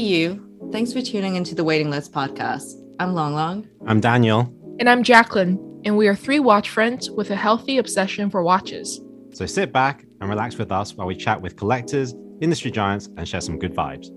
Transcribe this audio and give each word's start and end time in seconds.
you. 0.00 0.46
Thanks 0.72 0.92
for 0.92 1.02
tuning 1.02 1.36
into 1.36 1.54
the 1.54 1.62
Waiting 1.62 1.90
List 1.90 2.12
podcast. 2.12 2.72
I'm 2.98 3.14
Long 3.14 3.34
Long. 3.34 3.68
I'm 3.86 4.00
Daniel. 4.00 4.52
And 4.78 4.88
I'm 4.88 5.02
Jacqueline. 5.02 5.82
And 5.84 5.96
we 5.96 6.08
are 6.08 6.16
three 6.16 6.40
watch 6.40 6.70
friends 6.70 7.10
with 7.10 7.30
a 7.30 7.36
healthy 7.36 7.78
obsession 7.78 8.30
for 8.30 8.42
watches. 8.42 9.00
So 9.32 9.46
sit 9.46 9.72
back 9.72 10.04
and 10.20 10.30
relax 10.30 10.56
with 10.56 10.72
us 10.72 10.94
while 10.94 11.06
we 11.06 11.14
chat 11.14 11.40
with 11.40 11.56
collectors, 11.56 12.14
industry 12.40 12.70
giants, 12.70 13.08
and 13.16 13.28
share 13.28 13.40
some 13.40 13.58
good 13.58 13.74
vibes. 13.74 14.08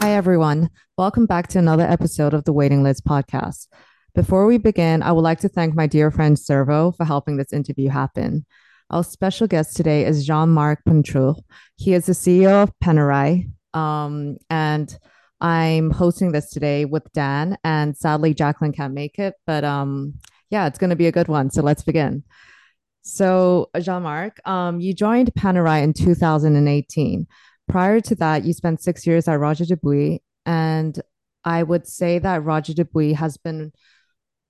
Hi, 0.00 0.12
everyone. 0.12 0.70
Welcome 0.96 1.26
back 1.26 1.48
to 1.48 1.58
another 1.58 1.84
episode 1.84 2.32
of 2.32 2.44
the 2.44 2.52
Waiting 2.52 2.82
List 2.82 3.04
podcast. 3.04 3.66
Before 4.14 4.46
we 4.46 4.58
begin, 4.58 5.02
I 5.02 5.12
would 5.12 5.22
like 5.22 5.40
to 5.40 5.48
thank 5.48 5.74
my 5.74 5.86
dear 5.86 6.10
friend 6.10 6.38
Servo 6.38 6.92
for 6.92 7.04
helping 7.04 7.36
this 7.36 7.52
interview 7.52 7.88
happen. 7.90 8.46
Our 8.90 9.04
special 9.04 9.46
guest 9.46 9.76
today 9.76 10.04
is 10.04 10.26
Jean-Marc 10.26 10.80
Pontroue. 10.84 11.40
He 11.76 11.94
is 11.94 12.06
the 12.06 12.12
CEO 12.12 12.64
of 12.64 12.72
Panerai, 12.82 13.48
um, 13.72 14.36
and 14.50 14.98
I'm 15.40 15.92
hosting 15.92 16.32
this 16.32 16.50
today 16.50 16.86
with 16.86 17.04
Dan. 17.12 17.56
And 17.62 17.96
sadly, 17.96 18.34
Jacqueline 18.34 18.72
can't 18.72 18.92
make 18.92 19.20
it, 19.20 19.34
but 19.46 19.62
um, 19.62 20.14
yeah, 20.50 20.66
it's 20.66 20.78
going 20.78 20.90
to 20.90 20.96
be 20.96 21.06
a 21.06 21.12
good 21.12 21.28
one. 21.28 21.50
So 21.50 21.62
let's 21.62 21.84
begin. 21.84 22.24
So, 23.02 23.70
Jean-Marc, 23.80 24.40
um, 24.44 24.80
you 24.80 24.92
joined 24.92 25.32
Panerai 25.34 25.84
in 25.84 25.92
2018. 25.92 27.28
Prior 27.68 28.00
to 28.00 28.14
that, 28.16 28.44
you 28.44 28.52
spent 28.52 28.82
six 28.82 29.06
years 29.06 29.28
at 29.28 29.38
Roger 29.38 29.66
Dubuis, 29.66 30.18
and 30.46 31.00
I 31.44 31.62
would 31.62 31.86
say 31.86 32.18
that 32.18 32.42
Roger 32.42 32.72
Dubuis 32.72 33.14
has 33.14 33.36
been 33.36 33.70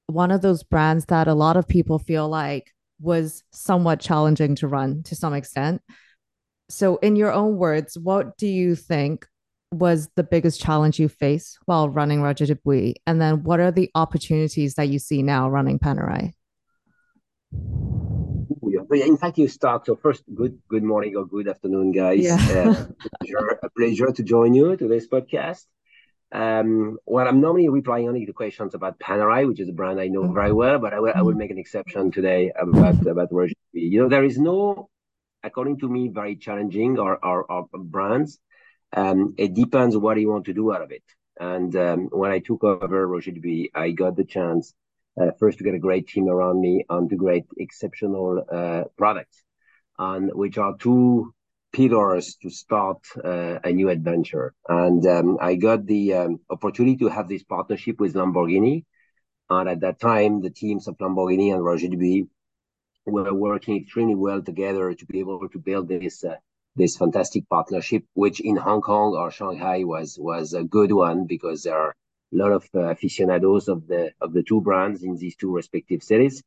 one 0.07 0.31
of 0.31 0.41
those 0.41 0.63
brands 0.63 1.05
that 1.07 1.29
a 1.29 1.35
lot 1.35 1.59
of 1.59 1.69
people 1.69 1.99
feel 1.99 2.27
like 2.27 2.73
was 3.01 3.43
somewhat 3.53 4.01
challenging 4.01 4.55
to 4.57 4.69
run 4.69 5.03
to 5.05 5.17
some 5.17 5.35
extent. 5.35 5.83
So, 6.69 6.97
in 6.97 7.17
your 7.17 7.33
own 7.33 7.57
words, 7.57 7.99
what 7.99 8.37
do 8.37 8.47
you 8.47 8.77
think 8.77 9.27
was 9.73 10.09
the 10.17 10.23
biggest 10.23 10.61
challenge 10.61 10.99
you 10.99 11.09
face 11.09 11.59
while 11.65 11.89
running 11.89 12.23
Roger 12.23 12.47
Dubuis? 12.47 12.95
And 13.07 13.21
then, 13.21 13.43
what 13.43 13.61
are 13.61 13.73
the 13.73 13.91
opportunities 13.95 14.75
that 14.75 14.89
you 14.89 14.99
see 14.99 15.23
now 15.23 15.49
running 15.49 15.79
Panerai? 15.79 16.33
In 18.93 19.17
fact, 19.17 19.39
you 19.39 19.47
start. 19.47 19.87
So 19.87 19.95
first, 19.97 20.25
good 20.35 20.59
good 20.69 20.83
morning 20.83 21.17
or 21.17 21.25
good 21.25 21.49
afternoon, 21.49 21.93
guys. 21.93 22.25
Yeah. 22.25 22.35
uh, 22.35 22.87
pleasure, 23.21 23.59
a 23.63 23.71
pleasure 23.71 24.13
to 24.13 24.23
join 24.23 24.55
you 24.55 24.77
to 24.77 24.89
this 24.89 25.07
podcast. 25.07 25.67
Um, 26.33 26.99
well, 27.07 27.27
I'm 27.27 27.41
normally 27.41 27.69
replying 27.69 28.09
only 28.09 28.25
to 28.27 28.33
questions 28.33 28.75
about 28.75 29.01
Panerai, 29.01 29.49
which 29.49 29.61
is 29.61 29.69
a 29.69 29.73
brand 29.73 30.01
I 30.01 30.07
know 30.09 30.23
mm-hmm. 30.23 30.35
very 30.35 30.53
well, 30.53 30.79
but 30.79 30.95
I 30.95 31.01
will, 31.01 31.13
I 31.15 31.23
will 31.23 31.33
mm-hmm. 31.33 31.39
make 31.39 31.51
an 31.51 31.59
exception 31.59 32.11
today 32.13 32.53
about 32.55 33.05
about 33.07 33.33
Roger. 33.33 33.55
You 33.73 34.03
know, 34.03 34.09
there 34.09 34.25
is 34.25 34.39
no, 34.39 34.89
according 35.43 35.81
to 35.81 35.89
me, 35.89 36.09
very 36.09 36.37
challenging 36.37 36.99
or 36.99 37.25
or, 37.25 37.45
or 37.51 37.69
brands. 37.75 38.39
Um, 38.93 39.35
it 39.39 39.55
depends 39.55 39.97
what 39.97 40.21
you 40.21 40.31
want 40.31 40.47
to 40.47 40.55
do 40.55 40.73
out 40.73 40.83
of 40.83 40.93
it. 40.93 41.05
And 41.39 41.75
um, 41.77 42.09
when 42.13 42.31
I 42.31 42.41
took 42.41 42.63
over 42.65 43.07
Roger 43.07 43.33
Dubuis, 43.33 43.71
I 43.75 43.91
got 43.93 44.17
the 44.17 44.25
chance 44.25 44.75
uh, 45.21 45.31
first 45.39 45.59
to 45.59 45.65
get 45.65 45.75
a 45.75 45.79
great 45.79 46.07
team 46.09 46.29
around 46.29 46.61
me 46.61 46.85
and 46.89 47.09
to 47.11 47.17
great 47.17 47.47
exceptional 47.57 48.45
uh, 48.53 48.85
products, 48.97 49.43
and 49.99 50.31
which 50.33 50.59
are 50.59 50.77
two 50.79 51.35
pillars 51.73 52.37
to 52.43 52.51
start 52.51 52.99
uh, 53.25 53.59
a 53.65 53.73
new 53.73 53.89
adventure. 53.89 54.55
And 54.69 55.07
um, 55.07 55.39
I 55.41 55.55
got 55.55 55.87
the 55.87 56.15
um, 56.15 56.41
opportunity 56.51 56.97
to 56.99 57.09
have 57.09 57.29
this 57.29 57.43
partnership 57.43 58.01
with 58.01 58.15
Lamborghini. 58.15 58.85
And 59.49 59.69
at 59.69 59.81
that 59.81 60.01
time, 60.01 60.43
the 60.43 60.51
teams 60.51 60.89
of 60.89 60.99
Lamborghini 60.99 61.53
and 61.53 61.65
Roger 61.65 61.89
Dubuis 61.89 62.29
were 63.07 63.35
working 63.35 63.77
extremely 63.77 64.15
well 64.15 64.43
together 64.43 64.95
to 64.95 65.07
be 65.07 65.21
able 65.21 65.49
to 65.49 65.59
build 65.59 65.89
this 65.89 66.25
uh, 66.25 66.37
this 66.77 66.97
fantastic 66.97 67.49
partnership, 67.49 68.05
which 68.15 68.41
in 68.41 68.57
Hong 68.57 68.81
Kong 68.81 69.15
or 69.15 69.31
Shanghai 69.31 69.83
was 69.85 70.19
was 70.21 70.55
a 70.55 70.63
good 70.63 70.93
one 70.93 71.27
because 71.27 71.65
there 71.65 71.77
are 71.77 71.91
a 72.33 72.37
lot 72.37 72.53
of 72.53 72.69
uh, 72.75 72.91
aficionados 72.91 73.69
of 73.69 73.87
the 73.89 74.13
of 74.21 74.33
the 74.33 74.43
two 74.43 74.61
brands 74.61 75.03
in 75.03 75.17
these 75.17 75.37
two 75.37 75.53
respective 75.53 76.03
cities. 76.03 76.43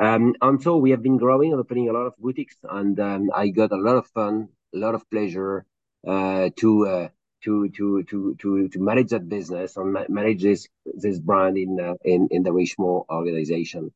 Um, 0.00 0.34
and 0.40 0.60
so 0.62 0.78
we 0.78 0.90
have 0.90 1.02
been 1.02 1.18
growing 1.18 1.52
and 1.52 1.60
opening 1.60 1.88
a 1.88 1.92
lot 1.92 2.06
of 2.06 2.16
boutiques, 2.16 2.56
and 2.68 2.98
um, 2.98 3.30
I 3.34 3.48
got 3.48 3.70
a 3.70 3.76
lot 3.76 3.96
of 3.96 4.06
fun 4.08 4.48
a 4.74 4.78
lot 4.78 4.94
of 4.94 5.08
pleasure 5.10 5.64
uh, 6.06 6.50
to 6.56 6.86
uh, 6.86 7.08
to 7.42 7.68
to 7.70 8.02
to 8.04 8.36
to 8.40 8.68
to 8.68 8.78
manage 8.78 9.10
that 9.10 9.28
business 9.28 9.76
and 9.76 9.92
ma- 9.92 10.04
manage 10.08 10.42
this 10.42 10.68
this 10.84 11.18
brand 11.18 11.56
in 11.58 11.78
uh, 11.80 11.94
in 12.04 12.28
in 12.30 12.42
the 12.42 12.52
Richemont 12.52 13.06
organization. 13.10 13.92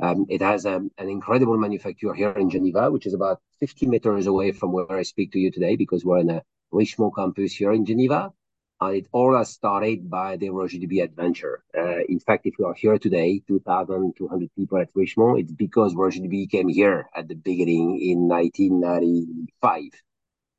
Um, 0.00 0.26
it 0.28 0.42
has 0.42 0.64
um, 0.64 0.90
an 0.98 1.08
incredible 1.08 1.58
manufacturer 1.58 2.14
here 2.14 2.30
in 2.30 2.50
Geneva, 2.50 2.88
which 2.90 3.06
is 3.06 3.14
about 3.14 3.40
50 3.58 3.86
meters 3.86 4.28
away 4.28 4.52
from 4.52 4.70
where 4.70 4.92
I 4.92 5.02
speak 5.02 5.32
to 5.32 5.40
you 5.40 5.50
today, 5.50 5.74
because 5.74 6.04
we're 6.04 6.18
in 6.18 6.30
a 6.30 6.42
Richemont 6.70 7.16
campus 7.16 7.52
here 7.54 7.72
in 7.72 7.84
Geneva. 7.84 8.32
And 8.80 8.94
it 8.94 9.08
all 9.10 9.36
has 9.36 9.48
started 9.48 10.08
by 10.08 10.36
the 10.36 10.50
Roger 10.50 10.78
Dubuis 10.78 11.02
adventure. 11.02 11.64
Uh, 11.76 12.04
in 12.08 12.20
fact, 12.20 12.46
if 12.46 12.54
we 12.60 12.64
are 12.64 12.74
here 12.74 12.96
today, 12.96 13.42
2,200 13.48 14.50
people 14.54 14.78
at 14.78 14.94
Richemont, 14.94 15.40
it's 15.40 15.50
because 15.50 15.96
Roger 15.96 16.20
Dubuis 16.20 16.48
came 16.48 16.68
here 16.68 17.08
at 17.12 17.26
the 17.26 17.34
beginning 17.34 18.00
in 18.00 18.28
1995 18.28 19.90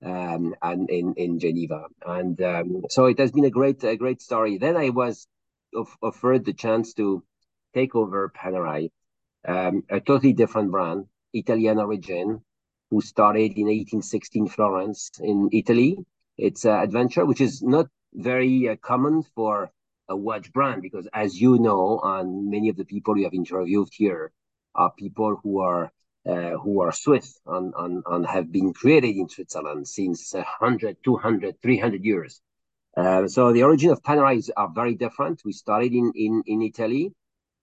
um, 0.04 0.56
and 0.62 0.90
in 0.90 1.14
in 1.16 1.40
Geneva. 1.40 1.86
And 2.06 2.42
um, 2.42 2.84
so 2.90 3.06
it 3.06 3.20
has 3.20 3.32
been 3.32 3.46
a 3.46 3.50
great 3.50 3.84
a 3.84 3.96
great 3.96 4.22
story. 4.22 4.58
Then 4.58 4.78
I 4.78 4.90
was 4.90 5.28
of, 5.74 5.96
offered 6.02 6.46
the 6.46 6.54
chance 6.54 6.94
to 6.96 7.24
take 7.74 7.96
over 7.96 8.30
Panerai, 8.30 8.92
um, 9.48 9.84
a 9.90 10.00
totally 10.00 10.34
different 10.34 10.72
brand, 10.72 11.06
Italian 11.34 11.80
origin, 11.80 12.42
who 12.90 13.02
started 13.02 13.54
in 13.58 13.68
1816 13.68 14.48
Florence 14.48 15.12
in 15.20 15.50
Italy. 15.52 15.98
It's 16.38 16.66
an 16.66 16.80
adventure 16.80 17.26
which 17.26 17.42
is 17.42 17.62
not 17.62 17.88
very 18.14 18.70
uh, 18.70 18.76
common 18.78 19.24
for 19.36 19.72
a 20.08 20.16
watch 20.16 20.52
brand 20.52 20.82
because, 20.82 21.08
as 21.14 21.40
you 21.40 21.60
know, 21.60 22.00
and 22.04 22.50
many 22.50 22.70
of 22.70 22.78
the 22.78 22.86
people 22.86 23.18
you 23.18 23.26
have 23.26 23.34
interviewed 23.34 23.90
here 23.92 24.32
are 24.74 24.92
people 24.98 25.40
who 25.44 25.60
are 25.60 25.92
uh, 26.30 26.58
who 26.58 26.82
are 26.82 26.92
Swiss 26.92 27.40
and, 27.48 27.74
and, 27.78 28.04
and 28.06 28.26
have 28.26 28.52
been 28.52 28.74
created 28.74 29.16
in 29.16 29.30
Switzerland 29.30 29.88
since 29.88 30.34
100, 30.34 30.98
200, 31.04 31.62
300 31.62 32.06
years. 32.06 32.42
Uh, 32.96 33.28
so 33.28 33.52
the 33.54 33.64
origin 33.64 33.92
of 33.92 34.04
Panerai 34.04 34.48
are 34.56 34.70
very 34.70 34.96
different. 34.96 35.42
We 35.44 35.54
started 35.54 35.94
in, 35.94 36.12
in, 36.16 36.44
in 36.46 36.62
Italy 36.62 37.14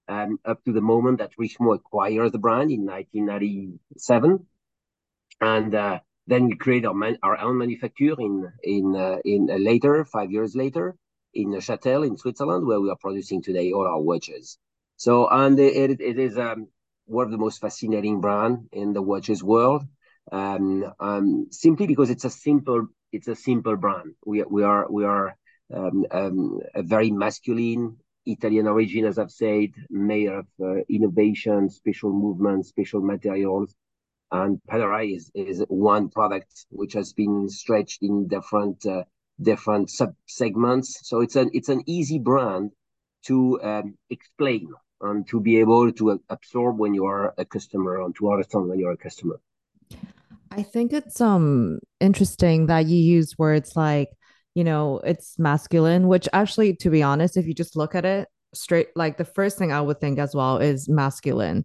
um, 0.09 0.39
up 0.45 0.65
to 0.65 0.73
the 0.73 0.81
moment 0.81 1.19
that 1.19 1.37
Richemont 1.39 1.81
acquired 1.81 2.33
the 2.33 2.39
brand 2.39 2.71
in 2.71 2.87
1997. 2.87 4.47
And 5.41 5.75
uh, 5.75 6.01
then 6.27 6.47
we 6.47 6.57
created 6.57 6.87
our, 6.87 6.95
man, 6.95 7.19
our 7.23 7.39
own 7.39 7.59
manufacture 7.59 8.19
in, 8.19 8.53
in, 8.63 8.97
uh, 8.97 9.19
in 9.25 9.49
uh, 9.51 9.57
later, 9.57 10.05
five 10.05 10.33
years 10.33 10.57
later, 10.57 10.97
in 11.35 11.49
Châtel 11.53 12.07
in 12.07 12.17
Switzerland, 12.17 12.67
where 12.67 12.81
we 12.81 12.91
are 12.91 12.97
producing 12.97 13.43
today 13.43 13.73
all 13.73 13.87
our 13.87 14.01
watches. 14.01 14.59
So, 14.97 15.29
and 15.29 15.59
it, 15.61 16.01
it 16.01 16.19
is 16.19 16.39
um, 16.39 16.69
one 17.07 17.25
of 17.25 17.31
the 17.31 17.39
most 17.39 17.61
fascinating 17.61 18.21
brand 18.21 18.69
in 18.73 18.93
the 18.93 19.03
watches 19.03 19.43
world. 19.43 19.83
Um, 20.31 20.85
um, 20.99 21.47
simply 21.51 21.87
because 21.87 22.11
it's 22.11 22.25
a 22.25 22.31
simple 22.31 22.89
it's 23.13 23.29
a 23.29 23.37
simple 23.37 23.77
brand. 23.77 24.15
We 24.25 24.43
we 24.43 24.65
are 24.65 24.91
we 24.91 25.05
are 25.05 25.37
um, 25.75 26.05
um, 26.11 26.61
a 26.75 26.83
very 26.83 27.11
masculine 27.11 27.97
Italian 28.27 28.67
origin, 28.67 29.05
as 29.05 29.19
I've 29.19 29.31
said, 29.31 29.71
made 29.89 30.29
of 30.29 30.47
uh, 30.61 30.83
innovation, 30.89 31.71
special 31.71 32.13
movements, 32.13 32.69
special 32.69 33.01
materials. 33.01 33.75
And 34.33 34.61
Panerai 34.69 35.15
is, 35.15 35.31
is 35.35 35.65
one 35.69 36.09
product 36.09 36.67
which 36.71 36.95
has 36.95 37.13
been 37.13 37.49
stretched 37.49 38.03
in 38.03 38.27
different 38.27 38.85
uh, 38.85 39.05
different 39.41 39.91
sub 39.91 40.15
segments. 40.27 41.09
So 41.09 41.21
it's 41.21 41.37
an 41.37 41.51
it's 41.53 41.69
an 41.69 41.83
easy 41.87 42.19
brand 42.19 42.73
to 43.27 43.61
um, 43.63 43.97
explain 44.11 44.69
and 45.01 45.27
to 45.29 45.41
be 45.41 45.59
able 45.59 45.93
to 45.93 46.21
absorb 46.31 46.79
when 46.79 46.95
you 46.95 47.05
are 47.07 47.35
a 47.39 47.45
customer 47.45 48.03
and 48.03 48.15
to 48.17 48.31
understand 48.31 48.69
when 48.69 48.79
you're 48.79 48.93
a 48.93 48.97
customer. 48.97 49.41
I 50.51 50.63
think 50.63 50.93
it's 50.93 51.21
um 51.21 51.81
interesting 52.01 52.67
that 52.67 52.87
you 52.87 52.97
use 52.97 53.39
words 53.39 53.77
like, 53.77 54.11
you 54.55 54.65
know, 54.65 55.01
it's 55.05 55.39
masculine, 55.39 56.09
which 56.09 56.29
actually, 56.33 56.75
to 56.77 56.91
be 56.91 57.03
honest, 57.03 57.37
if 57.37 57.47
you 57.47 57.55
just 57.55 57.77
look 57.77 57.95
at 57.95 58.05
it 58.05 58.29
straight, 58.55 58.89
like 58.97 59.17
the 59.19 59.25
first 59.25 59.59
thing 59.59 59.73
I 59.73 59.81
would 59.81 60.01
think 60.01 60.19
as 60.19 60.35
well 60.35 60.59
is 60.59 60.89
masculine. 60.89 61.65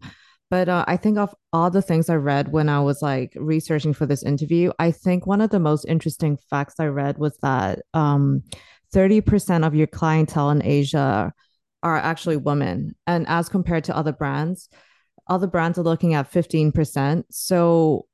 But 0.49 0.67
uh, 0.67 0.83
I 0.85 0.97
think 0.97 1.17
of 1.17 1.33
all 1.53 1.69
the 1.69 1.81
things 1.81 2.09
I 2.09 2.15
read 2.15 2.51
when 2.51 2.67
I 2.67 2.81
was 2.81 3.01
like 3.01 3.31
researching 3.37 3.93
for 3.93 4.05
this 4.05 4.23
interview, 4.23 4.73
I 4.79 4.91
think 4.91 5.25
one 5.25 5.39
of 5.39 5.49
the 5.49 5.61
most 5.61 5.85
interesting 5.85 6.37
facts 6.49 6.75
I 6.77 6.87
read 6.87 7.17
was 7.17 7.37
that 7.41 7.79
um, 7.93 8.43
30% 8.93 9.65
of 9.65 9.73
your 9.73 9.87
clientele 9.87 10.49
in 10.49 10.61
Asia 10.61 11.33
are 11.83 11.97
actually 11.97 12.37
women. 12.37 12.95
And 13.07 13.27
as 13.27 13.49
compared 13.49 13.85
to 13.85 13.95
other 13.95 14.13
brands, 14.13 14.69
other 15.27 15.47
brands 15.47 15.77
are 15.77 15.83
looking 15.83 16.13
at 16.13 16.31
15%. 16.31 17.23
So 17.31 18.07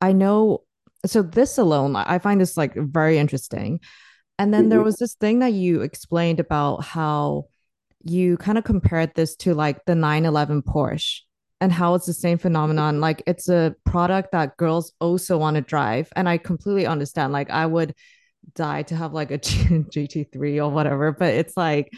I 0.00 0.12
know, 0.12 0.62
so 1.04 1.22
this 1.22 1.58
alone, 1.58 1.96
I 1.96 2.18
find 2.18 2.40
this 2.40 2.56
like 2.56 2.74
very 2.74 3.18
interesting. 3.18 3.80
And 4.38 4.54
then 4.54 4.68
there 4.68 4.78
mm-hmm. 4.78 4.86
was 4.86 4.96
this 4.96 5.14
thing 5.14 5.40
that 5.40 5.52
you 5.52 5.82
explained 5.82 6.38
about 6.38 6.84
how 6.84 7.46
you 8.04 8.36
kind 8.36 8.56
of 8.56 8.64
compared 8.64 9.14
this 9.14 9.34
to 9.36 9.54
like 9.54 9.84
the 9.84 9.96
911 9.96 10.62
Porsche 10.62 11.20
and 11.60 11.72
how 11.72 11.94
it's 11.94 12.06
the 12.06 12.12
same 12.12 12.38
phenomenon. 12.38 13.00
Like 13.00 13.22
it's 13.26 13.48
a 13.48 13.74
product 13.84 14.30
that 14.32 14.56
girls 14.56 14.92
also 15.00 15.38
want 15.38 15.56
to 15.56 15.60
drive. 15.60 16.08
And 16.14 16.28
I 16.28 16.38
completely 16.38 16.86
understand. 16.86 17.32
Like 17.32 17.50
I 17.50 17.66
would 17.66 17.94
die 18.54 18.82
to 18.84 18.96
have 18.96 19.12
like 19.12 19.32
a 19.32 19.38
GT3 19.38 20.64
or 20.64 20.70
whatever, 20.70 21.10
but 21.10 21.34
it's 21.34 21.56
like, 21.56 21.92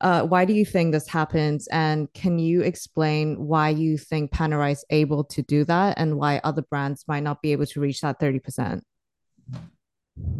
uh, 0.00 0.22
why 0.22 0.44
do 0.44 0.52
you 0.52 0.64
think 0.64 0.92
this 0.92 1.08
happens? 1.08 1.66
And 1.68 2.12
can 2.12 2.38
you 2.38 2.62
explain 2.62 3.46
why 3.46 3.70
you 3.70 3.98
think 3.98 4.30
Panerai 4.30 4.72
is 4.72 4.84
able 4.90 5.24
to 5.24 5.42
do 5.42 5.64
that 5.64 5.98
and 5.98 6.16
why 6.16 6.40
other 6.44 6.62
brands 6.62 7.04
might 7.08 7.22
not 7.22 7.42
be 7.42 7.52
able 7.52 7.66
to 7.66 7.80
reach 7.80 8.00
that 8.02 8.20
30%? 8.20 8.82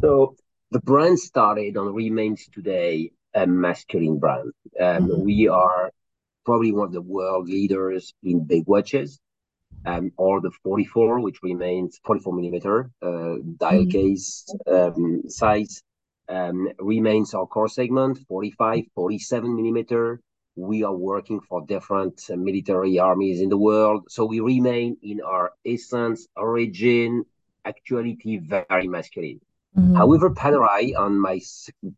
So 0.01 0.37
the 0.71 0.81
brand 0.81 1.19
started 1.19 1.77
and 1.77 1.95
remains 1.95 2.49
today 2.53 3.13
a 3.35 3.47
masculine 3.47 4.19
brand. 4.19 4.53
Um, 4.81 5.09
mm-hmm. 5.09 5.25
We 5.25 5.49
are 5.49 5.91
probably 6.45 6.73
one 6.73 6.87
of 6.87 6.93
the 6.93 7.03
world 7.03 7.49
leaders 7.49 8.15
in 8.23 8.45
big 8.45 8.65
watches, 8.67 9.21
um, 9.85 10.13
or 10.17 10.41
the 10.41 10.51
44, 10.63 11.21
which 11.21 11.43
remains 11.43 12.01
44 12.05 12.33
millimeter 12.33 12.91
uh, 13.03 13.37
dial 13.59 13.85
mm-hmm. 13.85 13.91
case 13.91 14.47
um, 14.67 15.23
size, 15.29 15.83
um, 16.29 16.69
remains 16.79 17.35
our 17.35 17.47
core 17.47 17.69
segment. 17.69 18.19
45, 18.29 18.85
47 18.95 19.57
millimeter. 19.57 20.21
We 20.57 20.83
are 20.83 20.95
working 20.95 21.41
for 21.41 21.65
different 21.67 22.21
uh, 22.31 22.37
military 22.37 22.99
armies 22.99 23.41
in 23.41 23.49
the 23.49 23.57
world, 23.57 24.07
so 24.09 24.25
we 24.25 24.41
remain 24.41 24.97
in 25.03 25.21
our 25.21 25.53
essence, 25.65 26.27
origin, 26.37 27.25
actuality, 27.65 28.39
very 28.39 28.89
masculine. 28.89 29.41
Mm-hmm. 29.77 29.95
However, 29.95 30.31
Panerai 30.31 30.95
and 30.99 31.21
my 31.21 31.41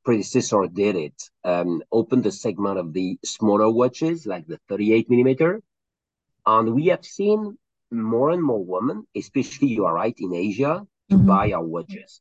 predecessor 0.04 0.66
did 0.66 0.96
it, 0.96 1.30
um, 1.44 1.82
opened 1.90 2.24
the 2.24 2.32
segment 2.32 2.78
of 2.78 2.92
the 2.92 3.18
smaller 3.24 3.70
watches, 3.70 4.26
like 4.26 4.46
the 4.46 4.58
38 4.68 5.08
millimeter. 5.08 5.62
And 6.44 6.74
we 6.74 6.86
have 6.86 7.04
seen 7.04 7.56
more 7.90 8.30
and 8.30 8.42
more 8.42 8.62
women, 8.62 9.06
especially 9.16 9.68
you 9.68 9.86
are 9.86 9.94
right 9.94 10.14
in 10.18 10.34
Asia, 10.34 10.86
to 11.08 11.16
mm-hmm. 11.16 11.26
buy 11.26 11.52
our 11.52 11.64
watches. 11.64 12.20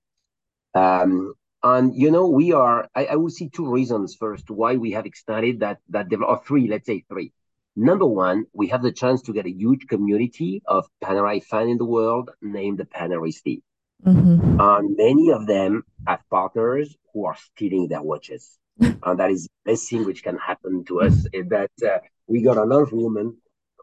Um, 0.74 1.34
and 1.64 1.96
you 1.96 2.12
know, 2.12 2.28
we 2.28 2.54
are. 2.54 2.90
I, 2.96 3.06
I, 3.06 3.16
will 3.16 3.30
see 3.30 3.50
two 3.50 3.70
reasons 3.70 4.16
first 4.16 4.50
why 4.50 4.78
we 4.78 4.92
have 4.92 5.06
extended 5.06 5.60
that 5.60 5.80
that 5.90 6.08
or 6.14 6.42
three. 6.46 6.68
Let's 6.68 6.86
say 6.86 7.04
three. 7.10 7.34
Number 7.76 8.06
one, 8.06 8.46
we 8.54 8.68
have 8.68 8.82
the 8.82 8.92
chance 8.92 9.22
to 9.24 9.34
get 9.34 9.46
a 9.46 9.52
huge 9.52 9.88
community 9.88 10.62
of 10.66 10.88
Panerai 11.04 11.44
fans 11.44 11.72
in 11.72 11.78
the 11.78 11.86
world 11.86 12.30
named 12.42 12.78
the 12.78 12.86
Paneristi. 12.86 13.62
Mm-hmm. 14.06 14.60
And 14.60 14.98
many 14.98 15.32
of 15.32 15.48
them 15.48 15.84
have 16.08 16.22
partners 16.30 16.96
who 17.14 17.26
are 17.26 17.36
stealing 17.36 17.88
their 17.88 18.02
watches. 18.02 18.58
and 18.80 19.20
that 19.20 19.32
is 19.32 19.44
the 19.44 19.72
best 19.72 19.90
thing 19.90 20.06
which 20.06 20.24
can 20.24 20.38
happen 20.38 20.86
to 20.86 21.02
us 21.02 21.26
is 21.34 21.48
that 21.50 21.72
uh, 21.86 22.00
we 22.28 22.42
got 22.42 22.58
a 22.58 22.64
lot 22.64 22.82
of 22.82 22.92
women 22.92 23.38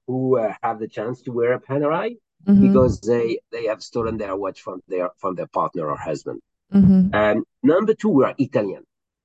who 0.06 0.38
uh, 0.38 0.54
have 0.62 0.78
the 0.78 0.88
chance 0.88 1.22
to 1.22 1.32
wear 1.32 1.52
a 1.52 1.60
Panerai 1.60 2.16
mm-hmm. 2.46 2.72
because 2.72 3.00
they 3.00 3.38
they 3.52 3.64
have 3.66 3.82
stolen 3.82 4.16
their 4.16 4.36
watch 4.36 4.62
from 4.62 4.80
their 4.88 5.10
from 5.18 5.34
their 5.34 5.48
partner 5.48 5.88
or 5.90 5.96
husband. 5.96 6.40
Mm-hmm. 6.72 7.14
And 7.14 7.44
number 7.62 7.94
two, 7.94 8.08
we 8.08 8.24
are 8.24 8.34
Italian. 8.38 8.84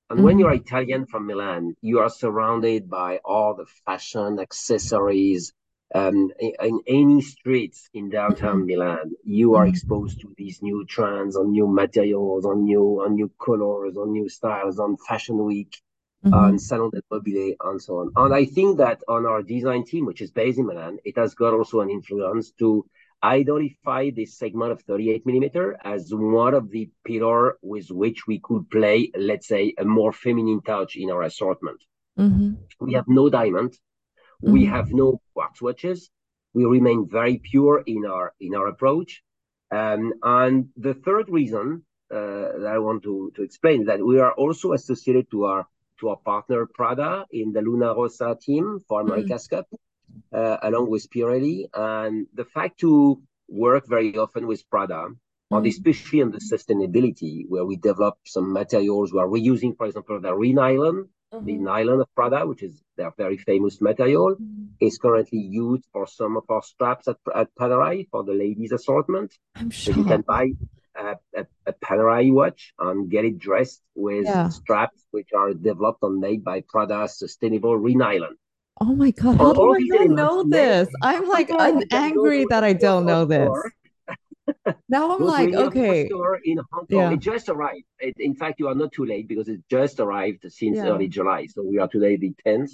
And 0.09 0.17
mm-hmm. 0.17 0.25
when 0.25 0.39
you're 0.39 0.53
Italian 0.53 1.05
from 1.05 1.27
Milan, 1.27 1.75
you 1.81 1.99
are 1.99 2.09
surrounded 2.09 2.89
by 2.89 3.19
all 3.23 3.55
the 3.55 3.65
fashion 3.85 4.39
accessories, 4.39 5.53
um, 5.93 6.31
in 6.39 6.79
any 6.87 7.21
streets 7.21 7.89
in 7.93 8.09
downtown 8.09 8.59
mm-hmm. 8.59 8.67
Milan, 8.67 9.11
you 9.23 9.55
are 9.55 9.65
mm-hmm. 9.65 9.73
exposed 9.73 10.21
to 10.21 10.33
these 10.37 10.61
new 10.61 10.85
trends 10.85 11.35
on 11.35 11.51
new 11.51 11.67
materials, 11.67 12.45
on 12.45 12.63
new 12.63 13.01
on 13.03 13.15
new 13.15 13.29
colors, 13.43 13.97
on 13.97 14.11
new 14.11 14.29
styles, 14.29 14.79
on 14.79 14.95
Fashion 14.97 15.43
Week, 15.43 15.81
mm-hmm. 16.25 16.33
on 16.33 16.59
Salon 16.59 16.91
del 16.91 17.01
Mobile, 17.11 17.55
and 17.61 17.81
so 17.81 17.99
on. 17.99 18.11
And 18.15 18.33
I 18.33 18.45
think 18.45 18.77
that 18.77 19.01
on 19.07 19.25
our 19.25 19.41
design 19.41 19.83
team, 19.85 20.05
which 20.05 20.21
is 20.21 20.31
based 20.31 20.59
in 20.59 20.65
Milan, 20.65 20.99
it 21.03 21.17
has 21.17 21.33
got 21.35 21.53
also 21.53 21.81
an 21.81 21.89
influence 21.89 22.51
to 22.59 22.85
identify 23.23 24.09
this 24.09 24.37
segment 24.37 24.71
of 24.71 24.81
38 24.81 25.25
millimeter 25.25 25.77
as 25.83 26.09
one 26.11 26.53
of 26.53 26.71
the 26.71 26.89
pillar 27.05 27.57
with 27.61 27.89
which 27.91 28.25
we 28.27 28.39
could 28.39 28.69
play, 28.69 29.11
let's 29.15 29.47
say, 29.47 29.73
a 29.77 29.85
more 29.85 30.11
feminine 30.11 30.61
touch 30.61 30.95
in 30.95 31.11
our 31.11 31.23
assortment. 31.23 31.81
Mm-hmm. 32.17 32.53
We 32.79 32.93
have 32.93 33.07
no 33.07 33.29
diamond 33.29 33.77
Mm-hmm. 34.43 34.53
We 34.53 34.65
have 34.65 34.91
no 34.91 35.21
quartz 35.33 35.61
watches. 35.61 36.09
We 36.53 36.65
remain 36.65 37.07
very 37.07 37.37
pure 37.37 37.83
in 37.85 38.05
our 38.05 38.33
in 38.39 38.55
our 38.55 38.67
approach. 38.67 39.21
Um, 39.71 40.13
and 40.23 40.69
the 40.75 40.93
third 40.93 41.29
reason 41.29 41.85
uh, 42.11 42.59
that 42.59 42.71
I 42.73 42.79
want 42.79 43.03
to, 43.03 43.31
to 43.35 43.43
explain 43.43 43.85
that 43.85 44.05
we 44.05 44.19
are 44.19 44.33
also 44.33 44.73
associated 44.73 45.29
to 45.31 45.45
our 45.45 45.67
to 45.99 46.09
our 46.09 46.17
partner 46.17 46.65
Prada 46.65 47.25
in 47.31 47.53
the 47.53 47.61
Luna 47.61 47.93
Rossa 47.93 48.35
team 48.41 48.79
for 48.87 49.03
mm-hmm. 49.03 49.31
Mm. 49.31 49.49
Cup, 49.49 49.67
along 50.31 50.89
with 50.89 51.09
Pirelli. 51.09 51.65
And 51.73 52.27
the 52.33 52.45
fact 52.45 52.79
to 52.79 53.21
work 53.47 53.87
very 53.87 54.17
often 54.17 54.47
with 54.47 54.69
Prada, 54.69 54.93
mm-hmm. 54.93 55.55
and 55.55 55.65
especially 55.67 56.21
on 56.21 56.31
the 56.31 56.39
sustainability, 56.39 57.45
where 57.47 57.65
we 57.65 57.75
develop 57.77 58.17
some 58.25 58.53
materials 58.53 59.13
where 59.13 59.27
we 59.27 59.39
are 59.39 59.43
reusing, 59.43 59.75
for 59.75 59.85
example, 59.87 60.19
the 60.21 60.33
re-nylon, 60.33 61.09
Mm-hmm. 61.33 61.45
The 61.45 61.57
nylon 61.57 62.01
of 62.01 62.13
Prada, 62.13 62.45
which 62.45 62.61
is 62.61 62.83
their 62.97 63.11
very 63.17 63.37
famous 63.37 63.79
material, 63.79 64.35
mm-hmm. 64.35 64.65
is 64.81 64.97
currently 64.97 65.39
used 65.39 65.85
for 65.93 66.05
some 66.05 66.35
of 66.35 66.43
our 66.49 66.61
straps 66.61 67.07
at, 67.07 67.15
at 67.33 67.55
Panerai 67.55 68.09
for 68.11 68.23
the 68.23 68.33
ladies' 68.33 68.73
assortment. 68.73 69.33
I'm 69.55 69.69
sure. 69.69 69.93
So 69.93 70.01
you 70.01 70.05
can 70.05 70.21
buy 70.21 70.51
a, 70.93 71.15
a, 71.33 71.45
a 71.67 71.73
Panerai 71.73 72.33
watch 72.33 72.73
and 72.77 73.09
get 73.09 73.23
it 73.23 73.39
dressed 73.39 73.81
with 73.95 74.25
yeah. 74.25 74.49
straps 74.49 75.05
which 75.11 75.29
are 75.33 75.53
developed 75.53 76.03
and 76.03 76.19
made 76.19 76.43
by 76.43 76.63
Prada 76.67 77.07
sustainable 77.07 77.77
renylon. 77.77 78.35
Oh 78.79 78.95
my 78.95 79.11
god! 79.11 79.37
How 79.37 79.53
do 79.53 79.75
I 79.75 80.05
not 80.05 80.09
know 80.09 80.43
this? 80.43 80.89
I'm 81.03 81.27
like, 81.27 81.51
I'm 81.51 81.83
angry 81.91 82.45
that 82.49 82.63
I 82.63 82.73
don't 82.73 83.05
know 83.05 83.25
this 83.25 83.49
now 84.89 85.15
I'm 85.15 85.23
like, 85.23 85.53
okay. 85.53 86.09
in 86.45 86.57
Hong 86.71 86.87
Kong. 86.87 86.87
Yeah. 86.89 87.11
It 87.11 87.19
just 87.19 87.49
arrived. 87.49 87.85
It, 87.99 88.15
in 88.17 88.35
fact, 88.35 88.59
you 88.59 88.67
are 88.67 88.75
not 88.75 88.91
too 88.91 89.05
late 89.05 89.27
because 89.27 89.47
it 89.47 89.61
just 89.69 89.99
arrived 89.99 90.45
since 90.49 90.77
yeah. 90.77 90.87
early 90.87 91.07
July. 91.07 91.47
So 91.47 91.63
we 91.63 91.79
are 91.79 91.87
today 91.87 92.17
the 92.17 92.33
10th. 92.45 92.71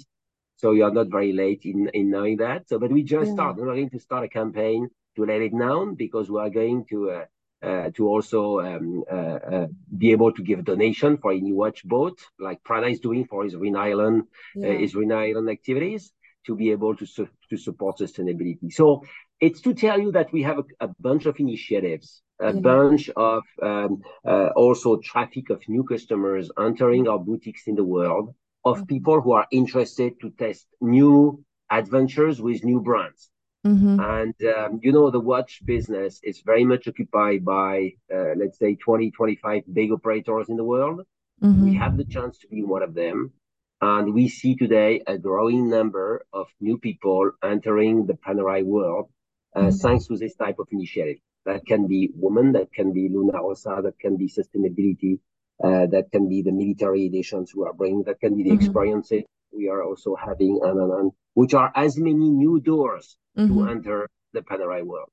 So 0.56 0.72
you 0.72 0.84
are 0.84 0.90
not 0.90 1.08
very 1.08 1.32
late 1.32 1.62
in, 1.64 1.88
in 1.94 2.10
knowing 2.10 2.38
that. 2.38 2.68
So, 2.68 2.78
but 2.78 2.90
we 2.90 3.02
just 3.02 3.28
yeah. 3.28 3.34
started. 3.34 3.60
We're 3.60 3.74
going 3.74 3.90
to 3.90 4.00
start 4.00 4.24
a 4.24 4.28
campaign 4.28 4.88
to 5.16 5.24
let 5.24 5.40
it 5.40 5.52
known 5.52 5.94
because 5.94 6.30
we 6.30 6.40
are 6.40 6.50
going 6.50 6.84
to 6.90 7.10
uh, 7.10 7.14
uh, 7.14 7.24
to 7.62 8.08
also 8.08 8.60
um, 8.60 9.04
uh, 9.10 9.14
uh, 9.14 9.66
be 9.96 10.12
able 10.12 10.32
to 10.32 10.42
give 10.42 10.64
donation 10.64 11.18
for 11.18 11.32
any 11.32 11.52
watch 11.52 11.84
boat, 11.84 12.18
like 12.38 12.62
Prada 12.64 12.86
is 12.86 13.00
doing 13.00 13.24
for 13.26 13.44
his 13.44 13.54
Green 13.54 13.76
Island, 13.76 14.24
uh, 14.56 14.60
yeah. 14.60 14.78
his 14.78 14.92
Green 14.92 15.12
Island 15.12 15.50
activities, 15.50 16.12
to 16.46 16.54
be 16.54 16.70
able 16.70 16.94
to 16.96 17.06
su- 17.06 17.28
to 17.50 17.56
support 17.56 17.98
sustainability. 17.98 18.72
So 18.72 19.02
it's 19.40 19.60
to 19.62 19.74
tell 19.74 19.98
you 20.00 20.12
that 20.12 20.32
we 20.32 20.42
have 20.42 20.58
a, 20.58 20.64
a 20.86 20.88
bunch 21.00 21.26
of 21.26 21.38
initiatives, 21.38 22.22
a 22.40 22.52
mm-hmm. 22.52 22.60
bunch 22.60 23.10
of 23.10 23.42
um, 23.62 24.02
uh, 24.26 24.48
also 24.56 24.96
traffic 24.98 25.50
of 25.50 25.62
new 25.68 25.84
customers 25.84 26.50
entering 26.58 27.08
our 27.08 27.18
boutiques 27.18 27.66
in 27.66 27.74
the 27.74 27.84
world, 27.84 28.34
of 28.64 28.76
mm-hmm. 28.76 28.86
people 28.86 29.20
who 29.20 29.32
are 29.32 29.46
interested 29.50 30.20
to 30.20 30.30
test 30.30 30.66
new 30.80 31.44
adventures 31.70 32.40
with 32.40 32.64
new 32.64 32.80
brands. 32.80 33.30
Mm-hmm. 33.68 34.00
And, 34.00 34.34
um, 34.56 34.80
you 34.82 34.92
know, 34.92 35.10
the 35.10 35.20
watch 35.20 35.60
business 35.64 36.20
is 36.22 36.40
very 36.40 36.64
much 36.64 36.88
occupied 36.88 37.44
by, 37.44 37.92
uh, 38.14 38.32
let's 38.36 38.58
say, 38.58 38.76
20, 38.76 39.10
25 39.10 39.62
big 39.72 39.92
operators 39.92 40.48
in 40.48 40.56
the 40.56 40.64
world. 40.64 41.02
We 41.40 41.48
mm-hmm. 41.48 41.72
have 41.74 41.96
the 41.96 42.04
chance 42.04 42.38
to 42.38 42.48
be 42.48 42.62
one 42.64 42.82
of 42.82 42.94
them. 42.94 43.32
And 43.80 44.14
we 44.14 44.28
see 44.28 44.56
today 44.56 45.02
a 45.06 45.18
growing 45.18 45.68
number 45.68 46.24
of 46.32 46.46
new 46.60 46.78
people 46.78 47.30
entering 47.44 48.06
the 48.06 48.14
Panerai 48.14 48.64
world 48.64 49.10
uh, 49.54 49.60
mm-hmm. 49.60 49.76
thanks 49.76 50.06
to 50.06 50.16
this 50.16 50.34
type 50.34 50.58
of 50.58 50.68
initiative. 50.72 51.18
That 51.44 51.64
can 51.66 51.86
be 51.86 52.10
women, 52.14 52.52
that 52.52 52.72
can 52.72 52.92
be 52.92 53.08
Luna 53.08 53.40
Rossa, 53.40 53.80
that 53.82 53.98
can 54.00 54.16
be 54.16 54.28
sustainability, 54.28 55.20
uh, 55.62 55.86
that 55.86 56.06
can 56.10 56.28
be 56.28 56.42
the 56.42 56.52
military 56.52 57.06
editions 57.06 57.54
we 57.54 57.64
are 57.64 57.72
bringing, 57.72 58.02
that 58.04 58.20
can 58.20 58.36
be 58.36 58.42
the 58.42 58.50
mm-hmm. 58.50 58.64
experiences 58.64 59.22
we 59.52 59.68
are 59.68 59.82
also 59.82 60.14
having, 60.14 60.60
and, 60.62 60.78
and, 60.78 60.92
and, 60.92 61.12
which 61.38 61.54
are 61.54 61.70
as 61.76 61.96
many 61.96 62.28
new 62.28 62.58
doors 62.58 63.16
mm-hmm. 63.38 63.56
to 63.56 63.70
enter 63.70 64.10
the 64.32 64.40
Panerai 64.40 64.82
world. 64.82 65.08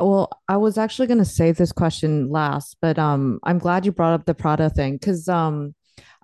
Well, 0.00 0.30
I 0.48 0.56
was 0.56 0.78
actually 0.78 1.06
going 1.06 1.18
to 1.18 1.26
save 1.26 1.58
this 1.58 1.70
question 1.70 2.30
last, 2.30 2.78
but 2.80 2.98
um, 2.98 3.38
I'm 3.42 3.58
glad 3.58 3.84
you 3.84 3.92
brought 3.92 4.14
up 4.14 4.24
the 4.24 4.32
Prada 4.32 4.70
thing 4.70 4.94
because 4.94 5.28
um, 5.28 5.74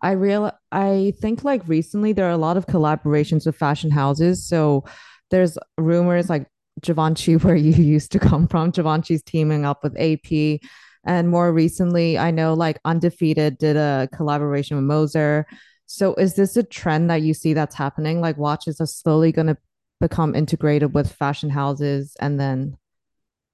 I 0.00 0.12
real 0.12 0.52
I 0.72 1.12
think 1.20 1.44
like 1.44 1.68
recently 1.68 2.14
there 2.14 2.26
are 2.28 2.30
a 2.30 2.38
lot 2.38 2.56
of 2.56 2.66
collaborations 2.66 3.44
with 3.44 3.56
fashion 3.56 3.90
houses. 3.90 4.48
So 4.48 4.84
there's 5.30 5.58
rumors 5.76 6.30
like 6.30 6.46
Givenchy, 6.80 7.36
where 7.44 7.56
you 7.56 7.72
used 7.72 8.10
to 8.12 8.18
come 8.18 8.48
from. 8.48 8.70
Givenchy's 8.70 9.22
teaming 9.22 9.66
up 9.66 9.82
with 9.82 10.00
AP. 10.00 10.60
And 11.06 11.28
more 11.28 11.52
recently, 11.52 12.16
I 12.16 12.30
know 12.30 12.54
like 12.54 12.78
Undefeated 12.86 13.58
did 13.58 13.76
a 13.76 14.08
collaboration 14.14 14.78
with 14.78 14.86
Moser. 14.86 15.46
So 15.86 16.14
is 16.14 16.34
this 16.34 16.56
a 16.56 16.62
trend 16.62 17.10
that 17.10 17.22
you 17.22 17.34
see 17.34 17.52
that's 17.52 17.74
happening? 17.74 18.20
Like 18.20 18.36
watches 18.36 18.80
are 18.80 18.86
slowly 18.86 19.32
going 19.32 19.48
to 19.48 19.56
become 20.00 20.34
integrated 20.34 20.92
with 20.94 21.12
fashion 21.12 21.50
houses 21.50 22.16
and 22.20 22.38
then 22.38 22.76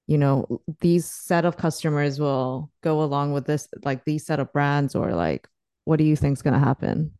you 0.07 0.19
know 0.19 0.61
these 0.81 1.05
set 1.05 1.45
of 1.45 1.57
customers 1.57 2.19
will 2.19 2.73
go 2.83 3.03
along 3.03 3.33
with 3.33 3.47
this 3.47 3.69
like 3.85 4.05
these 4.05 4.27
set 4.27 4.41
of 4.41 4.53
brands 4.53 4.97
or 4.97 5.13
like 5.13 5.47
what 5.85 5.99
do 5.99 6.05
you 6.05 6.17
think 6.17 6.37
is 6.37 6.43
going 6.43 6.55
to 6.55 6.59
happen 6.59 7.13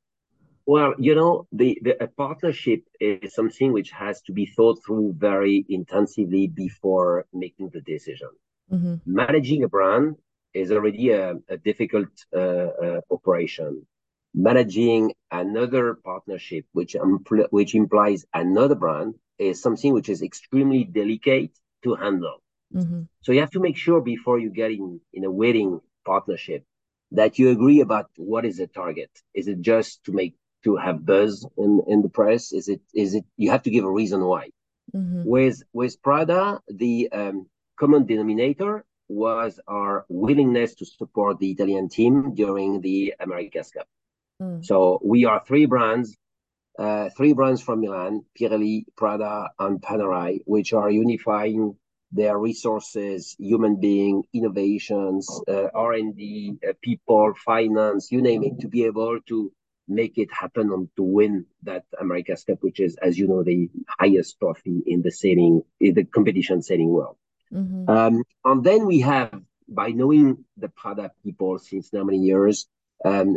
Well, 0.67 0.95
you 0.99 1.14
know, 1.17 1.49
the, 1.50 1.79
the 1.83 2.00
a 2.00 2.07
partnership 2.07 2.83
is 3.00 3.35
something 3.35 3.73
which 3.73 3.90
has 3.90 4.23
to 4.23 4.33
be 4.33 4.47
thought 4.47 4.79
through 4.85 5.14
very 5.17 5.64
intensively 5.69 6.47
before 6.47 7.26
making 7.33 7.71
the 7.71 7.81
decision. 7.81 8.29
Mm-hmm. 8.71 8.95
Managing 9.05 9.64
a 9.64 9.69
brand 9.69 10.17
is 10.55 10.71
already 10.71 11.11
a, 11.11 11.35
a 11.49 11.57
difficult 11.57 12.09
uh, 12.33 12.71
uh, 12.87 13.00
operation. 13.11 13.85
Managing 14.34 15.12
another 15.30 15.94
partnership, 16.04 16.64
which 16.72 16.94
impl- 16.94 17.49
which 17.50 17.75
implies 17.75 18.25
another 18.32 18.76
brand, 18.76 19.14
is 19.38 19.60
something 19.60 19.92
which 19.92 20.08
is 20.08 20.22
extremely 20.22 20.84
delicate 20.84 21.50
to 21.82 21.94
handle. 21.94 22.42
Mm-hmm. 22.75 23.02
So 23.22 23.32
you 23.32 23.40
have 23.40 23.50
to 23.50 23.60
make 23.60 23.76
sure 23.76 24.00
before 24.00 24.38
you 24.38 24.50
get 24.50 24.70
in 24.70 25.00
in 25.12 25.25
a 25.25 25.30
wedding 25.30 25.80
partnership 26.04 26.64
that 27.12 27.38
you 27.38 27.50
agree 27.50 27.80
about 27.80 28.10
what 28.16 28.44
is 28.44 28.58
the 28.58 28.68
target. 28.68 29.10
Is 29.34 29.49
it 29.49 29.60
just 29.60 30.04
to 30.04 30.12
make 30.12 30.34
to 30.64 30.76
have 30.76 31.04
buzz 31.04 31.46
in 31.56 31.82
in 31.88 32.02
the 32.02 32.08
press? 32.08 32.52
Is 32.52 32.68
it 32.68 32.82
is 32.94 33.14
it 33.14 33.25
you 33.37 33.50
have 33.50 33.64
to 33.64 33.70
give 33.70 33.84
a 33.84 33.90
reason 33.90 34.25
why? 34.25 34.50
Mm-hmm. 34.94 35.22
With 35.25 35.62
with 35.72 36.00
Prada, 36.02 36.60
the 36.68 37.08
um, 37.12 37.46
common 37.78 38.06
denominator 38.06 38.84
was 39.08 39.58
our 39.66 40.04
willingness 40.08 40.75
to 40.76 40.87
support 40.87 41.38
the 41.38 41.50
Italian 41.50 41.88
team 41.88 42.34
during 42.34 42.80
the 42.80 43.14
America's 43.18 43.70
Cup. 43.70 43.88
Mm. 44.40 44.64
So 44.64 45.00
we 45.04 45.25
are 45.25 45.42
three 45.47 45.66
brands, 45.66 46.16
uh, 46.78 47.11
three 47.16 47.32
brands 47.32 47.61
from 47.61 47.80
Milan, 47.80 48.25
Pirelli, 48.38 48.85
Prada, 48.97 49.50
and 49.59 49.80
Panerai, 49.80 50.40
which 50.47 50.73
are 50.73 50.90
unifying 50.90 51.76
their 52.12 52.37
resources, 52.37 53.37
human 53.38 53.78
being, 53.80 54.25
innovations, 54.32 55.28
uh, 55.47 55.68
R&D, 55.75 56.54
uh, 56.68 56.73
people, 56.82 57.35
finance, 57.35 58.11
you 58.11 58.20
name 58.20 58.42
it, 58.42 58.61
to 58.61 58.68
be 58.68 58.85
able 58.85 59.20
to 59.28 59.52
make 59.87 60.18
it 60.18 60.32
happen 60.32 60.73
and 60.73 60.88
to 60.97 61.02
win 61.02 61.47
that 61.62 61.85
America's 62.00 62.44
Cup, 62.44 62.59
which 62.62 62.80
is, 62.80 62.97
as 62.97 63.18
you 63.18 63.28
know, 63.28 63.42
the 63.42 63.68
highest 63.88 64.38
trophy 64.38 64.82
in 64.87 65.02
the 65.02 65.11
sailing, 65.11 65.62
in 65.80 65.94
the 65.94 66.04
competition 66.04 66.62
sailing 66.62 66.88
world. 66.88 67.16
Mm-hmm. 67.52 67.90
Um, 67.90 68.25
and 68.44 68.64
then 68.64 68.87
we 68.87 69.00
have, 69.00 69.40
by 69.68 69.90
knowing 69.90 70.44
the 70.56 70.68
Prada 70.68 71.12
people 71.23 71.59
since 71.59 71.92
now 71.92 72.04
many 72.04 72.18
years, 72.18 72.66
um, 73.04 73.37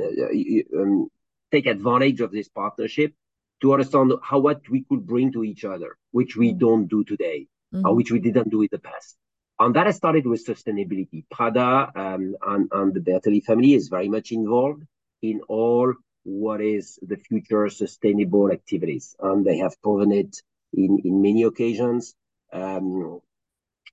um, 0.77 1.07
take 1.51 1.65
advantage 1.65 2.21
of 2.21 2.31
this 2.31 2.49
partnership 2.49 3.13
to 3.61 3.73
understand 3.73 4.13
how 4.21 4.39
what 4.39 4.67
we 4.69 4.83
could 4.83 5.05
bring 5.05 5.31
to 5.31 5.43
each 5.43 5.63
other, 5.63 5.97
which 6.11 6.35
we 6.35 6.49
mm-hmm. 6.49 6.59
don't 6.59 6.87
do 6.87 7.03
today 7.03 7.47
mm-hmm. 7.73 7.85
or 7.85 7.95
which 7.95 8.11
we 8.11 8.19
didn't 8.19 8.49
do 8.49 8.61
in 8.61 8.69
the 8.71 8.79
past. 8.79 9.15
And 9.59 9.75
that 9.75 9.85
has 9.85 9.95
started 9.95 10.25
with 10.25 10.45
sustainability. 10.45 11.25
Prada 11.29 11.91
um, 11.95 12.35
and, 12.45 12.69
and 12.71 12.93
the 12.93 12.99
Bertelli 12.99 13.43
family 13.43 13.73
is 13.73 13.87
very 13.87 14.09
much 14.09 14.31
involved 14.31 14.83
in 15.21 15.41
all 15.47 15.93
what 16.23 16.61
is 16.61 16.99
the 17.01 17.17
future 17.17 17.69
sustainable 17.69 18.51
activities. 18.51 19.15
And 19.19 19.45
they 19.45 19.57
have 19.57 19.81
proven 19.81 20.11
it 20.11 20.41
in, 20.73 20.99
in 21.03 21.21
many 21.21 21.43
occasions 21.43 22.15
um, 22.51 23.21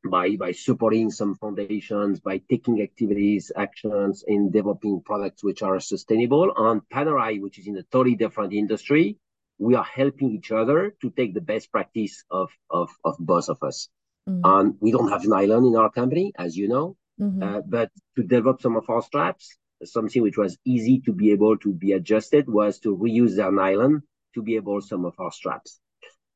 by, 0.05 0.37
by 0.37 0.53
supporting 0.53 1.11
some 1.11 1.35
foundations, 1.35 2.21
by 2.21 2.41
taking 2.51 2.81
activities, 2.81 3.53
actions 3.57 4.25
in 4.27 4.51
developing 4.51 5.03
products 5.05 5.45
which 5.45 5.63
are 5.63 5.79
sustainable. 5.81 6.53
And 6.57 6.83
Panerai, 6.93 7.41
which 7.41 7.59
is 7.59 7.67
in 7.67 7.77
a 7.77 7.83
totally 7.83 8.17
different 8.17 8.53
industry, 8.53 9.19
we 9.59 9.75
are 9.75 9.85
helping 9.85 10.31
each 10.33 10.53
other 10.53 10.95
to 11.03 11.11
take 11.11 11.35
the 11.35 11.41
best 11.41 11.71
practice 11.71 12.25
of 12.31 12.51
of, 12.71 12.91
of 13.05 13.17
both 13.19 13.49
of 13.49 13.63
us. 13.63 13.89
Mm-hmm. 14.29 14.41
And 14.45 14.75
we 14.81 14.91
don't 14.91 15.11
have 15.11 15.27
nylon 15.27 15.67
in 15.67 15.77
our 15.77 15.91
company, 15.91 16.33
as 16.39 16.57
you 16.57 16.69
know, 16.69 16.97
mm-hmm. 17.21 17.43
uh, 17.43 17.61
but 17.67 17.91
to 18.17 18.23
develop 18.23 18.63
some 18.63 18.77
of 18.77 18.89
our 18.89 19.03
straps, 19.03 19.57
something 19.85 20.23
which 20.23 20.39
was 20.39 20.59
easy 20.65 21.01
to 21.01 21.13
be 21.13 21.33
able 21.33 21.59
to 21.59 21.73
be 21.73 21.93
adjusted 21.93 22.49
was 22.49 22.79
to 22.81 22.97
reuse 22.97 23.37
their 23.37 23.53
nylon 23.53 24.03
to 24.35 24.43
be 24.43 24.57
able 24.57 24.81
some 24.81 25.05
of 25.05 25.15
our 25.19 25.33
straps. 25.33 25.81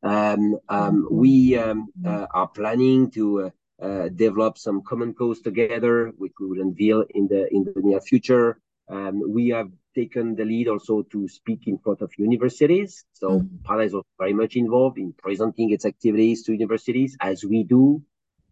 Um, 0.05 0.59
um, 0.69 1.05
mm-hmm. 1.05 1.17
we 1.17 1.57
um, 1.57 1.89
uh, 2.05 2.27
are 2.33 2.49
planning 2.49 3.11
to 3.13 3.45
uh, 3.45 3.51
uh, 3.83 4.09
develop 4.09 4.59
some 4.59 4.83
common 4.83 5.15
codes 5.15 5.41
together, 5.41 6.13
which 6.19 6.33
we 6.39 6.47
will 6.47 6.61
unveil 6.61 7.05
in 7.15 7.27
the 7.27 7.53
in 7.53 7.65
the 7.65 7.73
near 7.83 8.01
future. 8.01 8.59
Um, 8.89 9.23
we 9.27 9.49
have 9.49 9.71
taken 9.95 10.35
the 10.35 10.45
lead 10.45 10.69
also 10.69 11.03
to 11.03 11.27
speak 11.29 11.67
in 11.67 11.79
front 11.79 12.03
of 12.03 12.13
universities. 12.19 13.05
So 13.15 13.41
mm-hmm. 13.41 13.65
Prada 13.65 13.85
is 13.85 13.95
also 13.95 14.07
very 14.19 14.35
much 14.35 14.57
involved 14.57 14.99
in 14.99 15.15
presenting 15.15 15.71
its 15.71 15.87
activities 15.87 16.43
to 16.45 16.53
universities, 16.53 17.17
as 17.21 17.45
we 17.45 17.65
do. 17.65 18.03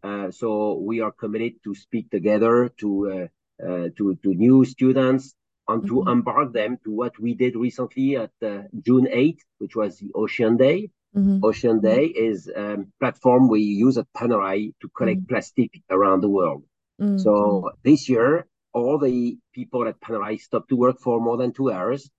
Uh, 0.03 0.31
so 0.31 0.79
we 0.79 1.01
are 1.01 1.13
committed 1.13 1.63
to 1.65 1.75
speak 1.75 2.11
together 2.11 2.71
to 2.79 3.29
uh, 3.61 3.65
uh, 3.65 3.89
to 3.97 4.19
to 4.23 4.35
new 4.35 4.65
students 4.65 5.35
and 5.69 5.83
mm-hmm. 5.83 6.03
to 6.05 6.11
embark 6.11 6.53
them 6.53 6.79
to 6.85 6.91
what 6.91 7.19
we 7.21 7.35
did 7.35 7.57
recently 7.57 8.17
at 8.17 8.33
uh, 8.43 8.63
June 8.81 9.07
8th, 9.07 9.41
which 9.59 9.77
was 9.77 9.99
the 9.99 10.11
Ocean 10.15 10.57
Day. 10.57 10.91
Mm-hmm. 11.17 11.45
Ocean 11.45 11.81
mm-hmm. 11.81 11.87
Day 11.87 12.05
is 12.07 12.49
a 12.49 12.75
um, 12.75 12.93
platform 12.99 13.49
we 13.49 13.61
use 13.61 13.99
at 13.99 14.07
Panerai 14.17 14.73
to 14.81 14.89
collect 14.97 15.21
mm-hmm. 15.21 15.29
plastic 15.35 15.83
around 15.91 16.23
the 16.23 16.29
world. 16.29 16.65
Mm-hmm. 17.01 17.19
So 17.19 17.71
this 17.83 18.09
year 18.09 18.47
all 18.73 18.99
the 18.99 19.39
people 19.53 19.87
at 19.87 20.01
Panerai 20.01 20.41
stopped 20.41 20.69
to 20.71 20.77
work 20.77 20.99
for 20.99 21.21
more 21.21 21.37
than 21.37 21.53
two 21.53 21.71
hours 21.71 22.11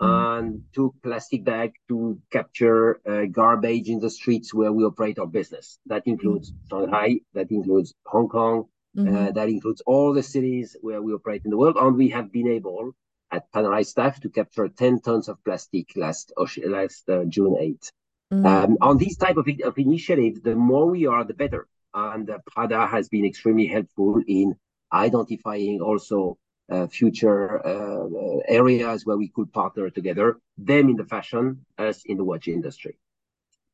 mm. 0.00 0.38
and 0.38 0.62
took 0.72 0.94
plastic 1.02 1.44
bag 1.44 1.72
to 1.88 2.18
capture 2.30 3.00
uh, 3.06 3.26
garbage 3.30 3.88
in 3.88 4.00
the 4.00 4.10
streets 4.10 4.52
where 4.52 4.72
we 4.72 4.84
operate 4.84 5.18
our 5.18 5.26
business. 5.26 5.78
That 5.86 6.06
includes 6.06 6.52
mm. 6.52 6.56
Shanghai, 6.70 7.20
that 7.34 7.50
includes 7.50 7.94
Hong 8.06 8.28
Kong, 8.28 8.66
uh, 8.98 9.02
mm-hmm. 9.02 9.32
that 9.34 9.48
includes 9.48 9.82
all 9.86 10.12
the 10.12 10.22
cities 10.22 10.76
where 10.80 11.00
we 11.00 11.12
operate 11.12 11.42
in 11.44 11.50
the 11.50 11.56
world. 11.56 11.76
And 11.78 11.96
we 11.96 12.08
have 12.08 12.32
been 12.32 12.48
able 12.48 12.92
at 13.30 13.50
Panerai 13.52 13.86
staff 13.86 14.20
to 14.20 14.28
capture 14.28 14.68
10 14.68 15.00
tons 15.00 15.28
of 15.28 15.42
plastic 15.44 15.92
last, 15.94 16.32
last 16.66 17.08
uh, 17.08 17.24
June 17.24 17.54
8th. 17.54 17.92
Mm-hmm. 18.32 18.46
Um, 18.46 18.76
on 18.80 18.96
these 18.96 19.16
type 19.16 19.36
of, 19.36 19.48
of 19.64 19.78
initiatives, 19.78 20.40
the 20.40 20.54
more 20.54 20.86
we 20.86 21.06
are, 21.06 21.24
the 21.24 21.34
better. 21.34 21.66
And 21.92 22.30
uh, 22.30 22.38
Prada 22.46 22.86
has 22.86 23.08
been 23.08 23.24
extremely 23.24 23.66
helpful 23.66 24.22
in 24.26 24.54
identifying 24.92 25.80
also 25.80 26.38
uh, 26.70 26.86
future 26.86 27.66
uh, 27.66 28.38
areas 28.46 29.04
where 29.04 29.16
we 29.16 29.28
could 29.28 29.52
partner 29.52 29.90
together, 29.90 30.38
them 30.56 30.88
in 30.88 30.96
the 30.96 31.04
fashion, 31.04 31.64
us 31.78 32.02
in 32.06 32.16
the 32.16 32.24
watch 32.24 32.46
industry. 32.46 32.96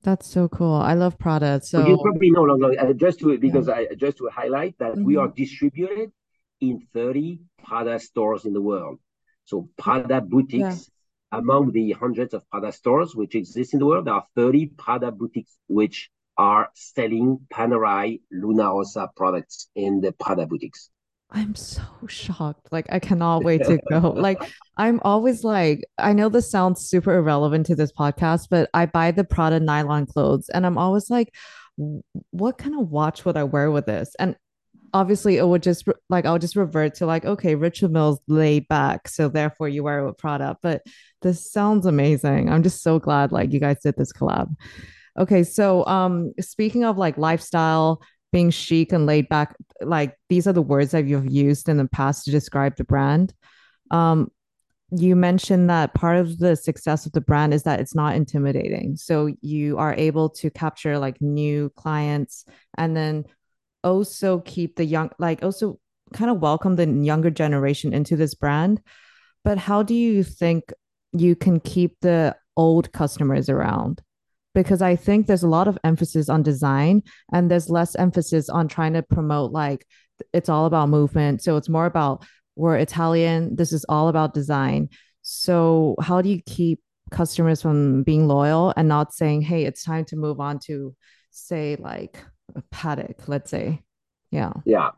That's 0.03 0.27
so 0.27 0.49
cool. 0.49 0.75
I 0.75 0.95
love 0.95 1.19
Prada. 1.19 1.61
So 1.63 1.87
you 1.87 1.99
probably 2.01 2.31
know, 2.31 2.45
no, 2.45 2.55
no, 2.55 2.75
uh, 2.75 2.93
just 2.93 3.19
to 3.21 3.37
because 3.39 3.69
yeah. 3.69 3.75
I 3.75 3.95
just 3.97 4.19
to 4.19 4.31
highlight 4.33 4.79
that 4.79 4.93
mm-hmm. 4.93 5.05
we 5.05 5.17
are 5.17 5.29
distributed 5.29 6.13
in 6.61 6.87
30 6.95 7.41
Prada 7.63 7.99
stores 7.99 8.45
in 8.45 8.53
the 8.53 8.61
world. 8.61 8.99
So 9.45 9.69
Prada 9.77 10.21
boutiques. 10.21 10.91
Among 11.37 11.73
the 11.73 11.93
hundreds 11.93 12.35
of 12.35 12.49
Prada 12.50 12.73
stores 12.73 13.14
which 13.14 13.35
exist 13.35 13.75
in 13.75 13.81
the 13.81 13.87
world, 13.87 14.07
there 14.07 14.14
are 14.14 14.26
30 14.35 14.66
Prada 14.78 15.12
boutiques 15.12 15.57
which 15.69 16.11
are 16.38 16.71
selling 16.75 17.40
Panerai 17.52 18.21
Luna 18.31 18.64
Rossa 18.64 19.11
products 19.16 19.69
in 19.75 20.00
the 20.00 20.12
Prada 20.12 20.47
boutiques. 20.47 20.90
I'm 21.31 21.55
so 21.55 21.83
shocked. 22.09 22.69
Like, 22.71 22.87
I 22.90 23.00
cannot 23.00 23.43
wait 23.43 23.64
to 23.64 23.78
go. 23.90 24.11
like, 24.11 24.40
I'm 24.76 25.00
always 25.02 25.45
like, 25.45 25.85
I 25.99 26.12
know 26.12 26.28
this 26.28 26.50
sounds 26.50 26.88
super 26.88 27.14
irrelevant 27.14 27.66
to 27.66 27.75
this 27.75 27.93
podcast, 27.93 28.47
but 28.50 28.71
I 28.73 28.87
buy 28.87 29.11
the 29.11 29.25
Prada 29.25 29.61
nylon 29.61 30.07
clothes 30.07 30.49
and 30.49 30.64
I'm 30.64 30.78
always 30.78 31.11
like, 31.11 31.35
what 32.31 32.59
kind 32.59 32.75
of 32.81 32.90
watch 32.90 33.25
would 33.25 33.37
I 33.37 33.45
wear 33.45 33.71
with 33.71 33.87
this? 33.87 34.14
And 34.19 34.37
obviously, 34.93 35.37
it 35.37 35.47
would 35.47 35.62
just 35.62 35.87
like, 36.09 36.26
I'll 36.26 36.38
just 36.38 36.57
revert 36.57 36.95
to 36.97 37.07
like, 37.07 37.25
okay, 37.25 37.55
Richard 37.55 37.90
Mille's 37.90 38.21
laid 38.28 38.69
back. 38.69 39.09
So 39.09 39.28
therefore, 39.28 39.69
you 39.69 39.83
wear 39.83 40.05
with 40.05 40.19
Prada. 40.19 40.57
But 40.62 40.83
this 41.23 41.50
sounds 41.50 41.87
amazing. 41.87 42.50
I'm 42.50 42.62
just 42.62 42.83
so 42.83 42.99
glad 42.99 43.33
like 43.33 43.52
you 43.52 43.61
guys 43.61 43.81
did 43.83 43.97
this 43.97 44.12
collab. 44.12 44.55
Okay, 45.19 45.45
so 45.45 45.87
um 45.87 46.33
speaking 46.40 46.85
of 46.85 46.99
like 46.99 47.16
lifestyle 47.16 48.02
being 48.33 48.50
chic 48.50 48.93
and 48.93 49.07
laid 49.07 49.28
back 49.28 49.57
like 49.81 50.14
these 50.28 50.47
are 50.47 50.52
the 50.52 50.62
words 50.62 50.90
that 50.90 51.07
you've 51.07 51.33
used 51.33 51.69
in 51.69 51.76
the 51.76 51.88
past 51.88 52.25
to 52.25 52.31
describe 52.31 52.76
the 52.76 52.85
brand 52.85 53.33
um, 53.90 54.31
you 54.90 55.16
mentioned 55.16 55.71
that 55.71 55.95
part 55.95 56.19
of 56.19 56.38
the 56.38 56.55
success 56.55 57.07
of 57.07 57.12
the 57.12 57.21
brand 57.21 57.55
is 57.55 57.62
that 57.62 57.81
it's 57.81 57.95
not 57.95 58.14
intimidating 58.14 58.97
so 58.97 59.31
you 59.40 59.78
are 59.78 59.95
able 59.95 60.28
to 60.28 60.50
capture 60.50 60.99
like 60.99 61.21
new 61.21 61.71
clients 61.76 62.45
and 62.78 62.97
then 62.97 63.25
also 63.87 64.40
keep 64.40 64.76
the 64.76 64.85
young 64.85 65.11
like 65.19 65.43
also 65.43 65.78
kind 66.12 66.31
of 66.31 66.40
welcome 66.40 66.76
the 66.76 66.87
younger 66.87 67.31
generation 67.31 67.93
into 67.93 68.16
this 68.16 68.35
brand 68.35 68.81
but 69.45 69.59
how 69.59 69.83
do 69.83 69.95
you 69.95 70.23
think 70.23 70.73
you 71.12 71.37
can 71.37 71.61
keep 71.61 71.97
the 72.00 72.35
old 72.57 72.93
customers 72.93 73.49
around 73.49 74.02
because 74.55 74.81
I 74.81 74.97
think 74.97 75.26
there's 75.26 75.43
a 75.43 75.49
lot 75.49 75.69
of 75.69 75.78
emphasis 75.85 76.31
on 76.31 76.43
design 76.43 77.02
and 77.31 77.50
there's 77.50 77.69
less 77.69 77.95
emphasis 77.95 78.49
on 78.49 78.69
trying 78.69 78.95
to 78.95 79.02
promote 79.02 79.52
like 79.52 79.87
it's 80.33 80.49
all 80.49 80.64
about 80.64 80.88
movement. 80.88 81.43
So 81.43 81.59
it's 81.59 81.69
more 81.69 81.85
about 81.85 82.25
we're 82.57 82.78
Italian, 82.78 83.55
this 83.55 83.71
is 83.73 83.85
all 83.87 84.09
about 84.09 84.33
design. 84.33 84.88
So 85.21 85.95
how 86.00 86.23
do 86.23 86.31
you 86.31 86.40
keep 86.47 86.81
customers 87.11 87.61
from 87.61 88.02
being 88.02 88.26
loyal 88.26 88.73
and 88.78 88.88
not 88.88 89.12
saying, 89.12 89.43
hey, 89.43 89.66
it's 89.66 89.85
time 89.85 90.07
to 90.07 90.16
move 90.16 90.40
on 90.40 90.59
to 90.61 90.95
say 91.31 91.76
like 91.78 92.16
a 92.55 92.62
Patek, 92.62 93.29
let's 93.29 93.50
say. 93.50 93.83
Yeah. 94.31 94.53
Yeah. 94.65 94.91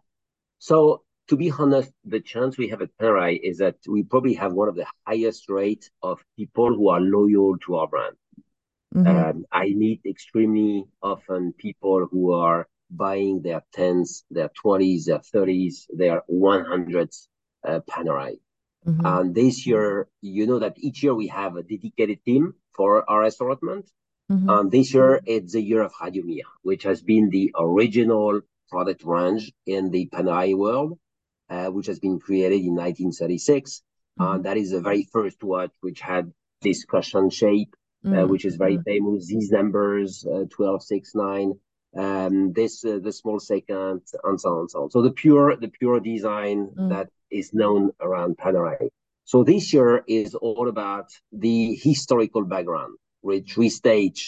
So 0.58 1.02
to 1.28 1.36
be 1.36 1.50
honest, 1.50 1.92
the 2.04 2.20
chance 2.20 2.56
we 2.56 2.68
have 2.68 2.82
at 2.82 2.96
Panerai 2.98 3.38
is 3.42 3.58
that 3.58 3.76
we 3.86 4.02
probably 4.02 4.34
have 4.34 4.52
one 4.52 4.68
of 4.68 4.76
the 4.76 4.86
highest 5.06 5.48
rates 5.48 5.90
of 6.02 6.24
people 6.36 6.74
who 6.74 6.88
are 6.88 7.00
loyal 7.00 7.58
to 7.58 7.76
our 7.76 7.86
brand. 7.86 8.16
Mm-hmm. 8.94 9.06
Um, 9.06 9.44
I 9.52 9.68
meet 9.70 10.00
extremely 10.06 10.86
often 11.02 11.52
people 11.52 12.08
who 12.10 12.32
are 12.32 12.66
buying 12.90 13.42
their 13.42 13.62
10s, 13.76 14.22
their 14.30 14.50
20s, 14.64 15.04
their 15.04 15.18
30s, 15.18 15.86
their 15.94 16.22
100s 16.30 17.28
uh, 17.66 17.80
Panerai. 17.80 18.38
Mm-hmm. 18.86 19.04
And 19.06 19.34
this 19.34 19.66
year, 19.66 20.08
you 20.22 20.46
know 20.46 20.60
that 20.60 20.78
each 20.78 21.02
year 21.02 21.14
we 21.14 21.26
have 21.26 21.56
a 21.56 21.62
dedicated 21.62 22.24
team 22.24 22.54
for 22.74 23.08
our 23.10 23.24
assortment. 23.24 23.90
Mm-hmm. 24.30 24.50
And 24.50 24.70
this 24.70 24.92
year, 24.92 25.20
it's 25.24 25.52
the 25.52 25.62
year 25.62 25.82
of 25.82 25.92
Radiomir, 25.94 26.42
which 26.62 26.82
has 26.82 27.02
been 27.02 27.30
the 27.30 27.50
original 27.58 28.40
product 28.68 29.02
range 29.04 29.52
in 29.66 29.90
the 29.90 30.08
Panerai 30.12 30.54
world, 30.56 30.98
uh, 31.48 31.66
which 31.66 31.86
has 31.86 31.98
been 31.98 32.18
created 32.20 32.60
in 32.60 32.74
1936. 32.74 33.82
Mm-hmm. 34.20 34.34
And 34.34 34.44
that 34.44 34.56
is 34.56 34.72
the 34.72 34.80
very 34.80 35.04
first 35.12 35.42
watch 35.42 35.70
which 35.80 36.00
had 36.00 36.32
this 36.60 36.84
cushion 36.84 37.30
shape, 37.30 37.74
uh, 38.04 38.08
mm-hmm. 38.08 38.30
which 38.30 38.44
is 38.44 38.56
very 38.56 38.76
mm-hmm. 38.76 38.82
famous. 38.82 39.26
These 39.26 39.50
numbers, 39.50 40.26
uh, 40.26 40.44
12, 40.50 40.82
6, 40.82 41.14
9, 41.14 41.54
um, 41.96 42.52
this 42.52 42.84
uh, 42.84 42.98
the 43.02 43.12
small 43.12 43.40
second, 43.40 44.02
and 44.24 44.40
so 44.40 44.50
on 44.50 44.60
and 44.60 44.70
so 44.70 44.82
on. 44.82 44.90
So 44.90 45.02
the 45.02 45.10
pure 45.10 45.56
the 45.56 45.68
pure 45.68 46.00
design 46.00 46.68
mm. 46.78 46.90
that 46.90 47.08
is 47.30 47.54
known 47.54 47.92
around 48.00 48.36
Panerai. 48.36 48.88
So 49.24 49.44
this 49.44 49.72
year 49.72 50.04
is 50.06 50.34
all 50.34 50.68
about 50.68 51.10
the 51.32 51.74
historical 51.74 52.44
background, 52.44 52.96
which 53.28 53.56
we 53.60 53.68
stage 53.68 54.20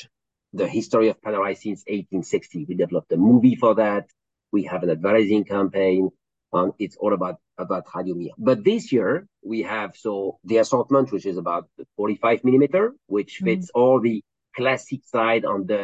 the 0.52 0.68
history 0.68 1.08
of 1.08 1.20
Panerai 1.22 1.54
since 1.56 1.80
1860. 1.86 2.66
We 2.68 2.74
developed 2.74 3.10
a 3.12 3.16
movie 3.16 3.56
for 3.62 3.74
that. 3.76 4.04
We 4.52 4.64
have 4.64 4.82
an 4.82 4.90
advertising 4.90 5.44
campaign. 5.44 6.10
Um, 6.52 6.72
it's 6.78 6.96
all 6.96 7.14
about 7.14 7.36
about 7.56 7.86
Radiomir. 7.86 8.32
But 8.36 8.64
this 8.70 8.92
year 8.92 9.10
we 9.52 9.62
have 9.62 9.90
so 9.96 10.38
the 10.50 10.58
assortment, 10.58 11.12
which 11.12 11.26
is 11.32 11.38
about 11.38 11.64
45 11.96 12.44
millimeter, 12.44 12.84
which 13.06 13.32
mm. 13.40 13.44
fits 13.46 13.68
mm. 13.68 13.80
all 13.80 14.00
the 14.00 14.22
classic 14.56 15.00
side 15.14 15.44
on 15.44 15.66
the 15.70 15.82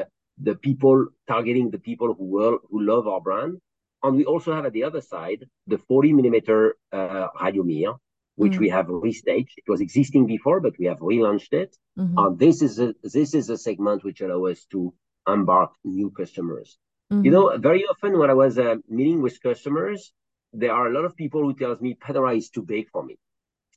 the 0.49 0.55
people 0.67 0.97
targeting 1.33 1.71
the 1.71 1.83
people 1.89 2.09
who 2.15 2.27
will 2.37 2.59
who 2.71 2.83
love 2.93 3.07
our 3.13 3.23
brand. 3.29 3.59
And 4.03 4.17
we 4.17 4.25
also 4.33 4.55
have 4.57 4.67
at 4.67 4.75
the 4.75 4.85
other 4.85 5.01
side 5.01 5.47
the 5.67 5.79
40 5.79 6.13
millimeter 6.13 6.77
uh, 6.93 7.29
Radio 7.43 7.63
Mia, 7.63 7.93
which 8.37 8.53
mm-hmm. 8.53 8.61
we 8.61 8.69
have 8.69 8.87
restaged. 8.87 9.55
It 9.57 9.69
was 9.69 9.81
existing 9.81 10.27
before, 10.27 10.61
but 10.61 10.79
we 10.79 10.87
have 10.87 11.01
relaunched 11.01 11.53
it. 11.53 11.77
Mm-hmm. 11.99 12.19
And 12.19 12.39
this 12.39 12.63
is 12.63 12.79
a 12.79 12.95
this 13.03 13.35
is 13.35 13.51
a 13.51 13.59
segment 13.59 14.05
which 14.05 14.21
allows 14.21 14.53
us 14.53 14.65
to 14.73 14.95
embark 15.27 15.73
new 15.85 16.11
customers. 16.11 16.79
Mm-hmm. 17.13 17.25
You 17.25 17.31
know, 17.31 17.57
very 17.59 17.85
often 17.85 18.19
when 18.19 18.31
I 18.31 18.35
was 18.35 18.59
uh, 18.59 18.77
meeting 18.89 19.23
with 19.23 19.43
customers, 19.43 20.13
there 20.53 20.73
are 20.73 20.87
a 20.89 20.93
lot 20.93 21.05
of 21.05 21.17
people 21.17 21.43
who 21.43 21.55
tells 21.55 21.81
me 21.81 21.95
Panerai 21.95 22.39
is 22.39 22.51
too 22.51 22.63
big 22.63 22.89
for 22.91 23.03
me. 23.03 23.17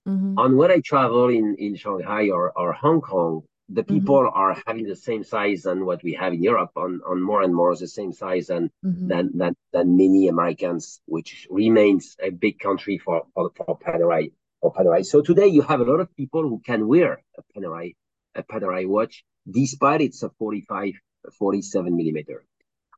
Mm-hmm. 0.07 0.35
And 0.37 0.57
when 0.57 0.71
I 0.71 0.79
travel 0.79 1.29
in 1.29 1.55
in 1.57 1.75
Shanghai 1.75 2.29
or 2.29 2.51
or 2.55 2.73
Hong 2.73 3.01
Kong, 3.01 3.43
the 3.69 3.83
mm-hmm. 3.83 3.93
people 3.93 4.21
mm-hmm. 4.23 4.37
are 4.37 4.61
having 4.65 4.87
the 4.87 4.95
same 4.95 5.23
size 5.23 5.63
than 5.63 5.85
what 5.85 6.03
we 6.03 6.13
have 6.13 6.33
in 6.33 6.43
Europe 6.43 6.71
on, 6.75 7.01
on 7.07 7.21
more 7.21 7.43
and 7.43 7.53
more 7.53 7.75
the 7.75 7.87
same 7.87 8.11
size 8.11 8.47
than, 8.47 8.71
mm-hmm. 8.83 9.07
than, 9.07 9.37
than, 9.37 9.55
than 9.71 9.95
many 9.95 10.27
Americans, 10.27 11.01
which 11.05 11.47
remains 11.49 12.15
a 12.21 12.31
big 12.31 12.59
country 12.59 12.97
for, 12.97 13.23
for, 13.33 13.51
for 13.55 13.77
Panerai, 13.77 14.31
for 14.61 14.73
Panerai. 14.73 15.05
So 15.05 15.21
today 15.21 15.47
you 15.47 15.61
have 15.61 15.79
a 15.79 15.83
lot 15.83 15.99
of 15.99 16.15
people 16.15 16.43
who 16.43 16.61
can 16.65 16.87
wear 16.87 17.21
a 17.37 17.41
Panerai, 17.53 17.95
a 18.35 18.43
Panerai 18.43 18.87
watch, 18.87 19.23
despite 19.49 20.01
it's 20.01 20.23
a 20.23 20.29
45, 20.29 20.93
47 21.37 21.95
millimeter. 21.95 22.43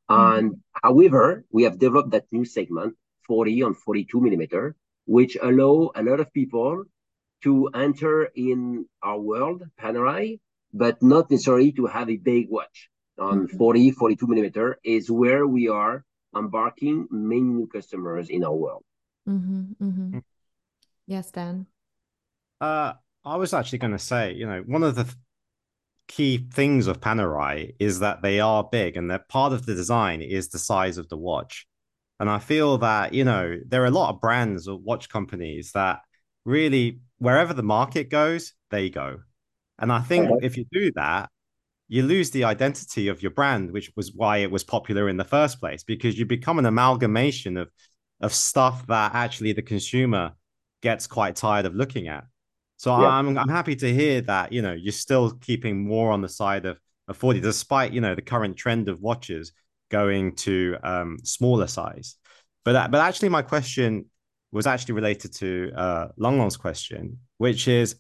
Mm-hmm. 0.09 0.37
And 0.37 0.57
however, 0.83 1.45
we 1.51 1.63
have 1.63 1.79
developed 1.79 2.11
that 2.11 2.25
new 2.31 2.45
segment, 2.45 2.95
40 3.27 3.63
on 3.63 3.73
42 3.73 4.19
millimeter, 4.19 4.75
which 5.05 5.37
allow 5.41 5.91
a 5.95 6.03
lot 6.03 6.19
of 6.19 6.33
people 6.33 6.83
to 7.43 7.69
enter 7.73 8.25
in 8.35 8.85
our 9.01 9.19
world, 9.19 9.63
Panerai, 9.79 10.39
but 10.73 11.01
not 11.01 11.29
necessarily 11.31 11.71
to 11.73 11.85
have 11.85 12.09
a 12.09 12.17
big 12.17 12.49
watch 12.49 12.89
on 13.19 13.47
mm-hmm. 13.47 13.57
40, 13.57 13.91
42 13.91 14.27
millimeter 14.27 14.79
is 14.83 15.09
where 15.09 15.45
we 15.45 15.67
are 15.67 16.05
embarking 16.35 17.07
many 17.11 17.41
new 17.41 17.67
customers 17.67 18.29
in 18.29 18.43
our 18.43 18.53
world. 18.53 18.83
Mm-hmm, 19.27 19.83
mm-hmm. 19.83 20.19
Yes, 21.11 21.29
Dan. 21.29 21.65
Uh, 22.61 22.93
I 23.25 23.35
was 23.35 23.53
actually 23.53 23.79
going 23.79 23.91
to 23.91 23.99
say, 23.99 24.31
you 24.31 24.47
know, 24.47 24.63
one 24.65 24.81
of 24.81 24.95
the 24.95 25.13
key 26.07 26.47
things 26.53 26.87
of 26.87 27.01
Panerai 27.01 27.75
is 27.79 27.99
that 27.99 28.21
they 28.21 28.39
are 28.39 28.63
big 28.63 28.95
and 28.95 29.11
that 29.11 29.27
part 29.27 29.51
of 29.51 29.65
the 29.65 29.75
design 29.75 30.21
is 30.21 30.47
the 30.47 30.57
size 30.57 30.97
of 30.97 31.09
the 31.09 31.17
watch. 31.17 31.67
And 32.21 32.29
I 32.29 32.39
feel 32.39 32.77
that, 32.77 33.13
you 33.13 33.25
know, 33.25 33.57
there 33.67 33.83
are 33.83 33.87
a 33.87 33.91
lot 33.91 34.13
of 34.13 34.21
brands 34.21 34.69
or 34.69 34.77
watch 34.77 35.09
companies 35.09 35.73
that 35.73 35.99
really, 36.45 37.01
wherever 37.17 37.53
the 37.53 37.61
market 37.61 38.09
goes, 38.09 38.53
they 38.69 38.89
go. 38.89 39.19
And 39.79 39.91
I 39.91 39.99
think 39.99 40.31
okay. 40.31 40.45
if 40.45 40.55
you 40.55 40.63
do 40.71 40.93
that, 40.95 41.29
you 41.89 42.03
lose 42.03 42.31
the 42.31 42.45
identity 42.45 43.09
of 43.09 43.21
your 43.21 43.31
brand, 43.31 43.71
which 43.71 43.91
was 43.97 44.13
why 44.13 44.37
it 44.37 44.51
was 44.51 44.63
popular 44.63 45.09
in 45.09 45.17
the 45.17 45.25
first 45.25 45.59
place, 45.59 45.83
because 45.83 46.17
you 46.17 46.25
become 46.25 46.57
an 46.57 46.65
amalgamation 46.65 47.57
of 47.57 47.69
of 48.21 48.33
stuff 48.33 48.85
that 48.87 49.15
actually 49.15 49.51
the 49.51 49.63
consumer 49.63 50.33
gets 50.81 51.07
quite 51.07 51.35
tired 51.35 51.65
of 51.65 51.75
looking 51.75 52.07
at. 52.07 52.25
So 52.77 52.99
yeah. 52.99 53.07
I'm 53.07 53.37
I'm 53.37 53.49
happy 53.49 53.75
to 53.77 53.93
hear 53.93 54.21
that 54.21 54.51
you 54.51 54.61
know 54.61 54.73
you're 54.73 54.91
still 54.91 55.31
keeping 55.31 55.85
more 55.85 56.11
on 56.11 56.21
the 56.21 56.29
side 56.29 56.65
of, 56.65 56.79
of 57.07 57.17
40, 57.17 57.39
despite 57.39 57.93
you 57.93 58.01
know 58.01 58.15
the 58.15 58.21
current 58.21 58.57
trend 58.57 58.89
of 58.89 59.01
watches 59.01 59.53
going 59.89 60.35
to 60.37 60.77
um, 60.83 61.17
smaller 61.23 61.67
size. 61.67 62.15
But 62.65 62.91
but 62.91 63.01
actually, 63.01 63.29
my 63.29 63.41
question 63.43 64.05
was 64.51 64.67
actually 64.67 64.95
related 64.95 65.33
to 65.33 65.71
uh, 65.75 66.07
Long 66.17 66.37
Long's 66.37 66.57
question, 66.57 67.19
which 67.37 67.67
is 67.67 67.95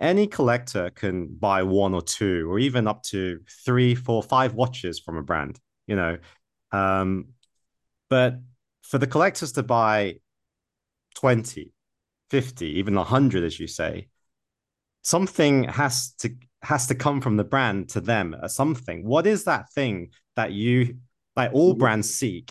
any 0.00 0.26
collector 0.26 0.90
can 0.90 1.28
buy 1.28 1.62
one 1.62 1.94
or 1.94 2.02
two 2.02 2.50
or 2.50 2.58
even 2.58 2.88
up 2.88 3.02
to 3.02 3.40
three 3.64 3.94
four 3.94 4.22
five 4.22 4.54
watches 4.54 4.98
from 4.98 5.16
a 5.16 5.22
brand 5.22 5.58
you 5.86 5.96
know 5.96 6.16
um, 6.72 7.26
but 8.08 8.36
for 8.82 8.98
the 8.98 9.06
collectors 9.06 9.52
to 9.52 9.62
buy 9.62 10.16
20 11.14 11.71
50 12.32 12.66
even 12.66 12.94
100 12.94 13.44
as 13.44 13.60
you 13.60 13.66
say 13.66 14.08
something 15.02 15.64
has 15.64 16.12
to 16.12 16.30
has 16.62 16.86
to 16.86 16.94
come 16.94 17.20
from 17.20 17.36
the 17.36 17.44
brand 17.44 17.90
to 17.90 18.00
them 18.00 18.34
uh, 18.42 18.48
something 18.48 19.04
what 19.04 19.26
is 19.26 19.44
that 19.44 19.70
thing 19.72 20.08
that 20.34 20.50
you 20.50 20.96
like 21.36 21.52
all 21.52 21.72
mm-hmm. 21.72 21.80
brands 21.80 22.08
seek 22.14 22.50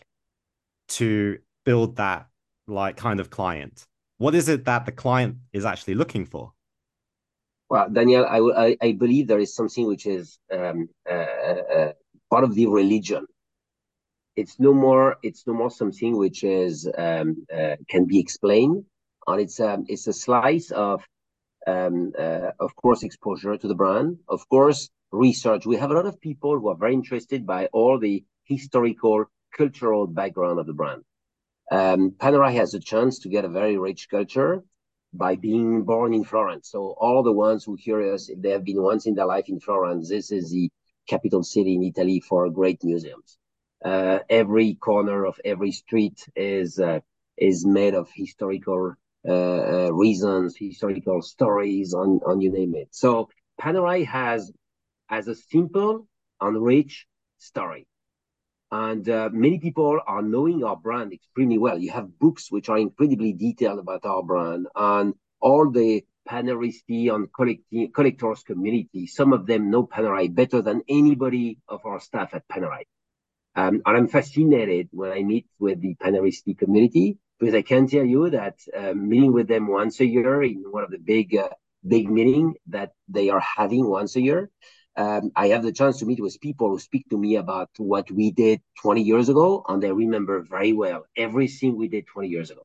to 0.88 1.40
build 1.66 1.96
that 1.96 2.28
like 2.68 2.96
kind 2.96 3.20
of 3.20 3.32
client 3.32 3.88
what 4.20 4.36
is 4.36 4.50
it 4.50 4.66
that 4.66 4.86
the 4.86 4.92
client 4.92 5.38
is 5.52 5.66
actually 5.66 5.96
looking 5.96 6.28
for 6.28 6.54
well, 7.72 7.90
Daniel, 7.90 8.26
I, 8.26 8.40
I, 8.66 8.78
I 8.82 8.92
believe 8.92 9.28
there 9.28 9.40
is 9.40 9.56
something 9.56 9.88
which 9.88 10.06
is 10.06 10.38
um, 10.52 10.90
uh, 11.10 11.14
uh, 11.14 11.92
part 12.30 12.44
of 12.44 12.54
the 12.54 12.68
religion. 12.68 13.26
It's 14.36 14.60
no 14.60 14.74
more. 14.74 15.16
It's 15.24 15.48
no 15.48 15.54
more 15.54 15.72
something 15.72 16.18
which 16.18 16.44
is 16.44 16.86
um, 16.98 17.46
uh, 17.50 17.78
can 17.88 18.04
be 18.04 18.20
explained, 18.20 18.84
and 19.28 19.42
it's 19.42 19.60
um, 19.60 19.86
it's 19.88 20.08
a 20.08 20.14
slice 20.14 20.72
of, 20.72 21.04
um, 21.68 22.14
uh, 22.18 22.52
of 22.60 22.76
course, 22.76 23.04
exposure 23.04 23.58
to 23.58 23.68
the 23.68 23.76
brand. 23.76 24.18
Of 24.28 24.48
course, 24.50 24.90
research. 25.12 25.66
We 25.66 25.78
have 25.78 25.92
a 25.92 25.94
lot 25.94 26.06
of 26.06 26.20
people 26.22 26.60
who 26.60 26.70
are 26.70 26.76
very 26.78 26.94
interested 26.94 27.46
by 27.46 27.68
all 27.68 28.00
the 28.00 28.24
historical, 28.46 29.26
cultural 29.56 30.08
background 30.08 30.60
of 30.60 30.66
the 30.66 30.74
brand. 30.74 31.04
Um, 31.72 32.12
Panerai 32.12 32.54
has 32.56 32.74
a 32.74 32.80
chance 32.80 33.20
to 33.20 33.30
get 33.30 33.46
a 33.46 33.50
very 33.50 33.78
rich 33.78 34.10
culture 34.10 34.64
by 35.14 35.36
being 35.36 35.84
born 35.84 36.14
in 36.14 36.24
Florence. 36.24 36.70
So 36.70 36.96
all 37.00 37.24
the 37.24 37.32
ones 37.32 37.64
who 37.64 37.76
hear 37.76 38.14
us, 38.14 38.30
if 38.30 38.42
they 38.42 38.50
have 38.50 38.64
been 38.66 38.82
once 38.82 39.06
in 39.06 39.16
their 39.16 39.26
life 39.26 39.50
in 39.50 39.60
Florence, 39.60 40.10
this 40.10 40.32
is 40.32 40.52
the 40.52 40.70
capital 41.08 41.44
city 41.44 41.76
in 41.76 41.84
Italy 41.84 42.20
for 42.20 42.50
great 42.50 42.84
museums. 42.84 43.38
Uh, 43.84 44.20
every 44.30 44.76
corner 44.76 45.26
of 45.26 45.40
every 45.44 45.72
street 45.72 46.28
is 46.36 46.80
uh, 46.80 47.00
is 47.38 47.66
made 47.66 47.96
of 47.96 48.10
historical 48.14 48.94
reasons, 49.26 50.56
historical 50.58 51.22
stories, 51.22 51.94
on 51.94 52.20
on 52.26 52.42
you 52.42 52.52
name 52.52 52.76
it. 52.76 52.90
So 52.92 53.30
Panerai 53.60 54.06
has 54.06 54.52
has 55.08 55.28
a 55.28 55.36
simple 55.36 56.08
and 56.40 56.62
rich 56.64 57.06
story. 57.38 57.88
And 58.72 59.08
uh, 59.10 59.30
many 59.34 59.60
people 59.60 60.00
are 60.08 60.22
knowing 60.22 60.64
our 60.64 60.78
brand 60.78 61.12
extremely 61.12 61.58
well. 61.58 61.78
You 61.78 61.92
have 61.92 62.18
books 62.18 62.50
which 62.50 62.70
are 62.70 62.78
incredibly 62.78 63.34
detailed 63.34 63.80
about 63.80 64.06
our 64.06 64.24
brand 64.24 64.68
and 64.74 65.14
all 65.42 65.70
the 65.70 66.06
Paneristi 66.28 67.14
and 67.14 67.28
collectors 67.94 68.44
community. 68.44 69.08
Some 69.08 69.34
of 69.34 69.46
them 69.46 69.70
know 69.70 69.86
Panerai 69.86 70.34
better 70.34 70.62
than 70.62 70.84
anybody 70.88 71.60
of 71.68 71.86
our 71.86 72.00
staff 72.00 72.34
at 72.34 72.48
Panerai. 72.48 72.84
Um, 73.56 73.82
and 73.86 73.98
I'm 73.98 74.08
fascinated 74.08 74.88
when 74.92 75.12
I 75.12 75.24
meet 75.24 75.48
with 75.60 75.82
the 75.82 75.96
Paneristi 75.96 76.58
community 76.58 77.18
because 77.42 77.56
I 77.56 77.64
can 77.64 77.88
tell 77.88 78.06
you 78.06 78.30
that 78.30 78.60
uh, 78.78 78.94
meeting 78.94 79.34
with 79.34 79.48
them 79.48 79.66
once 79.68 80.00
a 80.00 80.06
year 80.06 80.44
in 80.44 80.64
one 80.70 80.84
of 80.84 80.92
the 80.92 81.00
big, 81.00 81.36
uh, 81.36 81.50
big 81.86 82.08
meeting 82.08 82.54
that 82.68 82.92
they 83.10 83.30
are 83.30 83.40
having 83.58 83.90
once 83.90 84.16
a 84.16 84.22
year, 84.22 84.52
um, 84.96 85.32
I 85.36 85.48
have 85.48 85.64
the 85.64 85.72
chance 85.72 85.98
to 86.00 86.06
meet 86.06 86.22
with 86.22 86.40
people 86.40 86.70
who 86.70 86.78
speak 86.78 87.10
to 87.10 87.18
me 87.18 87.38
about 87.38 87.72
what 87.78 88.12
we 88.12 88.30
did 88.30 88.62
20 88.84 89.02
years 89.02 89.28
ago, 89.28 89.66
and 89.68 89.82
they 89.82 89.92
remember 89.92 90.46
very 90.48 90.74
well 90.74 91.06
everything 91.18 91.76
we 91.76 91.88
did 91.88 92.06
20 92.06 92.28
years 92.30 92.52
ago. 92.52 92.62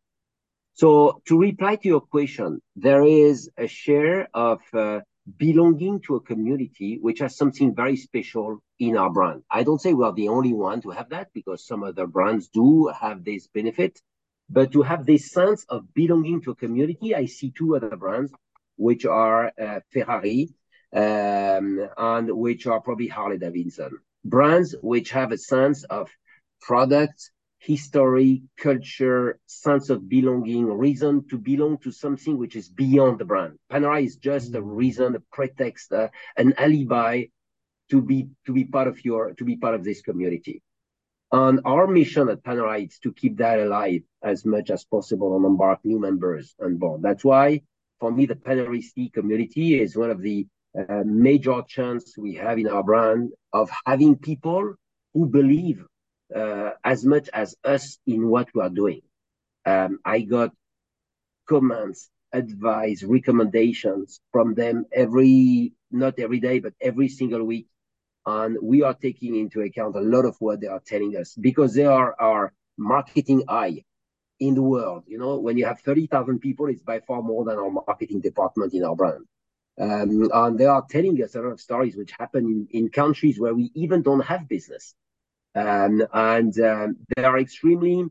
So 0.75 1.23
to 1.27 1.39
reply 1.39 1.77
to 1.77 1.89
your 1.89 2.03
question, 2.03 2.61
there 2.75 3.03
is 3.03 3.49
a 3.57 3.69
share 3.69 4.29
of 4.35 4.61
uh, 4.75 5.01
belonging 5.39 6.03
to 6.03 6.17
a 6.17 6.21
community 6.21 6.99
which 7.01 7.21
has 7.21 7.35
something 7.35 7.75
very 7.75 7.97
special 7.97 8.59
in 8.79 8.99
our 8.99 9.11
brand. 9.11 9.43
I 9.51 9.63
don't 9.63 9.81
say 9.81 9.95
we 9.95 10.05
are 10.05 10.13
the 10.13 10.29
only 10.29 10.53
one 10.53 10.83
to 10.83 10.91
have 10.91 11.09
that 11.11 11.29
because 11.33 11.67
some 11.67 11.83
other 11.83 12.07
brands 12.07 12.49
do 12.49 12.89
have 12.89 13.25
this 13.25 13.47
benefit, 13.47 14.03
but 14.49 14.73
to 14.73 14.83
have 14.83 15.07
this 15.07 15.31
sense 15.33 15.65
of 15.69 15.93
belonging 15.95 16.43
to 16.43 16.53
a 16.53 16.57
community, 16.57 17.15
I 17.15 17.27
see 17.27 17.51
two 17.51 17.77
other 17.77 17.97
brands, 17.97 18.33
which 18.77 19.05
are 19.05 19.53
uh, 19.61 19.81
Ferrari 19.93 20.51
um, 20.95 21.89
and 21.97 22.31
which 22.37 22.67
are 22.67 22.81
probably 22.81 23.09
Harley 23.09 23.39
Davidson. 23.39 23.99
Brands 24.25 24.75
which 24.83 25.11
have 25.11 25.33
a 25.33 25.39
sense 25.39 25.85
of 25.85 26.11
product, 26.61 27.31
history, 27.59 28.43
culture, 28.57 29.39
sense 29.47 29.91
of 29.91 30.09
belonging, 30.09 30.67
reason 30.67 31.27
to 31.29 31.39
belong 31.39 31.79
to 31.79 31.91
something 31.91 32.39
which 32.39 32.57
is 32.57 32.69
beyond 32.69 33.19
the 33.19 33.25
brand. 33.25 33.59
Panerai 33.71 34.05
is 34.05 34.17
just 34.17 34.55
a 34.55 34.63
reason, 34.63 35.17
a 35.17 35.21
pretext, 35.33 35.93
uh, 35.93 36.09
an 36.37 36.55
alibi 36.59 37.25
to 37.91 38.03
be 38.03 38.29
to 38.47 38.53
be 38.53 38.65
part 38.65 38.89
of 38.89 39.05
your 39.05 39.33
to 39.35 39.45
be 39.45 39.57
part 39.57 39.75
of 39.75 39.85
this 39.85 40.03
community. 40.03 40.63
And 41.37 41.61
our 41.67 41.87
mission 41.87 42.31
at 42.31 42.43
Panerai 42.43 42.89
is 42.89 42.99
to 43.01 43.13
keep 43.13 43.37
that 43.37 43.59
alive 43.61 44.01
as 44.23 44.47
much 44.47 44.71
as 44.71 44.87
possible 44.87 45.37
and 45.37 45.45
embark 45.45 45.81
new 45.85 45.99
members 45.99 46.55
on 46.65 46.79
board. 46.79 47.03
That's 47.03 47.23
why, 47.23 47.61
for 48.01 48.11
me, 48.11 48.25
the 48.25 48.37
Panerai 48.37 49.13
community 49.13 49.79
is 49.79 49.95
one 49.95 50.09
of 50.09 50.23
the 50.23 50.47
uh, 50.79 51.03
major 51.05 51.61
chance 51.69 52.17
we 52.17 52.37
have 52.37 52.59
in 52.59 52.69
our 52.69 52.83
brand 52.83 53.33
of 53.53 53.69
having 53.85 54.17
people 54.17 54.77
who 55.13 55.27
believe 55.27 55.85
uh, 56.35 56.71
as 56.83 57.05
much 57.05 57.29
as 57.35 57.55
us 57.63 57.99
in 58.07 58.29
what 58.29 58.49
we 58.55 58.63
are 58.63 58.71
doing. 58.71 59.03
Um, 59.67 59.99
I 60.07 60.21
got 60.21 60.53
comments, 61.47 62.09
advice, 62.33 63.03
recommendations 63.03 64.21
from 64.33 64.55
them 64.55 64.87
every, 64.91 65.75
not 65.91 66.19
every 66.19 66.41
day, 66.41 66.61
but 66.61 66.73
every 66.81 67.09
single 67.09 67.45
week. 67.45 67.67
And 68.27 68.59
we 68.61 68.83
are 68.83 68.95
taking 68.95 69.37
into 69.37 69.61
account 69.61 69.95
a 69.95 70.01
lot 70.01 70.25
of 70.25 70.37
what 70.41 70.61
they 70.61 70.67
are 70.67 70.83
telling 70.85 71.17
us 71.17 71.35
because 71.35 71.75
they 71.75 71.87
are 71.87 72.15
our 72.21 72.53
marketing 72.77 73.45
eye 73.49 73.85
in 74.41 74.55
the 74.55 74.63
world. 74.63 75.05
You 75.07 75.19
know, 75.19 75.39
when 75.39 75.57
you 75.57 75.65
have 75.67 75.81
30,000 75.81 76.41
people, 76.41 76.67
it's 76.67 76.83
by 76.83 77.01
far 77.01 77.23
more 77.23 77.45
than 77.45 77.57
our 77.57 77.71
marketing 77.71 78.21
department 78.21 78.75
in 78.75 78.85
our 78.85 78.97
brand. 78.97 79.25
Um, 79.79 80.31
and 80.33 80.59
they 80.59 80.65
are 80.65 80.85
telling 80.89 81.23
us 81.23 81.35
a 81.35 81.41
lot 81.41 81.53
of 81.53 81.61
stories 81.61 81.97
which 81.97 82.13
happen 82.19 82.47
in, 82.47 82.69
in 82.71 82.89
countries 82.89 83.39
where 83.39 83.55
we 83.55 83.71
even 83.75 84.03
don't 84.03 84.25
have 84.25 84.49
business. 84.49 84.95
Um, 85.55 86.07
and 86.13 86.59
um, 86.61 86.97
they 87.15 87.25
are 87.25 87.39
extremely 87.39 88.05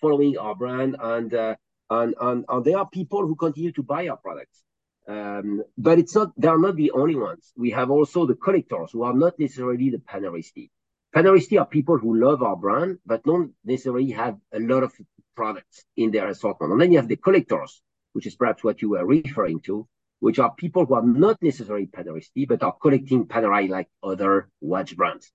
following 0.00 0.38
our 0.38 0.54
brand, 0.54 0.96
and, 1.00 1.32
uh, 1.32 1.56
and, 1.90 2.14
and, 2.20 2.44
and 2.48 2.64
there 2.64 2.78
are 2.78 2.88
people 2.88 3.26
who 3.26 3.34
continue 3.36 3.72
to 3.72 3.82
buy 3.82 4.08
our 4.08 4.16
products. 4.16 4.62
Um, 5.08 5.62
but 5.76 5.98
it's 5.98 6.14
not 6.14 6.32
they 6.36 6.48
are 6.48 6.58
not 6.58 6.76
the 6.76 6.92
only 6.92 7.16
ones. 7.16 7.52
We 7.56 7.70
have 7.70 7.90
also 7.90 8.26
the 8.26 8.36
collectors 8.36 8.92
who 8.92 9.02
are 9.02 9.14
not 9.14 9.38
necessarily 9.38 9.90
the 9.90 9.98
Paneristi. 9.98 10.70
Paneristi 11.14 11.60
are 11.60 11.66
people 11.66 11.98
who 11.98 12.16
love 12.16 12.42
our 12.42 12.56
brand, 12.56 12.98
but 13.04 13.24
don't 13.24 13.52
necessarily 13.64 14.10
have 14.12 14.38
a 14.52 14.60
lot 14.60 14.82
of 14.82 14.92
products 15.34 15.84
in 15.96 16.10
their 16.10 16.28
assortment. 16.28 16.72
And 16.72 16.80
then 16.80 16.92
you 16.92 16.98
have 16.98 17.08
the 17.08 17.16
collectors, 17.16 17.82
which 18.12 18.26
is 18.26 18.36
perhaps 18.36 18.62
what 18.62 18.80
you 18.80 18.90
were 18.90 19.04
referring 19.04 19.60
to, 19.60 19.86
which 20.20 20.38
are 20.38 20.54
people 20.54 20.86
who 20.86 20.94
are 20.94 21.02
not 21.02 21.42
necessarily 21.42 21.86
Paneristi, 21.86 22.46
but 22.46 22.62
are 22.62 22.76
collecting 22.80 23.26
Panerai 23.26 23.68
like 23.68 23.88
other 24.02 24.48
watch 24.60 24.96
brands. 24.96 25.30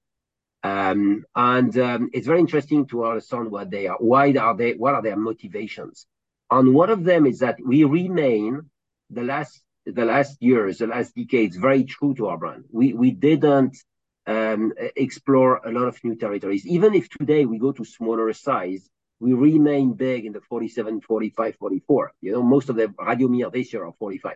Um, 0.64 1.26
and 1.36 1.78
um, 1.78 2.10
it's 2.14 2.28
very 2.28 2.40
interesting 2.40 2.88
to 2.88 3.06
understand 3.06 3.52
what 3.52 3.70
they 3.70 3.88
are. 3.88 3.98
Why 4.00 4.32
are 4.34 4.56
they? 4.56 4.74
What 4.74 4.96
are 4.96 5.02
their 5.02 5.18
motivations? 5.18 6.08
And 6.50 6.74
one 6.74 6.90
of 6.90 7.04
them 7.04 7.26
is 7.26 7.40
that 7.40 7.58
we 7.64 7.84
remain 7.84 8.70
the 9.10 9.24
last 9.24 9.62
the 9.86 10.06
last 10.06 10.42
years, 10.42 10.80
the 10.80 10.88
last 10.88 11.16
decades, 11.16 11.56
very 11.56 11.84
true 11.84 12.14
to 12.16 12.28
our 12.28 12.38
brand. 12.38 12.66
We 12.72 12.94
we 12.94 13.12
didn't 13.12 13.78
um, 14.26 14.74
explore 14.96 15.62
a 15.66 15.72
lot 15.72 15.88
of 15.88 16.04
new 16.04 16.16
territories. 16.16 16.66
Even 16.68 16.94
if 16.94 17.10
today 17.10 17.46
we 17.46 17.58
go 17.58 17.72
to 17.72 17.86
smaller 17.86 18.32
size, 18.34 18.90
we 19.20 19.34
remain 19.34 19.94
big 19.94 20.26
in 20.26 20.34
the 20.34 20.42
47, 20.42 21.02
45, 21.02 21.56
44. 21.56 22.12
You 22.22 22.32
know, 22.34 22.44
most 22.44 22.70
of 22.70 22.76
the 22.76 22.88
Radiomir 22.88 23.52
this 23.52 23.72
year 23.72 23.86
are 23.86 23.94
45. 23.98 24.36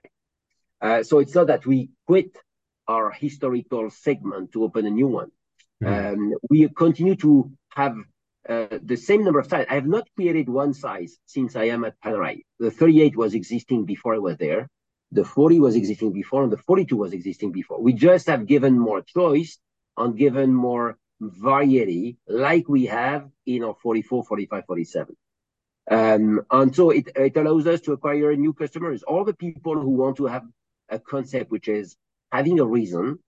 Uh, 0.82 1.04
so 1.04 1.20
it's 1.20 1.36
not 1.36 1.48
that 1.48 1.66
we 1.66 1.90
quit 2.08 2.36
our 2.88 3.12
historical 3.12 3.90
segment 3.90 4.54
to 4.54 4.64
open 4.64 4.86
a 4.86 4.90
new 4.90 5.08
one. 5.08 5.32
Mm. 5.84 6.14
Um, 6.14 6.34
we 6.50 6.68
continue 6.70 7.16
to 7.18 7.52
have 7.70 7.96
uh, 8.48 8.80
the 8.82 8.96
same 8.96 9.24
number 9.24 9.40
of 9.40 9.48
sizes. 9.48 9.68
I 9.70 9.76
have 9.76 9.86
not 9.86 10.08
created 10.16 10.50
one 10.50 10.74
size 10.74 11.18
since 11.26 11.56
I 11.56 11.66
am 11.66 11.86
at 11.86 12.00
Panerai. 12.02 12.42
The 12.60 12.72
38 12.72 13.16
was 13.16 13.34
existing 13.34 13.86
before 13.86 14.16
I 14.16 14.20
was 14.20 14.38
there. 14.38 14.68
The 15.12 15.26
40 15.26 15.60
was 15.60 15.76
existing 15.76 16.14
before, 16.14 16.44
and 16.44 16.52
the 16.52 16.58
42 16.58 16.96
was 16.96 17.14
existing 17.14 17.52
before. 17.52 17.82
We 17.82 17.94
just 17.94 18.28
have 18.28 18.48
given 18.48 18.80
more 18.80 19.02
choice 19.02 19.60
and 19.98 20.18
given 20.18 20.54
more 20.54 20.98
variety, 21.20 22.18
like 22.28 22.68
we 22.68 22.86
have 22.86 23.30
in 23.46 23.64
our 23.64 23.76
44, 23.84 24.24
45, 24.24 24.66
47. 24.66 25.18
Um, 25.90 26.42
and 26.50 26.76
so 26.76 26.92
it, 26.92 27.10
it 27.16 27.36
allows 27.36 27.68
us 27.68 27.82
to 27.82 27.92
acquire 27.92 28.36
new 28.36 28.54
customers. 28.54 29.04
All 29.04 29.26
the 29.26 29.34
people 29.34 29.80
who 29.80 29.90
want 29.90 30.18
to 30.18 30.28
have 30.28 30.44
a 30.90 31.00
concept 31.00 31.52
which 31.52 31.68
is 31.68 31.96
having 32.32 32.60
a 32.60 32.66
reason 32.66 33.20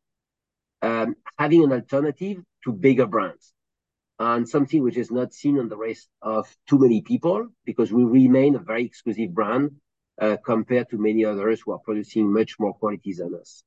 um, 0.82 1.16
having 1.38 1.64
an 1.64 1.72
alternative 1.72 2.44
to 2.66 2.72
bigger 2.74 3.06
brands 3.06 3.54
and 4.20 4.48
something 4.48 4.84
which 4.84 4.98
is 4.98 5.12
not 5.12 5.34
seen 5.34 5.60
on 5.60 5.70
the 5.70 5.78
rest 5.78 6.08
of 6.22 6.56
too 6.68 6.80
many 6.80 7.02
people 7.02 7.48
because 7.66 7.92
we 7.92 8.04
remain 8.04 8.56
a 8.56 8.60
very 8.60 8.86
exclusive 8.86 9.34
brand 9.34 9.72
uh, 10.22 10.38
compared 10.46 10.90
to 10.90 10.98
many 10.98 11.26
others 11.26 11.62
who 11.62 11.72
are 11.72 11.80
producing 11.80 12.32
much 12.32 12.60
more 12.60 12.74
qualities 12.74 13.18
than 13.18 13.34
us. 13.36 13.64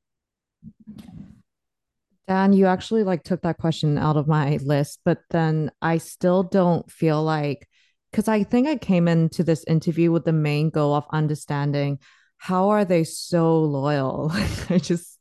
Dan, 2.28 2.52
you 2.52 2.66
actually 2.66 3.04
like 3.04 3.22
took 3.22 3.42
that 3.42 3.59
question 3.59 3.98
out 3.98 4.16
of 4.16 4.26
my 4.26 4.56
list, 4.56 5.00
but 5.04 5.18
then 5.30 5.70
I 5.80 5.98
still 5.98 6.42
don't 6.42 6.90
feel 6.90 7.22
like 7.22 7.68
because 8.11 8.28
I 8.28 8.44
think 8.44 8.66
I 8.66 8.76
came 8.76 9.09
into 9.09 9.44
this 9.44 9.64
interview 9.68 10.11
with 10.11 10.24
the 10.24 10.32
main 10.32 10.70
goal 10.70 10.94
of 10.94 11.04
understanding 11.12 11.98
how 12.38 12.70
are 12.70 12.85
they 12.85 13.04
so 13.04 13.61
loyal? 13.61 14.30
I 14.70 14.78
just 14.78 15.18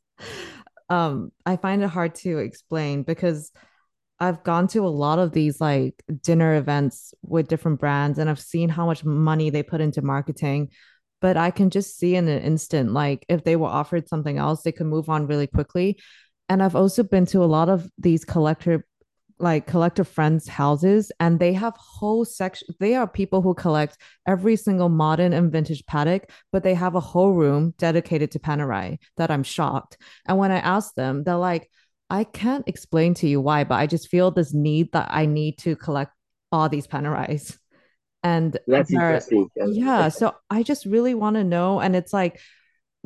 um 0.88 1.32
I 1.44 1.56
find 1.56 1.82
it 1.82 1.88
hard 1.88 2.14
to 2.16 2.38
explain 2.38 3.02
because 3.02 3.52
I've 4.18 4.42
gone 4.44 4.66
to 4.68 4.86
a 4.86 4.88
lot 4.88 5.18
of 5.18 5.32
these 5.32 5.60
like 5.60 6.02
dinner 6.22 6.54
events 6.56 7.12
with 7.22 7.48
different 7.48 7.80
brands 7.80 8.18
and 8.18 8.30
I've 8.30 8.40
seen 8.40 8.68
how 8.68 8.86
much 8.86 9.04
money 9.04 9.50
they 9.50 9.62
put 9.62 9.80
into 9.80 10.02
marketing. 10.02 10.70
But 11.20 11.36
I 11.36 11.50
can 11.50 11.70
just 11.70 11.98
see 11.98 12.14
in 12.14 12.28
an 12.28 12.42
instant, 12.42 12.92
like 12.92 13.24
if 13.28 13.44
they 13.44 13.56
were 13.56 13.68
offered 13.68 14.08
something 14.08 14.38
else, 14.38 14.62
they 14.62 14.72
could 14.72 14.86
move 14.86 15.08
on 15.08 15.26
really 15.26 15.46
quickly. 15.46 15.98
And 16.48 16.62
I've 16.62 16.76
also 16.76 17.02
been 17.02 17.26
to 17.26 17.42
a 17.42 17.46
lot 17.46 17.68
of 17.68 17.90
these 17.98 18.24
collector 18.24 18.86
like 19.38 19.66
collector 19.66 20.04
friends' 20.04 20.48
houses, 20.48 21.12
and 21.20 21.38
they 21.38 21.52
have 21.52 21.74
whole 21.76 22.24
section. 22.24 22.68
They 22.80 22.94
are 22.94 23.06
people 23.06 23.42
who 23.42 23.54
collect 23.54 23.98
every 24.26 24.56
single 24.56 24.88
modern 24.88 25.32
and 25.32 25.52
vintage 25.52 25.84
Patek, 25.84 26.30
but 26.52 26.62
they 26.62 26.74
have 26.74 26.94
a 26.94 27.00
whole 27.00 27.32
room 27.32 27.74
dedicated 27.78 28.30
to 28.32 28.38
Panerai. 28.38 28.98
That 29.16 29.30
I'm 29.30 29.42
shocked. 29.42 29.98
And 30.26 30.38
when 30.38 30.52
I 30.52 30.58
ask 30.58 30.94
them, 30.94 31.24
they're 31.24 31.36
like, 31.36 31.70
"I 32.10 32.24
can't 32.24 32.66
explain 32.66 33.14
to 33.14 33.28
you 33.28 33.40
why, 33.40 33.64
but 33.64 33.76
I 33.76 33.86
just 33.86 34.08
feel 34.08 34.30
this 34.30 34.54
need 34.54 34.92
that 34.92 35.08
I 35.10 35.26
need 35.26 35.58
to 35.58 35.76
collect 35.76 36.12
all 36.52 36.68
these 36.68 36.86
Panerais." 36.86 37.58
And 38.22 38.58
that's 38.66 38.92
interesting. 38.92 39.48
Yeah, 39.56 40.08
so 40.08 40.34
I 40.50 40.62
just 40.62 40.86
really 40.86 41.14
want 41.14 41.36
to 41.36 41.44
know, 41.44 41.80
and 41.80 41.94
it's 41.94 42.12
like 42.12 42.40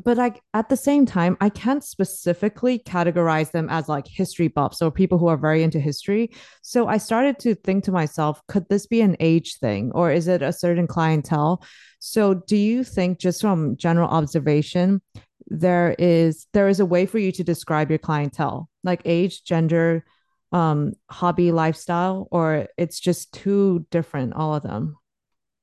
but 0.04 0.16
like 0.16 0.40
at 0.54 0.68
the 0.68 0.76
same 0.76 1.06
time, 1.06 1.36
I 1.40 1.48
can't 1.48 1.84
specifically 1.84 2.78
categorize 2.78 3.50
them 3.52 3.68
as 3.70 3.88
like 3.88 4.06
history 4.06 4.48
buffs 4.48 4.82
or 4.82 4.90
people 4.90 5.18
who 5.18 5.28
are 5.28 5.36
very 5.36 5.62
into 5.62 5.78
history. 5.78 6.30
So 6.62 6.86
I 6.86 6.98
started 6.98 7.38
to 7.40 7.54
think 7.54 7.84
to 7.84 7.92
myself, 7.92 8.40
could 8.48 8.68
this 8.68 8.86
be 8.86 9.00
an 9.00 9.16
age 9.20 9.58
thing 9.58 9.92
or 9.94 10.10
is 10.10 10.28
it 10.28 10.42
a 10.42 10.52
certain 10.52 10.86
clientele? 10.86 11.62
So 11.98 12.34
do 12.34 12.56
you 12.56 12.84
think 12.84 13.18
just 13.18 13.40
from 13.40 13.76
general 13.76 14.08
observation, 14.08 15.02
there 15.50 15.94
is 15.98 16.46
there 16.52 16.68
is 16.68 16.80
a 16.80 16.86
way 16.86 17.06
for 17.06 17.18
you 17.18 17.32
to 17.32 17.44
describe 17.44 17.90
your 17.90 17.98
clientele, 17.98 18.68
like 18.84 19.02
age, 19.04 19.44
gender, 19.44 20.04
um, 20.52 20.94
hobby, 21.10 21.52
lifestyle, 21.52 22.28
or 22.30 22.68
it's 22.78 23.00
just 23.00 23.32
too 23.32 23.86
different, 23.90 24.34
all 24.34 24.54
of 24.54 24.62
them? 24.62 24.96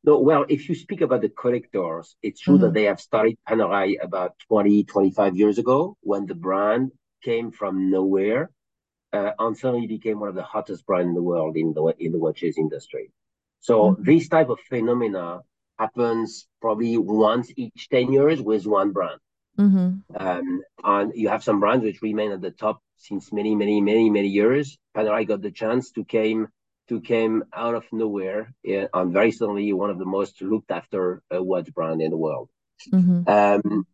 No, 0.04 0.20
well, 0.20 0.46
if 0.48 0.70
you 0.70 0.76
speak 0.76 1.02
about 1.02 1.22
the 1.22 1.30
collectors, 1.30 2.16
it's 2.22 2.40
true 2.40 2.56
mm-hmm. 2.56 2.66
that 2.66 2.74
they 2.74 2.84
have 2.84 3.02
started 3.02 3.38
Panerai 3.48 3.98
about 4.02 4.34
20, 4.48 4.84
25 4.84 5.36
years 5.36 5.58
ago 5.58 5.98
when 6.02 6.26
the 6.26 6.36
brand 6.36 6.92
came 7.24 7.52
from 7.52 7.90
nowhere 7.90 8.52
uh, 9.12 9.32
and 9.40 9.58
suddenly 9.58 9.88
became 9.88 10.20
one 10.20 10.30
of 10.30 10.36
the 10.36 10.44
hottest 10.44 10.86
brands 10.86 11.10
in 11.10 11.16
the 11.16 11.22
world 11.22 11.58
in 11.58 11.74
the 11.74 11.84
in 12.00 12.12
the 12.12 12.20
watches 12.20 12.58
industry. 12.58 13.12
So 13.60 13.92
mm-hmm. 13.92 14.04
this 14.04 14.30
type 14.30 14.50
of 14.50 14.60
phenomena 14.70 15.42
happens 15.80 16.48
probably 16.62 16.98
once 16.98 17.52
each 17.56 17.90
10 17.90 18.12
years 18.12 18.42
with 18.42 18.66
one 18.66 18.92
brand. 18.92 19.20
Mm-hmm. 19.60 20.16
Um, 20.16 20.62
and 20.84 21.14
you 21.16 21.30
have 21.30 21.44
some 21.44 21.60
brands 21.60 21.84
which 21.84 22.02
remain 22.02 22.32
at 22.32 22.42
the 22.42 22.52
top 22.52 22.82
since 22.98 23.32
many, 23.32 23.56
many, 23.56 23.82
many, 23.82 24.10
many 24.10 24.28
years. 24.28 24.78
Panerai 24.96 25.28
got 25.28 25.42
the 25.42 25.52
chance 25.52 25.92
to 25.92 26.06
came 26.06 26.48
to 26.90 27.02
came 27.02 27.44
out 27.54 27.76
of 27.76 27.86
nowhere 27.92 28.54
uh, 28.68 28.88
and 28.94 29.12
very 29.12 29.32
suddenly 29.32 29.74
one 29.74 29.90
of 29.90 30.00
the 30.00 30.06
most 30.06 30.42
looked 30.42 30.72
after 30.72 31.22
uh, 31.34 31.44
watch 31.44 31.74
brand 31.74 32.02
in 32.02 32.12
the 32.12 32.18
world. 32.18 32.50
Mm-hmm. 32.94 33.30
Um, 33.30 33.86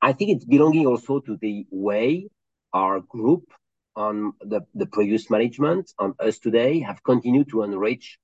I 0.00 0.12
think 0.12 0.30
it's 0.30 0.44
belonging 0.44 0.86
also 0.86 1.20
to 1.20 1.36
the 1.36 1.66
way 1.70 2.28
our 2.72 3.00
group 3.00 3.52
on 3.96 4.32
the, 4.40 4.60
the 4.74 4.86
previous 4.86 5.28
management 5.28 5.92
on 5.98 6.14
us 6.20 6.38
today 6.38 6.80
have 6.80 7.02
continued 7.02 7.50
to 7.50 7.62
enrich 7.62 8.18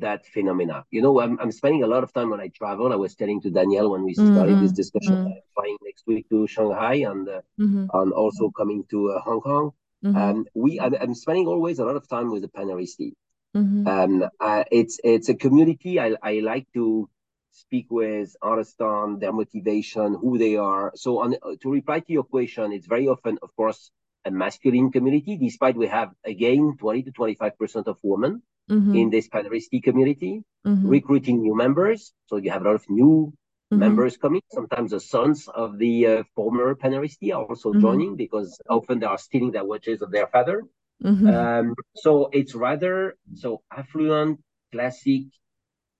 that 0.00 0.26
phenomena. 0.26 0.84
You 0.90 1.02
know, 1.02 1.20
I'm, 1.20 1.38
I'm 1.40 1.52
spending 1.52 1.82
a 1.82 1.86
lot 1.86 2.02
of 2.02 2.12
time 2.12 2.30
when 2.30 2.40
I 2.40 2.48
travel. 2.48 2.92
I 2.92 2.96
was 2.96 3.14
telling 3.14 3.40
to 3.42 3.50
Daniel 3.50 3.90
when 3.90 4.04
we 4.04 4.14
started 4.14 4.36
mm-hmm. 4.36 4.62
this 4.62 4.72
discussion, 4.72 5.14
mm-hmm. 5.14 5.26
I'm 5.26 5.42
flying 5.54 5.76
next 5.82 6.06
week 6.06 6.28
to 6.30 6.46
Shanghai 6.46 6.94
and, 6.94 7.28
uh, 7.28 7.40
mm-hmm. 7.58 7.86
and 7.92 8.12
also 8.12 8.50
coming 8.50 8.84
to 8.90 9.12
uh, 9.12 9.20
Hong 9.20 9.40
Kong. 9.40 9.72
Mm-hmm. 10.04 10.16
Um, 10.16 10.46
we, 10.54 10.78
I'm, 10.80 10.94
I'm, 10.94 11.14
spending 11.14 11.46
always 11.46 11.78
a 11.78 11.84
lot 11.84 11.96
of 11.96 12.08
time 12.08 12.30
with 12.30 12.42
the 12.42 12.48
Paneristi. 12.48 13.12
Mm-hmm. 13.56 13.88
Um, 13.88 14.28
uh, 14.38 14.64
it's 14.70 15.00
it's 15.02 15.30
a 15.30 15.34
community 15.34 15.98
I, 15.98 16.14
I 16.22 16.40
like 16.40 16.66
to 16.74 17.08
speak 17.52 17.86
with, 17.90 18.36
understand 18.42 19.20
their 19.20 19.32
motivation, 19.32 20.14
who 20.14 20.36
they 20.36 20.56
are. 20.56 20.92
So 20.94 21.20
on, 21.22 21.36
to 21.62 21.70
reply 21.70 22.00
to 22.00 22.12
your 22.12 22.24
question, 22.24 22.72
it's 22.72 22.86
very 22.86 23.08
often, 23.08 23.38
of 23.42 23.56
course, 23.56 23.90
a 24.26 24.30
masculine 24.30 24.92
community, 24.92 25.38
despite 25.38 25.76
we 25.76 25.86
have 25.86 26.10
again 26.24 26.76
20 26.78 27.04
to 27.04 27.12
25% 27.12 27.86
of 27.86 27.98
women 28.02 28.42
mm-hmm. 28.70 28.94
in 28.94 29.10
this 29.10 29.28
Paneristi 29.28 29.82
community, 29.82 30.42
mm-hmm. 30.66 30.88
recruiting 30.88 31.42
new 31.42 31.56
members. 31.56 32.12
So 32.26 32.36
you 32.36 32.50
have 32.50 32.62
a 32.62 32.64
lot 32.64 32.74
of 32.74 32.84
new 32.88 33.32
mm-hmm. 33.72 33.78
members 33.78 34.16
coming. 34.16 34.42
Sometimes 34.50 34.90
the 34.90 35.00
sons 35.00 35.48
of 35.48 35.78
the 35.78 36.06
uh, 36.06 36.22
former 36.34 36.74
Paneristi 36.74 37.34
are 37.34 37.44
also 37.44 37.70
mm-hmm. 37.70 37.80
joining 37.80 38.16
because 38.16 38.58
often 38.68 39.00
they 39.00 39.06
are 39.06 39.18
stealing 39.18 39.52
the 39.52 39.64
watches 39.64 40.02
of 40.02 40.10
their 40.10 40.26
father. 40.26 40.62
Mm-hmm. 41.02 41.28
Um, 41.28 41.74
so 41.94 42.30
it's 42.32 42.54
rather 42.54 43.16
so 43.34 43.62
affluent, 43.70 44.40
classic 44.72 45.24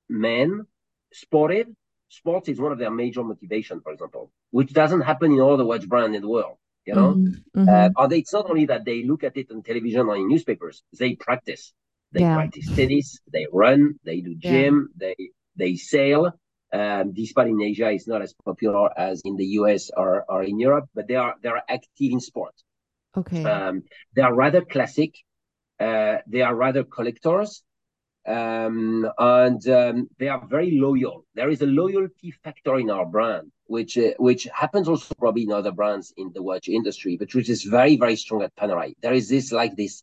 men, 0.08 0.66
sported. 1.12 1.74
Sports 2.08 2.48
is 2.48 2.60
one 2.60 2.72
of 2.72 2.78
their 2.78 2.90
major 2.90 3.22
motivation, 3.24 3.80
for 3.80 3.92
example, 3.92 4.30
which 4.50 4.72
doesn't 4.72 5.02
happen 5.02 5.32
in 5.32 5.40
all 5.40 5.56
the 5.56 5.66
watch 5.66 5.86
brand 5.88 6.14
in 6.14 6.22
the 6.22 6.28
world. 6.28 6.56
You 6.86 6.94
know, 6.94 7.14
mm-hmm. 7.14 7.68
uh, 7.96 8.06
they, 8.06 8.18
it's 8.18 8.32
not 8.32 8.48
only 8.48 8.66
that 8.66 8.84
they 8.84 9.02
look 9.02 9.24
at 9.24 9.36
it 9.36 9.50
on 9.50 9.64
television 9.64 10.06
or 10.06 10.14
in 10.14 10.28
newspapers; 10.28 10.84
they 10.96 11.16
practice. 11.16 11.74
They 12.16 12.22
yeah. 12.22 12.36
practice 12.36 12.74
tennis, 12.74 13.20
they 13.30 13.46
run, 13.52 14.00
they 14.02 14.22
do 14.22 14.34
gym, 14.36 14.88
yeah. 14.88 15.08
they 15.08 15.30
they 15.54 15.76
sail. 15.76 16.32
Um, 16.72 17.12
despite 17.12 17.48
in 17.48 17.60
Asia, 17.60 17.90
it's 17.90 18.08
not 18.08 18.22
as 18.22 18.34
popular 18.42 18.88
as 18.98 19.20
in 19.26 19.36
the 19.36 19.44
US 19.60 19.90
or, 19.94 20.24
or 20.26 20.42
in 20.42 20.58
Europe, 20.58 20.88
but 20.94 21.08
they 21.08 21.16
are 21.16 21.34
they 21.42 21.50
are 21.50 21.62
active 21.68 22.10
in 22.12 22.20
sport. 22.20 22.54
Okay. 23.14 23.44
Um, 23.44 23.82
they 24.14 24.22
are 24.22 24.34
rather 24.34 24.62
classic. 24.64 25.14
Uh, 25.78 26.16
they 26.26 26.40
are 26.40 26.54
rather 26.54 26.84
collectors, 26.84 27.62
um, 28.26 29.06
and 29.18 29.68
um, 29.68 30.08
they 30.18 30.28
are 30.28 30.42
very 30.46 30.70
loyal. 30.70 31.26
There 31.34 31.50
is 31.50 31.60
a 31.60 31.66
loyalty 31.66 32.30
factor 32.42 32.78
in 32.78 32.88
our 32.88 33.04
brand, 33.04 33.52
which 33.66 33.98
uh, 33.98 34.14
which 34.18 34.44
happens 34.54 34.88
also 34.88 35.14
probably 35.18 35.42
in 35.42 35.52
other 35.52 35.72
brands 35.72 36.14
in 36.16 36.32
the 36.32 36.42
watch 36.42 36.66
industry, 36.70 37.18
but 37.18 37.34
which 37.34 37.50
is 37.50 37.62
very 37.62 37.96
very 37.98 38.16
strong 38.16 38.42
at 38.42 38.56
Panerai. 38.56 38.94
There 39.02 39.12
is 39.12 39.28
this 39.28 39.52
like 39.52 39.76
this 39.76 40.02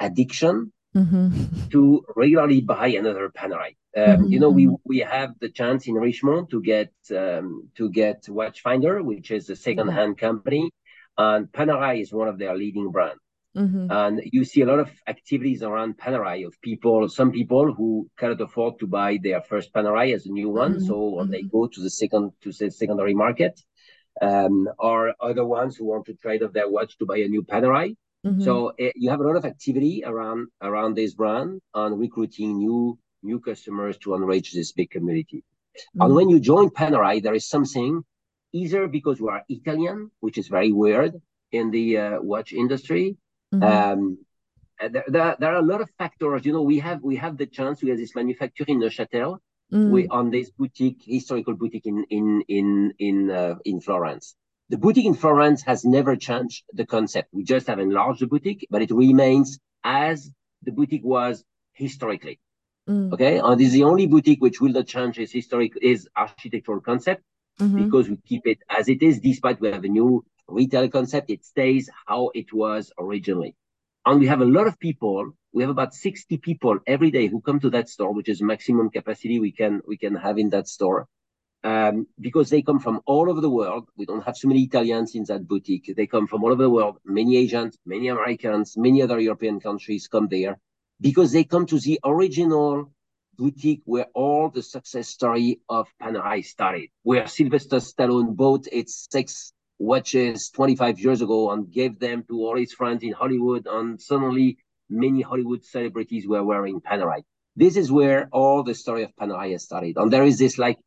addiction 0.00 0.72
mm-hmm. 0.94 1.68
to 1.70 2.04
regularly 2.16 2.60
buy 2.60 2.88
another 2.88 3.28
Panerai. 3.30 3.76
Um, 3.96 4.02
mm-hmm. 4.02 4.32
You 4.32 4.40
know, 4.40 4.50
we 4.50 4.68
we 4.84 4.98
have 5.00 5.30
the 5.40 5.48
chance 5.48 5.86
in 5.86 5.94
Richemont 5.94 6.50
to 6.50 6.60
get 6.60 6.92
um, 7.10 7.68
to 7.76 7.90
get 7.90 8.24
Watchfinder, 8.24 9.04
which 9.04 9.30
is 9.30 9.50
a 9.50 9.56
second-hand 9.56 10.16
mm-hmm. 10.16 10.26
company, 10.26 10.70
and 11.16 11.46
Panerai 11.50 12.00
is 12.00 12.12
one 12.12 12.28
of 12.28 12.38
their 12.38 12.56
leading 12.56 12.90
brands. 12.90 13.20
Mm-hmm. 13.56 13.86
And 13.88 14.20
you 14.32 14.44
see 14.44 14.62
a 14.62 14.66
lot 14.66 14.80
of 14.80 14.90
activities 15.06 15.62
around 15.62 15.96
Panerai 15.96 16.44
of 16.44 16.60
people, 16.60 17.08
some 17.08 17.30
people 17.30 17.72
who 17.72 18.10
cannot 18.18 18.40
afford 18.40 18.80
to 18.80 18.88
buy 18.88 19.20
their 19.22 19.42
first 19.42 19.72
Panerai 19.72 20.12
as 20.12 20.26
a 20.26 20.32
new 20.32 20.48
one, 20.48 20.74
mm-hmm. 20.74 20.86
so 20.86 21.24
they 21.30 21.42
mm-hmm. 21.42 21.56
go 21.56 21.68
to 21.68 21.80
the 21.80 21.90
second 21.90 22.32
to 22.40 22.50
the 22.50 22.70
secondary 22.70 23.14
market, 23.14 23.60
um, 24.20 24.68
or 24.76 25.14
other 25.20 25.44
ones 25.44 25.76
who 25.76 25.84
want 25.84 26.06
to 26.06 26.14
trade 26.14 26.42
off 26.42 26.52
their 26.52 26.68
watch 26.68 26.98
to 26.98 27.06
buy 27.06 27.18
a 27.18 27.28
new 27.28 27.44
Panerai. 27.44 27.94
Mm-hmm. 28.24 28.42
So 28.42 28.72
it, 28.78 28.86
eh, 28.86 28.92
you 28.96 29.10
have 29.10 29.20
a 29.20 29.24
lot 29.24 29.36
of 29.36 29.44
activity 29.44 30.02
around 30.04 30.48
around 30.62 30.96
this 30.96 31.14
brand 31.14 31.60
and 31.74 31.98
recruiting 31.98 32.58
new 32.58 32.98
new 33.22 33.40
customers 33.40 33.98
to 33.98 34.14
enrich 34.14 34.52
this 34.52 34.72
big 34.72 34.90
community. 34.90 35.44
Mm-hmm. 35.44 36.02
And 36.02 36.14
when 36.14 36.28
you 36.28 36.40
join 36.40 36.70
Panerai, 36.70 37.22
there 37.22 37.34
is 37.34 37.48
something 37.48 38.02
either 38.52 38.86
because 38.86 39.18
you 39.18 39.28
are 39.28 39.42
Italian, 39.48 40.10
which 40.20 40.38
is 40.38 40.48
very 40.48 40.72
weird 40.72 41.20
in 41.52 41.70
the 41.70 41.98
uh, 41.98 42.22
watch 42.22 42.52
industry. 42.52 43.16
Mm-hmm. 43.52 43.62
Um, 43.62 44.18
there, 44.80 45.04
there, 45.06 45.36
there, 45.38 45.52
are 45.54 45.62
a 45.62 45.62
lot 45.62 45.80
of 45.80 45.90
factors. 45.98 46.44
You 46.44 46.52
know, 46.52 46.62
we 46.62 46.78
have 46.78 47.02
we 47.02 47.16
have 47.16 47.36
the 47.36 47.46
chance. 47.46 47.82
We 47.82 47.90
have 47.90 47.98
this 47.98 48.14
manufacturer 48.14 48.66
in 48.68 48.80
Neuchâtel. 48.80 49.38
Mm. 49.72 49.90
We 49.90 50.08
on 50.08 50.30
this 50.30 50.50
boutique, 50.50 51.02
historical 51.04 51.54
boutique 51.54 51.86
in 51.86 52.04
in 52.10 52.42
in 52.48 52.94
in 52.98 53.30
uh, 53.30 53.56
in 53.64 53.80
Florence. 53.80 54.36
The 54.70 54.78
boutique 54.78 55.04
in 55.04 55.14
Florence 55.14 55.62
has 55.62 55.84
never 55.84 56.16
changed 56.16 56.64
the 56.72 56.86
concept. 56.86 57.28
We 57.32 57.44
just 57.44 57.66
have 57.66 57.78
enlarged 57.78 58.20
the 58.20 58.26
boutique, 58.26 58.66
but 58.70 58.80
it 58.80 58.90
remains 58.90 59.58
as 59.84 60.30
the 60.62 60.72
boutique 60.72 61.04
was 61.04 61.44
historically. 61.72 62.40
Mm. 62.88 63.12
Okay, 63.12 63.38
and 63.38 63.60
this 63.60 63.68
is 63.68 63.74
the 63.74 63.84
only 63.84 64.06
boutique 64.06 64.40
which 64.40 64.60
will 64.60 64.72
not 64.72 64.86
change 64.86 65.18
its 65.18 65.32
historic 65.32 65.72
is 65.80 66.08
architectural 66.16 66.80
concept 66.80 67.22
mm-hmm. 67.60 67.84
because 67.84 68.08
we 68.08 68.16
keep 68.26 68.46
it 68.46 68.58
as 68.68 68.88
it 68.88 69.02
is, 69.02 69.20
despite 69.20 69.60
we 69.60 69.70
have 69.70 69.84
a 69.84 69.88
new 69.88 70.24
retail 70.48 70.88
concept. 70.88 71.30
It 71.30 71.44
stays 71.44 71.90
how 72.06 72.30
it 72.34 72.52
was 72.52 72.92
originally, 72.98 73.54
and 74.04 74.20
we 74.20 74.26
have 74.26 74.40
a 74.40 74.46
lot 74.46 74.66
of 74.66 74.78
people. 74.78 75.32
We 75.52 75.62
have 75.62 75.70
about 75.70 75.94
60 75.94 76.38
people 76.38 76.78
every 76.86 77.10
day 77.10 77.26
who 77.28 77.40
come 77.40 77.60
to 77.60 77.70
that 77.70 77.88
store, 77.88 78.12
which 78.12 78.28
is 78.28 78.42
maximum 78.42 78.90
capacity 78.90 79.40
we 79.40 79.52
can 79.52 79.82
we 79.86 79.96
can 79.96 80.14
have 80.14 80.38
in 80.38 80.50
that 80.50 80.68
store 80.68 81.06
um, 81.64 82.06
because 82.20 82.50
they 82.50 82.62
come 82.62 82.78
from 82.78 83.00
all 83.06 83.30
over 83.30 83.40
the 83.40 83.50
world. 83.50 83.88
We 83.96 84.04
don't 84.04 84.24
have 84.24 84.36
so 84.36 84.48
many 84.48 84.62
Italians 84.64 85.14
in 85.14 85.24
that 85.24 85.48
boutique. 85.48 85.92
They 85.96 86.06
come 86.06 86.26
from 86.26 86.44
all 86.44 86.52
over 86.52 86.62
the 86.62 86.70
world. 86.70 86.98
Many 87.04 87.38
Asians, 87.38 87.78
many 87.86 88.08
Americans, 88.08 88.74
many 88.76 89.00
other 89.02 89.18
European 89.18 89.58
countries 89.60 90.06
come 90.06 90.28
there 90.28 90.58
because 91.00 91.32
they 91.32 91.44
come 91.44 91.66
to 91.66 91.80
the 91.80 91.98
original 92.04 92.92
boutique 93.36 93.82
where 93.86 94.06
all 94.14 94.50
the 94.50 94.62
success 94.62 95.08
story 95.08 95.60
of 95.68 95.88
Panerai 96.00 96.44
started, 96.44 96.90
where 97.02 97.26
Sylvester 97.26 97.76
Stallone 97.76 98.36
bought 98.36 98.66
its 98.70 99.08
six 99.10 99.52
watches 99.78 100.50
25 100.50 101.00
years 101.00 101.22
ago 101.22 101.50
and 101.50 101.72
gave 101.72 101.98
them 101.98 102.24
to 102.28 102.36
all 102.42 102.56
his 102.56 102.74
friends 102.74 103.02
in 103.02 103.12
Hollywood. 103.12 103.66
And 103.68 104.00
suddenly 104.00 104.58
many 104.90 105.22
Hollywood 105.22 105.64
celebrities 105.64 106.28
were 106.28 106.44
wearing 106.44 106.80
Panerai. 106.80 107.22
This 107.56 107.76
is 107.76 107.90
where 107.90 108.28
all 108.32 108.62
the 108.62 108.74
story 108.74 109.04
of 109.04 109.16
Panerai 109.16 109.58
started. 109.58 109.96
And 109.96 110.12
there 110.12 110.24
is 110.24 110.38
this 110.38 110.58
like 110.58 110.78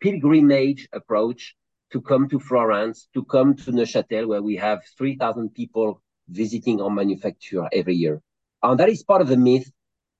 pilgrimage 0.00 0.88
approach 0.92 1.54
to 1.92 2.00
come 2.00 2.28
to 2.28 2.40
Florence, 2.40 3.08
to 3.14 3.24
come 3.24 3.54
to 3.54 3.70
Neuchâtel, 3.70 4.26
where 4.26 4.42
we 4.42 4.56
have 4.56 4.80
3,000 4.98 5.54
people 5.54 6.02
visiting 6.28 6.80
our 6.80 6.90
manufacturer 6.90 7.68
every 7.72 7.94
year. 7.94 8.20
And 8.62 8.80
that 8.80 8.88
is 8.88 9.02
part 9.02 9.22
of 9.22 9.28
the 9.28 9.36
myth 9.36 9.70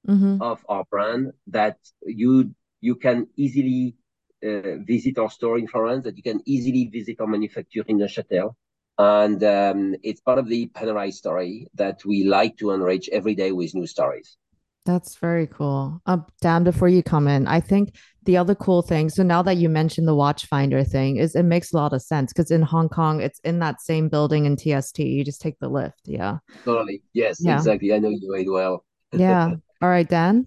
mm-hmm. 0.07 0.41
of 0.41 0.65
our 0.69 0.85
brand 0.91 1.33
that 1.49 1.79
you 2.03 2.55
you 2.81 2.97
can 2.97 3.27
easily 3.37 3.97
uh, 4.45 4.77
visit 4.85 5.19
our 5.19 5.31
store 5.31 5.59
in 5.59 5.67
Florence, 5.67 6.05
that 6.05 6.17
you 6.17 6.23
can 6.23 6.43
easily 6.45 6.85
visit 6.87 7.19
our 7.21 7.27
manufacturer 7.27 7.85
in 7.89 7.99
Neuchâtel. 7.99 8.55
And 8.99 9.43
um, 9.43 9.97
it's 10.03 10.21
part 10.21 10.39
of 10.39 10.49
the 10.49 10.67
Panerai 10.67 11.13
story 11.13 11.67
that 11.75 12.05
we 12.05 12.25
like 12.25 12.59
to 12.59 12.73
enrich 12.73 13.09
every 13.09 13.35
day 13.35 13.53
with 13.53 13.75
new 13.75 13.87
stories. 13.87 14.37
That's 14.85 15.17
very 15.17 15.47
cool. 15.47 16.01
Uh, 16.05 16.19
Dan, 16.43 16.63
before 16.63 16.89
you 16.89 17.03
come 17.03 17.27
in, 17.27 17.47
I 17.47 17.61
think 17.61 17.97
the 18.25 18.37
other 18.37 18.55
cool 18.55 18.83
thing, 18.83 19.09
so 19.09 19.23
now 19.23 19.41
that 19.43 19.57
you 19.57 19.69
mentioned 19.69 20.07
the 20.07 20.15
watch 20.15 20.47
finder 20.47 20.85
thing, 20.85 21.17
is 21.17 21.35
it 21.35 21.45
makes 21.45 21.73
a 21.73 21.77
lot 21.77 21.95
of 21.95 22.03
sense 22.03 22.33
because 22.33 22.51
in 22.51 22.61
Hong 22.63 22.91
Kong, 22.91 23.23
it's 23.23 23.39
in 23.41 23.61
that 23.61 23.81
same 23.81 24.09
building 24.09 24.45
in 24.45 24.57
TST. 24.57 24.99
You 24.99 25.25
just 25.25 25.41
take 25.41 25.59
the 25.59 25.69
lift. 25.69 26.03
Yeah. 26.05 26.39
Totally. 26.65 27.03
Yes, 27.15 27.39
yeah. 27.41 27.57
exactly. 27.57 27.95
I 27.95 27.99
know 27.99 28.11
you 28.11 28.31
very 28.31 28.49
well. 28.49 28.85
yeah. 29.13 29.53
All 29.83 29.89
right, 29.89 30.09
Dan. 30.09 30.47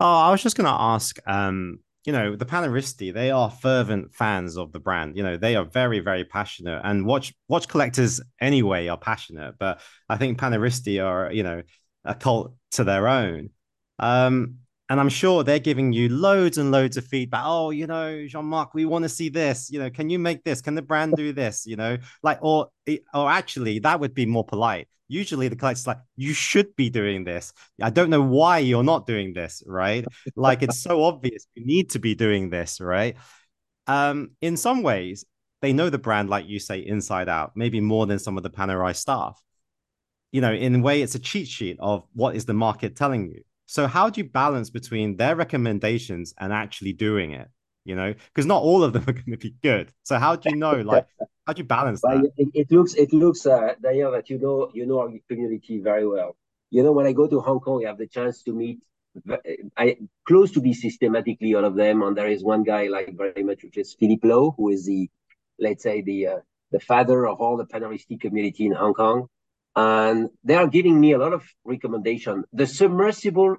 Oh, 0.00 0.06
I 0.06 0.30
was 0.30 0.42
just 0.42 0.56
going 0.56 0.66
to 0.66 0.80
ask, 0.80 1.18
um, 1.26 1.80
you 2.04 2.12
know, 2.12 2.36
the 2.36 2.46
Paneristi, 2.46 3.12
they 3.12 3.30
are 3.30 3.50
fervent 3.50 4.14
fans 4.14 4.56
of 4.56 4.72
the 4.72 4.78
brand. 4.80 5.16
You 5.16 5.22
know, 5.22 5.36
they 5.36 5.56
are 5.56 5.64
very, 5.64 6.00
very 6.00 6.24
passionate. 6.24 6.80
And 6.84 7.04
watch 7.04 7.34
watch 7.48 7.68
collectors 7.68 8.20
anyway 8.40 8.88
are 8.88 8.96
passionate, 8.96 9.56
but 9.58 9.80
I 10.08 10.16
think 10.16 10.38
Paneristi 10.38 11.04
are, 11.04 11.32
you 11.32 11.42
know, 11.42 11.62
a 12.04 12.14
cult 12.14 12.54
to 12.72 12.84
their 12.84 13.08
own. 13.08 13.50
Um, 13.98 14.58
and 14.90 14.98
I'm 14.98 15.10
sure 15.10 15.44
they're 15.44 15.58
giving 15.58 15.92
you 15.92 16.08
loads 16.08 16.56
and 16.56 16.70
loads 16.70 16.96
of 16.96 17.04
feedback. 17.04 17.42
Oh, 17.44 17.70
you 17.70 17.86
know, 17.86 18.26
Jean-Marc, 18.26 18.72
we 18.72 18.86
want 18.86 19.02
to 19.02 19.08
see 19.08 19.28
this. 19.28 19.70
You 19.70 19.80
know, 19.80 19.90
can 19.90 20.08
you 20.08 20.18
make 20.18 20.44
this? 20.44 20.62
Can 20.62 20.74
the 20.74 20.82
brand 20.82 21.14
do 21.14 21.32
this? 21.32 21.66
You 21.66 21.76
know, 21.76 21.98
like, 22.22 22.38
or, 22.40 22.68
or 23.12 23.30
actually, 23.30 23.80
that 23.80 24.00
would 24.00 24.14
be 24.14 24.24
more 24.24 24.44
polite. 24.44 24.88
Usually, 25.06 25.48
the 25.48 25.56
collector's 25.56 25.86
like, 25.86 25.98
you 26.16 26.32
should 26.32 26.74
be 26.74 26.88
doing 26.88 27.24
this. 27.24 27.52
I 27.82 27.90
don't 27.90 28.10
know 28.10 28.22
why 28.22 28.58
you're 28.58 28.82
not 28.82 29.06
doing 29.06 29.34
this, 29.34 29.62
right? 29.66 30.06
like, 30.36 30.62
it's 30.62 30.80
so 30.80 31.04
obvious 31.04 31.46
you 31.54 31.66
need 31.66 31.90
to 31.90 31.98
be 31.98 32.14
doing 32.14 32.48
this, 32.48 32.80
right? 32.80 33.16
Um, 33.86 34.32
in 34.40 34.56
some 34.56 34.82
ways, 34.82 35.24
they 35.60 35.72
know 35.72 35.90
the 35.90 35.98
brand, 35.98 36.30
like 36.30 36.46
you 36.46 36.58
say, 36.58 36.78
inside 36.80 37.28
out, 37.28 37.52
maybe 37.56 37.80
more 37.80 38.06
than 38.06 38.18
some 38.18 38.36
of 38.36 38.42
the 38.42 38.50
Panerai 38.50 38.94
staff. 38.94 39.42
You 40.32 40.40
know, 40.40 40.52
in 40.52 40.74
a 40.74 40.78
way, 40.80 41.02
it's 41.02 41.14
a 41.14 41.18
cheat 41.18 41.48
sheet 41.48 41.76
of 41.80 42.04
what 42.14 42.36
is 42.36 42.44
the 42.44 42.54
market 42.54 42.96
telling 42.96 43.28
you. 43.28 43.42
So 43.66 43.86
how 43.86 44.10
do 44.10 44.20
you 44.20 44.28
balance 44.28 44.70
between 44.70 45.16
their 45.16 45.36
recommendations 45.36 46.34
and 46.38 46.52
actually 46.52 46.92
doing 46.92 47.32
it? 47.32 47.48
You 47.84 47.96
know, 47.96 48.12
because 48.12 48.46
not 48.46 48.62
all 48.62 48.84
of 48.84 48.92
them 48.92 49.04
are 49.06 49.12
going 49.12 49.30
to 49.30 49.36
be 49.36 49.54
good. 49.62 49.92
So 50.02 50.18
how 50.18 50.36
do 50.36 50.50
you 50.50 50.56
know, 50.56 50.80
like, 50.82 51.06
how 51.46 51.54
do 51.54 51.60
you 51.60 51.64
balance 51.66 52.00
that? 52.02 52.30
It, 52.36 52.48
it, 52.54 52.70
looks, 52.70 52.94
it 52.94 53.12
looks, 53.12 53.46
uh, 53.46 53.74
Daniel, 53.82 54.12
that 54.12 54.28
you 54.28 54.38
know, 54.38 54.70
you 54.74 54.86
know 54.86 55.00
our 55.00 55.10
community 55.28 55.80
very 55.80 56.06
well. 56.06 56.36
You 56.70 56.82
know, 56.82 56.92
when 56.92 57.06
I 57.06 57.12
go 57.12 57.26
to 57.26 57.40
Hong 57.40 57.60
Kong, 57.60 57.82
I 57.84 57.88
have 57.88 57.98
the 57.98 58.06
chance 58.06 58.42
to 58.42 58.52
meet 58.52 58.80
I 59.76 59.96
close 60.26 60.52
to 60.52 60.60
be 60.60 60.74
systematically 60.74 61.54
all 61.54 61.64
of 61.64 61.74
them. 61.74 62.02
And 62.02 62.16
there 62.16 62.28
is 62.28 62.42
one 62.42 62.62
guy 62.62 62.88
like 62.88 63.16
very 63.16 63.42
much, 63.42 63.62
which 63.62 63.78
is 63.78 63.94
Philip 63.94 64.20
Lowe, 64.22 64.54
who 64.56 64.68
is 64.70 64.86
the, 64.86 65.08
let's 65.58 65.82
say 65.82 66.02
the 66.02 66.26
uh, 66.26 66.36
the 66.70 66.80
father 66.80 67.26
of 67.26 67.40
all 67.40 67.56
the 67.56 67.64
Paneristi 67.64 68.20
community 68.20 68.66
in 68.66 68.72
Hong 68.72 68.94
Kong. 68.94 69.28
And 69.78 70.30
they 70.42 70.56
are 70.56 70.66
giving 70.66 70.98
me 70.98 71.12
a 71.12 71.18
lot 71.18 71.32
of 71.32 71.44
recommendation. 71.64 72.42
The 72.52 72.66
submersible 72.66 73.58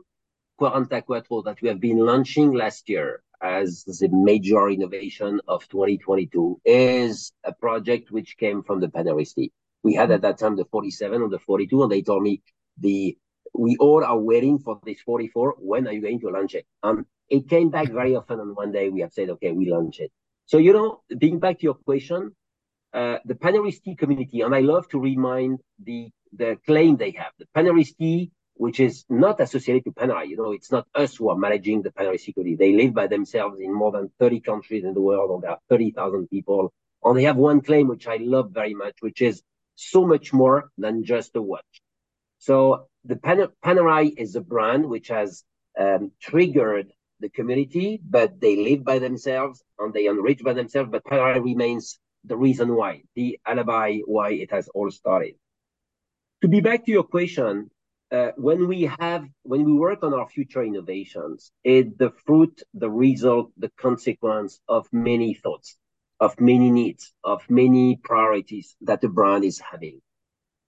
44 0.58 1.43
that 1.43 1.62
we 1.62 1.69
have 1.69 1.79
been 1.79 1.99
launching 1.99 2.51
last 2.51 2.89
year 2.89 3.23
as 3.41 3.86
the 3.86 4.10
major 4.12 4.67
innovation 4.67 5.39
of 5.47 5.65
2022 5.69 6.60
is 6.65 7.32
a 7.45 7.53
project 7.53 8.12
which 8.12 8.36
came 8.38 8.63
from 8.63 8.82
the 8.82 8.89
Paneristi. 8.89 9.51
We 9.82 9.93
had 9.93 10.12
at 10.12 10.23
that 10.23 10.39
time 10.39 10.58
the 10.58 10.65
47 10.65 11.21
and 11.21 11.32
the 11.32 11.39
42, 11.39 11.84
and 11.84 11.89
they 11.89 12.01
told 12.01 12.23
me 12.23 12.41
the 12.77 13.17
we 13.53 13.77
all 13.77 14.03
are 14.03 14.19
waiting 14.19 14.60
for 14.60 14.77
this 14.84 14.99
44. 14.99 15.55
When 15.60 15.88
are 15.88 15.93
you 15.93 16.01
going 16.01 16.19
to 16.19 16.32
launch 16.32 16.53
it? 16.53 16.65
And 16.84 17.05
it 17.29 17.47
came 17.47 17.69
back 17.69 17.93
very 17.93 18.17
often, 18.17 18.41
and 18.41 18.58
one 18.58 18.73
day 18.73 18.89
we 18.89 18.99
have 18.99 19.13
said, 19.13 19.29
okay, 19.29 19.53
we 19.53 19.71
launch 19.71 20.01
it. 20.01 20.12
So 20.47 20.58
you 20.58 20.73
know, 20.73 21.01
being 21.17 21.39
back 21.39 21.60
to 21.60 21.63
your 21.63 21.75
question, 21.75 22.36
uh, 22.93 23.17
the 23.25 23.36
Paneristi 23.36 23.97
community, 23.97 24.41
and 24.41 24.54
I 24.56 24.62
love 24.62 24.88
to 24.89 24.99
remind 24.99 25.60
the 25.84 26.10
the 26.34 26.58
claim 26.65 26.97
they 26.97 27.12
have. 27.12 27.32
The 27.39 27.47
Paneristi, 27.56 28.32
which 28.54 28.80
is 28.80 29.06
not 29.10 29.39
associated 29.39 29.86
to 29.86 29.91
Panerai, 29.91 30.28
you 30.28 30.38
know, 30.38 30.52
it's 30.52 30.71
not 30.71 30.88
us 30.93 31.15
who 31.15 31.30
are 31.30 31.38
managing 31.38 31.82
the 31.82 31.91
Paneristi 31.91 32.34
community. 32.34 32.56
They 32.56 32.73
live 32.73 32.93
by 32.93 33.08
themselves 33.08 33.60
in 33.60 33.73
more 33.73 33.91
than 33.91 34.12
30 34.19 34.39
countries 34.41 34.84
in 34.84 34.93
the 34.93 35.02
world, 35.02 35.32
and 35.32 35.43
there 35.43 35.52
are 35.52 35.60
30,000 35.69 36.28
people. 36.30 36.71
And 37.04 37.17
they 37.17 37.23
have 37.23 37.38
one 37.38 37.62
claim 37.62 37.88
which 37.88 38.08
I 38.08 38.17
love 38.17 38.52
very 38.52 38.73
much, 38.73 38.97
which 38.99 39.21
is 39.21 39.41
so 39.75 40.06
much 40.06 40.34
more 40.34 40.69
than 40.78 41.04
just 41.04 41.36
a 41.36 41.41
watch. 41.41 41.82
So 42.39 42.88
the 43.06 43.15
Pan- 43.15 43.47
Panerai 43.63 44.13
is 44.17 44.36
a 44.36 44.41
brand 44.41 44.86
which 44.88 45.08
has 45.08 45.43
um, 45.80 46.12
triggered 46.21 46.91
the 47.19 47.30
community, 47.30 47.99
but 48.04 48.39
they 48.39 48.56
live 48.56 48.84
by 48.84 48.99
themselves 48.99 49.63
and 49.78 49.93
they 49.93 50.08
enrich 50.08 50.43
by 50.43 50.54
themselves. 50.54 50.89
But 50.91 51.04
Panerai 51.04 51.43
remains 51.43 51.97
the 52.25 52.38
reason 52.38 52.75
why, 52.75 53.03
the 53.15 53.39
alibi 53.45 53.99
why 54.05 54.32
it 54.32 54.51
has 54.51 54.67
all 54.69 54.91
started. 54.91 55.36
To 56.41 56.47
be 56.47 56.62
back 56.62 56.86
to 56.86 56.91
your 56.91 57.03
question, 57.03 57.69
uh, 58.12 58.32
when 58.38 58.67
we 58.67 58.89
have 58.99 59.25
when 59.43 59.63
we 59.65 59.73
work 59.73 60.03
on 60.03 60.13
our 60.13 60.27
future 60.27 60.63
innovations, 60.63 61.51
it's 61.63 61.95
the 61.97 62.12
fruit, 62.25 62.62
the 62.73 62.89
result, 62.89 63.51
the 63.58 63.69
consequence 63.77 64.60
of 64.67 64.88
many 64.91 65.34
thoughts, 65.34 65.77
of 66.19 66.39
many 66.39 66.71
needs, 66.71 67.13
of 67.23 67.47
many 67.49 67.97
priorities 67.97 68.75
that 68.82 69.01
the 69.01 69.10
brand 69.10 69.43
is 69.43 69.60
having. 69.60 70.01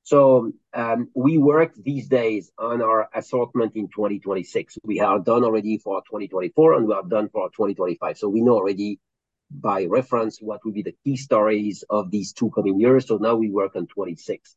So 0.03 0.51
um, 0.73 1.09
we 1.15 1.37
work 1.37 1.73
these 1.75 2.07
days 2.07 2.51
on 2.57 2.81
our 2.81 3.07
assortment 3.13 3.75
in 3.75 3.87
2026. 3.87 4.79
We 4.83 4.99
are 4.99 5.19
done 5.19 5.43
already 5.43 5.77
for 5.77 6.01
2024 6.01 6.73
and 6.73 6.87
we 6.87 6.93
are 6.93 7.03
done 7.03 7.29
for 7.29 7.49
2025. 7.49 8.17
So 8.17 8.27
we 8.27 8.41
know 8.41 8.55
already 8.55 8.99
by 9.51 9.85
reference 9.85 10.39
what 10.39 10.63
will 10.63 10.71
be 10.71 10.83
the 10.83 10.95
key 11.03 11.17
stories 11.17 11.83
of 11.89 12.11
these 12.11 12.33
two 12.33 12.49
coming 12.51 12.79
years. 12.79 13.07
So 13.07 13.17
now 13.17 13.35
we 13.35 13.49
work 13.49 13.75
on 13.75 13.87
26. 13.87 14.55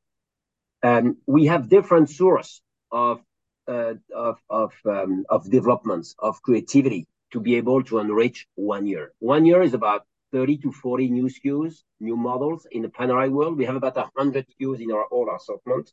And 0.83 1.17
we 1.27 1.47
have 1.47 1.69
different 1.69 2.11
source 2.11 2.63
of 2.93 3.21
uh, 3.67 3.95
of 4.15 4.39
of 4.51 4.73
um, 4.87 5.25
of 5.31 5.51
developments 5.51 6.15
of 6.19 6.43
creativity 6.43 7.07
to 7.33 7.41
be 7.41 7.57
able 7.57 7.83
to 7.85 7.99
enrich 7.99 8.47
one 8.55 8.87
year. 8.87 9.13
One 9.19 9.47
year 9.47 9.63
is 9.63 9.75
about 9.75 10.03
30 10.33 10.59
to 10.59 10.73
40 10.73 11.11
new 11.11 11.29
SKUs, 11.29 11.83
new 12.01 12.17
models 12.17 12.67
in 12.71 12.83
the 12.83 12.89
Panerai 12.89 13.31
world. 13.31 13.57
We 13.57 13.65
have 13.65 13.77
about 13.77 13.97
100 13.97 14.47
SKUs 14.49 14.81
in 14.81 14.93
our 14.93 15.07
whole 15.11 15.29
assortment, 15.35 15.91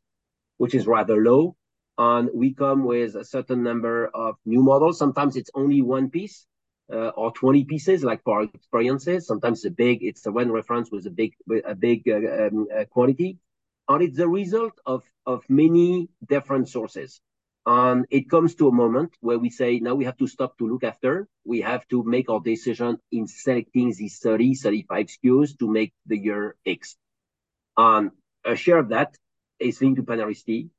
which 0.57 0.75
is 0.75 0.87
rather 0.87 1.23
low. 1.23 1.55
And 1.97 2.29
we 2.33 2.53
come 2.53 2.83
with 2.83 3.15
a 3.15 3.23
certain 3.23 3.63
number 3.63 4.07
of 4.13 4.35
new 4.45 4.63
models. 4.63 4.97
Sometimes 4.97 5.35
it's 5.35 5.51
only 5.53 5.81
one 5.81 6.09
piece 6.09 6.47
uh, 6.91 7.10
or 7.10 7.32
20 7.32 7.63
pieces, 7.65 8.04
like 8.04 8.23
for 8.23 8.43
experiences. 8.43 9.27
Sometimes 9.27 9.65
a 9.65 9.71
big, 9.71 10.04
it's 10.04 10.25
a 10.25 10.32
one 10.32 10.51
reference 10.51 10.91
with 10.91 11.06
a 11.06 11.10
big, 11.10 11.34
a 11.65 11.75
big 11.75 12.08
uh, 12.08 12.47
um, 12.47 12.67
uh, 12.75 12.86
quantity. 12.86 13.38
And 13.88 14.04
it's 14.04 14.17
the 14.17 14.27
result 14.27 14.73
of, 14.86 15.04
of 15.25 15.43
many 15.49 16.10
different 16.27 16.69
sources. 16.69 17.21
And 17.65 18.06
it 18.10 18.30
comes 18.30 18.56
to 18.56 18.67
a 18.67 18.71
moment 18.71 19.13
where 19.19 19.38
we 19.38 19.49
say, 19.49 19.80
now 19.80 19.93
we 19.93 20.06
have 20.06 20.17
to 20.17 20.27
stop 20.27 20.58
to 20.58 20.67
look 20.67 20.84
after. 20.84 21.27
We 21.45 21.62
have 21.62 21.88
to 21.89 22.04
make 22.04 22.30
our 22.30 22.39
decision 22.39 22.97
in 23.12 23.27
selecting 23.27 23.93
these 23.93 24.17
30, 24.17 24.56
35 24.56 25.08
SKUs 25.08 25.60
to 25.60 25.69
make 25.69 25.93
the 26.08 26.17
year 26.17 26.56
X. 26.65 26.95
And 27.77 28.12
a 28.43 28.56
share 28.56 28.80
of 28.80 28.89
that 28.89 29.15
is 29.60 29.80
linked 29.80 29.97
to 29.97 30.04
Paneristi. 30.04 30.69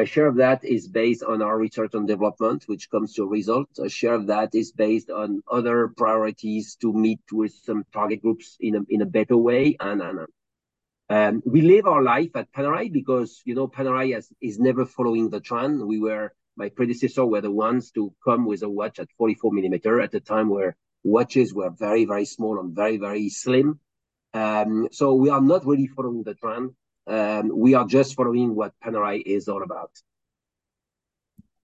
A 0.00 0.06
share 0.06 0.28
of 0.28 0.36
that 0.36 0.64
is 0.64 0.88
based 0.88 1.22
on 1.22 1.42
our 1.42 1.58
research 1.58 1.90
and 1.92 2.08
development, 2.08 2.64
which 2.66 2.88
comes 2.88 3.12
to 3.14 3.24
a 3.24 3.26
result. 3.26 3.68
A 3.78 3.90
share 3.90 4.14
of 4.14 4.28
that 4.28 4.54
is 4.54 4.72
based 4.72 5.10
on 5.10 5.42
other 5.50 5.88
priorities 5.94 6.74
to 6.76 6.90
meet 6.90 7.20
with 7.30 7.52
some 7.52 7.84
target 7.92 8.22
groups 8.22 8.56
in 8.60 8.76
a, 8.76 8.80
in 8.88 9.02
a 9.02 9.06
better 9.06 9.36
way. 9.36 9.76
And, 9.78 10.00
and 10.00 10.20
um, 11.10 11.42
we 11.44 11.60
live 11.60 11.84
our 11.86 12.02
life 12.02 12.30
at 12.34 12.50
Panerai 12.50 12.90
because, 12.90 13.42
you 13.44 13.54
know, 13.54 13.68
Panerai 13.68 14.14
has, 14.14 14.32
is 14.40 14.58
never 14.58 14.86
following 14.86 15.28
the 15.28 15.40
trend. 15.40 15.86
We 15.86 16.00
were, 16.00 16.32
my 16.56 16.70
predecessor 16.70 17.26
were 17.26 17.42
the 17.42 17.50
ones 17.50 17.90
to 17.90 18.14
come 18.24 18.46
with 18.46 18.62
a 18.62 18.70
watch 18.70 19.00
at 19.00 19.08
44 19.18 19.52
millimeter 19.52 20.00
at 20.00 20.14
a 20.14 20.20
time 20.20 20.48
where 20.48 20.76
watches 21.04 21.52
were 21.52 21.68
very, 21.68 22.06
very 22.06 22.24
small 22.24 22.58
and 22.58 22.74
very, 22.74 22.96
very 22.96 23.28
slim. 23.28 23.80
Um, 24.32 24.88
so 24.92 25.12
we 25.12 25.28
are 25.28 25.42
not 25.42 25.66
really 25.66 25.88
following 25.88 26.22
the 26.22 26.36
trend. 26.36 26.70
Um, 27.10 27.50
we 27.52 27.74
are 27.74 27.86
just 27.86 28.14
following 28.14 28.54
what 28.54 28.72
Panerai 28.84 29.22
is 29.26 29.48
all 29.48 29.64
about. 29.64 29.90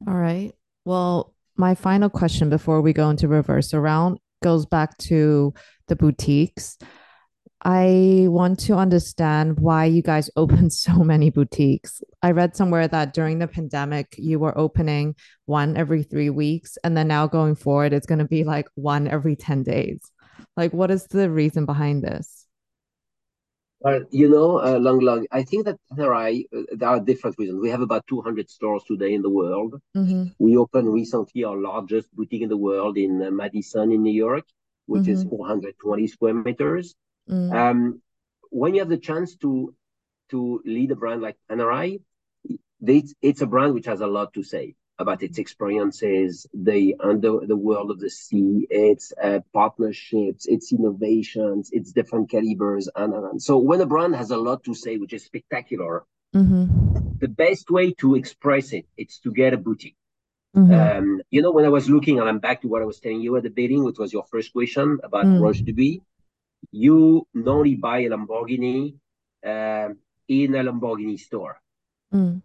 All 0.07 0.15
right. 0.15 0.53
Well, 0.85 1.33
my 1.57 1.75
final 1.77 2.11
question 2.11 2.51
before 2.51 2.81
we 2.83 2.93
go 2.93 3.09
into 3.11 3.29
reverse 3.29 3.73
around 3.73 4.19
goes 4.43 4.67
back 4.67 4.99
to 4.99 5.55
the 5.87 5.97
boutiques. 5.97 6.77
I 7.63 8.27
want 8.29 8.59
to 8.61 8.75
understand 8.75 9.59
why 9.61 9.85
you 9.87 10.03
guys 10.03 10.31
opened 10.37 10.73
so 10.73 10.97
many 10.97 11.31
boutiques. 11.31 12.03
I 12.23 12.33
read 12.33 12.57
somewhere 12.57 12.89
that 12.89 13.15
during 13.15 13.39
the 13.39 13.49
pandemic, 13.49 14.17
you 14.19 14.41
were 14.41 14.57
opening 14.59 15.15
one 15.47 15.77
every 15.77 16.03
three 16.03 16.31
weeks. 16.31 16.77
And 16.83 16.97
then 16.97 17.09
now 17.09 17.29
going 17.29 17.55
forward, 17.55 17.93
it's 17.93 18.07
going 18.07 18.19
to 18.19 18.25
be 18.25 18.43
like 18.43 18.69
one 18.75 19.07
every 19.07 19.37
10 19.37 19.63
days. 19.63 20.01
Like, 20.57 20.73
what 20.73 20.91
is 20.91 21.07
the 21.07 21.31
reason 21.31 21.67
behind 21.67 22.03
this? 22.03 22.46
Well, 23.87 24.03
you 24.11 24.29
know, 24.29 24.61
uh, 24.61 24.81
Long 24.81 24.99
Long, 24.99 25.29
I 25.31 25.45
think 25.45 25.67
that 25.67 25.79
there 25.93 26.13
are, 26.13 26.27
uh, 26.29 26.63
there 26.73 26.89
are 26.89 26.99
different 26.99 27.39
reasons. 27.39 27.61
We 27.63 27.71
have 27.71 27.83
about 27.83 28.05
200 28.09 28.51
stores 28.51 28.83
today 28.83 29.15
in 29.15 29.23
the 29.23 29.31
world. 29.31 29.81
Mm-hmm. 29.97 30.25
We 30.41 30.57
opened 30.57 30.93
recently 30.93 31.45
our 31.45 31.57
largest 31.57 32.13
boutique 32.13 32.43
in 32.43 32.49
the 32.49 32.57
world 32.57 32.99
in 32.99 33.23
uh, 33.23 33.31
Madison 33.31 33.93
in 33.93 34.03
New 34.03 34.13
York, 34.13 34.45
which 34.87 35.05
mm-hmm. 35.05 35.13
is 35.13 35.23
420 35.23 36.09
square 36.09 36.35
meters. 36.35 36.97
Mm. 37.31 37.55
Um, 37.55 38.03
when 38.51 38.75
you 38.75 38.81
have 38.81 38.89
the 38.89 38.99
chance 38.99 39.37
to 39.37 39.73
to 40.31 40.61
lead 40.65 40.91
a 40.91 40.97
brand 40.97 41.23
like 41.23 41.37
Panerai, 41.49 42.01
it's, 42.81 43.15
it's 43.23 43.41
a 43.41 43.47
brand 43.47 43.73
which 43.75 43.87
has 43.87 44.01
a 44.01 44.09
lot 44.09 44.33
to 44.33 44.43
say 44.43 44.75
about 44.99 45.23
its 45.23 45.39
experiences, 45.39 46.47
the 46.55 46.97
under 47.01 47.41
the 47.47 47.57
world 47.57 47.91
of 47.91 48.01
the 48.01 48.11
sea, 48.11 48.67
its 48.71 49.13
uh, 49.23 49.41
partnerships, 49.53 50.47
its 50.47 50.73
innovations, 50.73 51.71
its 51.73 51.93
different 51.93 52.31
calibers, 52.31 52.89
and, 52.95 53.13
and, 53.13 53.25
and, 53.25 53.43
so 53.43 53.59
when 53.59 53.81
a 53.81 53.87
brand 53.87 54.15
has 54.17 54.31
a 54.31 54.37
lot 54.37 54.65
to 54.65 54.75
say, 54.75 54.97
which 54.97 55.13
is 55.13 55.25
spectacular, 55.25 56.05
mm-hmm. 56.35 56.67
the 57.19 57.29
best 57.29 57.71
way 57.71 57.93
to 57.93 58.15
express 58.15 58.73
it 58.73 58.87
is 58.97 59.19
to 59.19 59.33
get 59.33 59.53
a 59.53 59.59
boutique. 59.59 59.97
Mm-hmm. 60.57 60.73
Um, 60.73 61.23
you 61.31 61.43
know, 61.43 61.53
when 61.53 61.67
I 61.67 61.69
was 61.69 61.91
looking, 61.91 62.19
and 62.19 62.29
I'm 62.29 62.39
back 62.39 62.63
to 62.63 62.69
what 62.69 62.81
I 62.81 62.87
was 62.87 62.99
telling 62.99 63.21
you 63.21 63.37
at 63.37 63.43
the 63.43 63.51
beginning, 63.51 63.85
which 63.85 63.99
was 63.99 64.13
your 64.13 64.25
first 64.25 64.53
question 64.55 64.99
about 65.05 65.27
mm. 65.27 65.41
Roger 65.41 65.65
Dubuis 65.65 66.01
you 66.71 67.27
normally 67.35 67.75
buy 67.75 68.01
a 68.01 68.11
Lamborghini 68.11 68.95
uh, 69.45 69.89
in 70.29 70.55
a 70.55 70.65
Lamborghini 70.65 71.19
store. 71.19 71.61
Mm. 72.13 72.43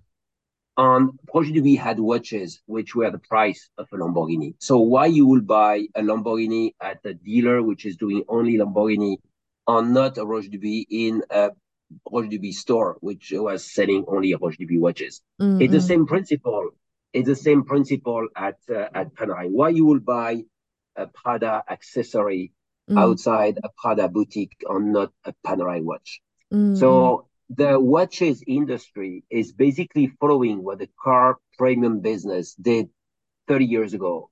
And 0.82 1.12
Roger 1.32 1.62
we 1.62 1.76
had 1.76 2.00
watches 2.00 2.60
which 2.66 2.96
were 2.96 3.12
the 3.12 3.20
price 3.20 3.70
of 3.78 3.88
a 3.94 3.98
Lamborghini. 3.98 4.56
So 4.58 4.80
why 4.80 5.06
you 5.06 5.28
will 5.28 5.42
buy 5.42 5.86
a 5.94 6.02
Lamborghini 6.02 6.74
at 6.82 7.06
a 7.06 7.14
dealer 7.14 7.62
which 7.62 7.86
is 7.86 7.98
doing 7.98 8.24
only 8.28 8.58
Lamborghini 8.58 9.18
and 9.68 9.94
not 9.94 10.18
a 10.18 10.26
Roger 10.26 10.50
Dubuis 10.50 10.88
in 10.90 11.22
a 11.30 11.52
Roger 12.12 12.30
Dubuis 12.30 12.56
store 12.56 12.98
which 13.00 13.32
was 13.32 13.72
selling 13.72 14.06
only 14.08 14.34
Roger 14.34 14.58
Dubuis 14.64 14.80
watches? 14.80 15.22
Mm-hmm. 15.40 15.62
It's 15.62 15.72
the 15.72 15.82
same 15.82 16.08
principle. 16.08 16.72
It's 17.14 17.28
the 17.28 17.36
same 17.36 17.64
principle 17.64 18.28
at 18.36 18.58
uh, 18.68 18.88
at 18.96 19.14
Panerai. 19.14 19.52
Why 19.52 19.70
you 19.70 19.86
will 19.86 20.00
buy 20.00 20.46
a 20.96 21.06
Prada 21.06 21.64
accessory 21.70 22.54
mm. 22.90 23.00
outside 23.00 23.60
a 23.64 23.70
Prada 23.78 24.10
boutique 24.10 24.64
or 24.66 24.80
not 24.80 25.12
a 25.26 25.34
Panerai 25.46 25.84
watch. 25.84 26.22
Mm. 26.52 26.76
So 26.76 27.28
the 27.56 27.80
watches 27.80 28.44
industry 28.48 29.24
is 29.30 29.52
basically 29.52 30.08
following 30.20 30.64
what 30.64 30.80
the 30.80 30.90
car 31.04 31.38
premium 31.58 32.00
business 32.00 32.54
did 32.56 32.90
30 33.48 33.66
years 33.66 33.94
ago, 33.94 34.30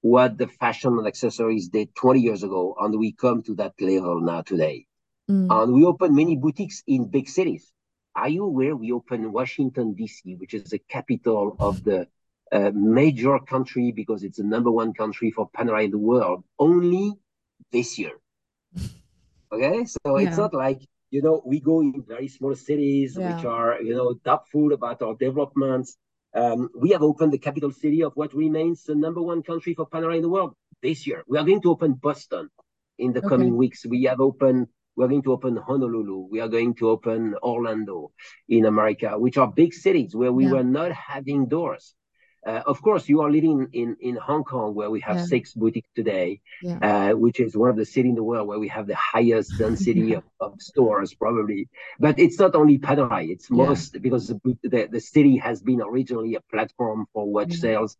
what 0.00 0.36
the 0.36 0.48
fashion 0.48 0.98
and 0.98 1.06
accessories 1.06 1.68
did 1.68 1.94
20 1.94 2.20
years 2.20 2.42
ago, 2.42 2.74
and 2.80 2.98
we 2.98 3.12
come 3.12 3.42
to 3.44 3.54
that 3.54 3.74
level 3.80 4.20
now 4.20 4.42
today. 4.42 4.86
Mm. 5.30 5.46
And 5.50 5.72
we 5.74 5.84
open 5.84 6.14
many 6.14 6.36
boutiques 6.36 6.82
in 6.86 7.08
big 7.08 7.28
cities. 7.28 7.70
Are 8.16 8.28
you 8.28 8.44
aware 8.44 8.74
we 8.74 8.90
opened 8.92 9.32
Washington, 9.32 9.94
D.C., 9.94 10.34
which 10.36 10.54
is 10.54 10.64
the 10.64 10.78
capital 10.78 11.54
of 11.60 11.84
the 11.84 12.08
uh, 12.50 12.70
major 12.74 13.38
country 13.38 13.92
because 13.92 14.24
it's 14.24 14.38
the 14.38 14.44
number 14.44 14.70
one 14.70 14.92
country 14.94 15.30
for 15.30 15.48
Panerai 15.50 15.84
in 15.84 15.90
the 15.90 15.98
world 15.98 16.42
only 16.58 17.12
this 17.70 17.98
year? 17.98 18.12
Okay, 19.52 19.84
so 19.84 20.18
yeah. 20.18 20.26
it's 20.26 20.36
not 20.36 20.52
like 20.52 20.82
you 21.16 21.22
know, 21.22 21.40
we 21.46 21.58
go 21.60 21.80
in 21.80 22.04
very 22.14 22.28
small 22.28 22.54
cities 22.54 23.16
yeah. 23.18 23.36
which 23.36 23.44
are, 23.46 23.80
you 23.80 23.94
know, 23.98 24.08
doubtful 24.28 24.74
about 24.78 25.00
our 25.00 25.14
developments. 25.14 25.96
Um, 26.34 26.68
we 26.78 26.90
have 26.90 27.02
opened 27.02 27.32
the 27.32 27.38
capital 27.38 27.72
city 27.72 28.02
of 28.02 28.12
what 28.20 28.34
remains 28.34 28.84
the 28.84 28.94
number 28.94 29.22
one 29.22 29.42
country 29.42 29.72
for 29.72 29.86
Panerai 29.86 30.16
in 30.16 30.22
the 30.22 30.34
world 30.36 30.52
this 30.82 31.06
year. 31.06 31.24
We 31.26 31.38
are 31.38 31.44
going 31.50 31.62
to 31.62 31.70
open 31.70 31.94
Boston 31.94 32.50
in 32.98 33.14
the 33.14 33.20
okay. 33.20 33.28
coming 33.28 33.56
weeks. 33.56 33.86
We 33.86 34.02
have 34.10 34.20
opened, 34.20 34.66
we're 34.94 35.08
going 35.08 35.22
to 35.22 35.32
open 35.32 35.56
Honolulu. 35.56 36.28
We 36.30 36.40
are 36.40 36.48
going 36.48 36.74
to 36.80 36.90
open 36.90 37.34
Orlando 37.42 38.12
in 38.46 38.66
America, 38.66 39.18
which 39.18 39.38
are 39.38 39.50
big 39.50 39.72
cities 39.72 40.14
where 40.14 40.32
we 40.32 40.44
yeah. 40.44 40.52
were 40.52 40.64
not 40.64 40.92
having 40.92 41.48
doors. 41.48 41.94
Uh, 42.46 42.62
of 42.64 42.80
course, 42.80 43.08
you 43.08 43.22
are 43.22 43.30
living 43.30 43.66
in, 43.72 43.96
in 44.00 44.14
Hong 44.14 44.44
Kong, 44.44 44.72
where 44.74 44.88
we 44.88 45.00
have 45.00 45.16
yeah. 45.16 45.24
six 45.24 45.52
boutiques 45.52 45.90
today, 45.96 46.40
yeah. 46.62 46.78
uh, 47.10 47.16
which 47.16 47.40
is 47.40 47.56
one 47.56 47.70
of 47.70 47.76
the 47.76 47.84
cities 47.84 48.10
in 48.10 48.14
the 48.14 48.22
world 48.22 48.46
where 48.46 48.60
we 48.60 48.68
have 48.68 48.86
the 48.86 48.94
highest 48.94 49.58
density 49.58 50.12
of, 50.18 50.22
of, 50.38 50.54
stores, 50.60 51.12
probably. 51.12 51.68
But 51.98 52.20
it's 52.20 52.38
not 52.38 52.54
only 52.54 52.78
Panerai; 52.78 53.30
it's 53.30 53.50
most 53.50 53.94
yeah. 53.94 54.00
because 54.00 54.28
the, 54.28 54.40
the, 54.62 54.88
the 54.92 55.00
city 55.00 55.38
has 55.38 55.60
been 55.60 55.82
originally 55.82 56.36
a 56.36 56.40
platform 56.40 57.06
for 57.12 57.26
watch 57.28 57.54
sales. 57.54 57.96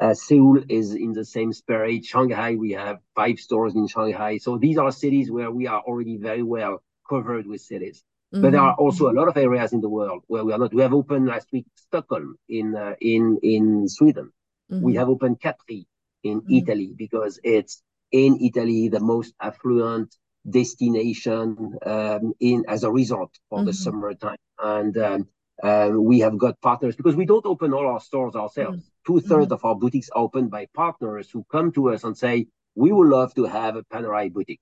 Uh, 0.00 0.14
Seoul 0.14 0.62
is 0.68 0.94
in 0.94 1.12
the 1.12 1.24
same 1.24 1.52
spirit. 1.52 2.04
Shanghai, 2.04 2.54
we 2.54 2.70
have 2.72 2.98
five 3.16 3.40
stores 3.40 3.74
in 3.74 3.88
Shanghai. 3.88 4.38
So 4.38 4.56
these 4.56 4.78
are 4.78 4.92
cities 4.92 5.28
where 5.28 5.50
we 5.50 5.66
are 5.66 5.80
already 5.80 6.18
very 6.18 6.44
well 6.44 6.82
covered 7.10 7.48
with 7.48 7.62
cities. 7.62 8.04
Mm-hmm. 8.32 8.42
But 8.42 8.52
there 8.52 8.60
are 8.60 8.74
also 8.74 9.10
a 9.10 9.16
lot 9.18 9.28
of 9.28 9.36
areas 9.38 9.72
in 9.72 9.80
the 9.80 9.88
world 9.88 10.22
where 10.26 10.44
we 10.44 10.52
are 10.52 10.58
not. 10.58 10.74
We 10.74 10.82
have 10.82 10.92
opened 10.92 11.26
last 11.26 11.48
week 11.50 11.64
Stockholm 11.74 12.36
in 12.48 12.76
uh, 12.76 12.94
in 13.00 13.38
in 13.42 13.88
Sweden. 13.88 14.32
Mm-hmm. 14.70 14.84
We 14.84 14.94
have 14.96 15.08
opened 15.08 15.40
Capri 15.40 15.86
in 16.22 16.42
mm-hmm. 16.42 16.54
Italy 16.54 16.94
because 16.96 17.40
it's 17.42 17.82
in 18.12 18.38
Italy 18.42 18.88
the 18.88 19.00
most 19.00 19.32
affluent 19.40 20.14
destination 20.48 21.78
um, 21.86 22.34
in 22.38 22.64
as 22.68 22.84
a 22.84 22.90
resort 22.90 23.30
for 23.48 23.64
the 23.64 23.70
mm-hmm. 23.70 23.82
summertime. 23.82 24.36
And 24.58 24.98
um, 24.98 25.28
uh, 25.62 25.90
we 25.94 26.20
have 26.20 26.36
got 26.36 26.60
partners 26.60 26.96
because 26.96 27.16
we 27.16 27.24
don't 27.24 27.46
open 27.46 27.72
all 27.72 27.86
our 27.86 28.00
stores 28.00 28.36
ourselves. 28.36 28.78
Mm-hmm. 28.78 29.12
Two 29.12 29.20
thirds 29.20 29.46
mm-hmm. 29.46 29.54
of 29.54 29.64
our 29.64 29.74
boutiques 29.74 30.10
are 30.10 30.22
opened 30.22 30.50
by 30.50 30.66
partners 30.74 31.30
who 31.30 31.46
come 31.50 31.72
to 31.72 31.90
us 31.92 32.04
and 32.04 32.16
say, 32.16 32.46
"We 32.74 32.92
would 32.92 33.08
love 33.08 33.34
to 33.36 33.44
have 33.44 33.76
a 33.76 33.84
Panerai 33.84 34.30
boutique." 34.30 34.60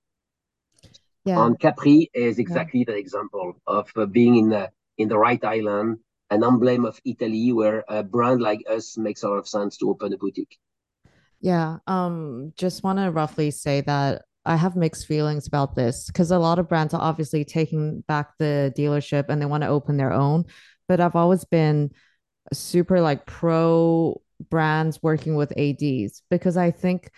Yeah. 1.27 1.45
And 1.45 1.59
Capri 1.59 2.09
is 2.13 2.39
exactly 2.39 2.81
yeah. 2.81 2.93
the 2.93 2.97
example 2.97 3.61
of 3.67 3.91
uh, 3.95 4.05
being 4.05 4.37
in 4.37 4.49
the 4.49 4.71
in 4.97 5.09
the 5.09 5.17
right 5.17 5.43
island, 5.43 5.99
an 6.29 6.43
emblem 6.43 6.85
of 6.85 6.99
Italy, 7.05 7.51
where 7.51 7.83
a 7.87 8.03
brand 8.03 8.41
like 8.41 8.63
us 8.69 8.97
makes 8.97 9.23
a 9.23 9.29
lot 9.29 9.37
of 9.37 9.47
sense 9.47 9.77
to 9.77 9.89
open 9.89 10.13
a 10.13 10.17
boutique. 10.17 10.57
Yeah. 11.41 11.77
Um. 11.85 12.53
Just 12.57 12.83
want 12.83 12.99
to 12.99 13.11
roughly 13.11 13.51
say 13.51 13.81
that 13.81 14.23
I 14.45 14.55
have 14.55 14.77
mixed 14.77 15.05
feelings 15.05 15.45
about 15.45 15.75
this 15.75 16.07
because 16.07 16.31
a 16.31 16.39
lot 16.39 16.57
of 16.57 16.69
brands 16.69 16.93
are 16.93 17.01
obviously 17.01 17.43
taking 17.43 18.01
back 18.07 18.37
the 18.39 18.73
dealership 18.77 19.25
and 19.27 19.41
they 19.41 19.45
want 19.45 19.63
to 19.63 19.69
open 19.69 19.97
their 19.97 20.13
own. 20.13 20.45
But 20.87 21.01
I've 21.01 21.17
always 21.17 21.43
been 21.43 21.91
super 22.53 23.01
like 23.01 23.25
pro 23.25 24.21
brands 24.49 25.03
working 25.03 25.35
with 25.35 25.51
ADs 25.57 26.21
because 26.29 26.55
I 26.55 26.71
think 26.71 27.11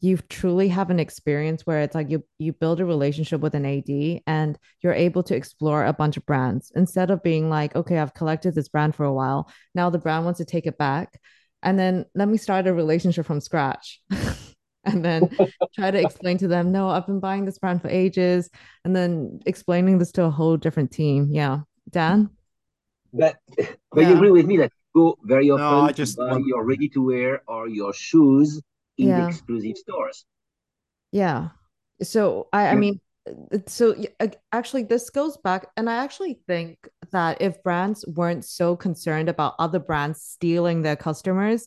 you 0.00 0.18
truly 0.28 0.68
have 0.68 0.90
an 0.90 1.00
experience 1.00 1.62
where 1.64 1.80
it's 1.80 1.94
like 1.94 2.10
you 2.10 2.22
you 2.38 2.52
build 2.52 2.80
a 2.80 2.84
relationship 2.84 3.40
with 3.40 3.54
an 3.54 3.64
AD 3.64 4.20
and 4.26 4.58
you're 4.82 4.92
able 4.92 5.22
to 5.22 5.34
explore 5.34 5.84
a 5.84 5.92
bunch 5.92 6.16
of 6.16 6.26
brands 6.26 6.70
instead 6.76 7.10
of 7.10 7.22
being 7.22 7.48
like, 7.48 7.74
okay, 7.74 7.98
I've 7.98 8.14
collected 8.14 8.54
this 8.54 8.68
brand 8.68 8.94
for 8.94 9.04
a 9.04 9.12
while. 9.12 9.50
Now 9.74 9.88
the 9.90 9.98
brand 9.98 10.24
wants 10.24 10.38
to 10.38 10.44
take 10.44 10.66
it 10.66 10.76
back. 10.76 11.18
And 11.62 11.78
then 11.78 12.04
let 12.14 12.28
me 12.28 12.36
start 12.36 12.66
a 12.66 12.74
relationship 12.74 13.26
from 13.26 13.40
scratch. 13.40 14.00
and 14.84 15.04
then 15.04 15.30
try 15.74 15.90
to 15.90 16.00
explain 16.00 16.38
to 16.38 16.48
them, 16.48 16.70
no, 16.70 16.88
I've 16.90 17.06
been 17.06 17.18
buying 17.18 17.44
this 17.44 17.58
brand 17.58 17.80
for 17.80 17.88
ages. 17.88 18.50
And 18.84 18.94
then 18.94 19.40
explaining 19.46 19.98
this 19.98 20.12
to 20.12 20.24
a 20.24 20.30
whole 20.30 20.58
different 20.58 20.92
team. 20.92 21.28
Yeah. 21.32 21.60
Dan? 21.90 22.30
But 23.12 23.36
but 23.56 23.76
yeah. 23.96 24.10
you 24.10 24.14
agree 24.14 24.30
with 24.30 24.46
me 24.46 24.58
that 24.58 24.72
go 24.94 25.16
very 25.24 25.50
often 25.50 25.64
no, 25.64 25.80
I 25.80 25.92
just 25.92 26.18
buy 26.18 26.32
want... 26.32 26.46
your 26.46 26.64
ready 26.64 26.88
to 26.90 27.02
wear 27.02 27.42
or 27.48 27.66
your 27.66 27.94
shoes 27.94 28.60
in 28.98 29.08
yeah. 29.08 29.22
the 29.22 29.28
exclusive 29.28 29.76
stores. 29.76 30.24
Yeah. 31.12 31.48
So 32.02 32.48
I, 32.52 32.68
I 32.68 32.74
mean, 32.74 33.00
so 33.66 33.94
actually 34.52 34.84
this 34.84 35.10
goes 35.10 35.36
back 35.38 35.66
and 35.76 35.90
i 35.90 35.96
actually 35.96 36.38
think 36.46 36.88
that 37.10 37.40
if 37.40 37.62
brands 37.62 38.04
weren't 38.06 38.44
so 38.44 38.76
concerned 38.76 39.28
about 39.28 39.54
other 39.58 39.78
brands 39.78 40.22
stealing 40.22 40.82
their 40.82 40.96
customers 40.96 41.66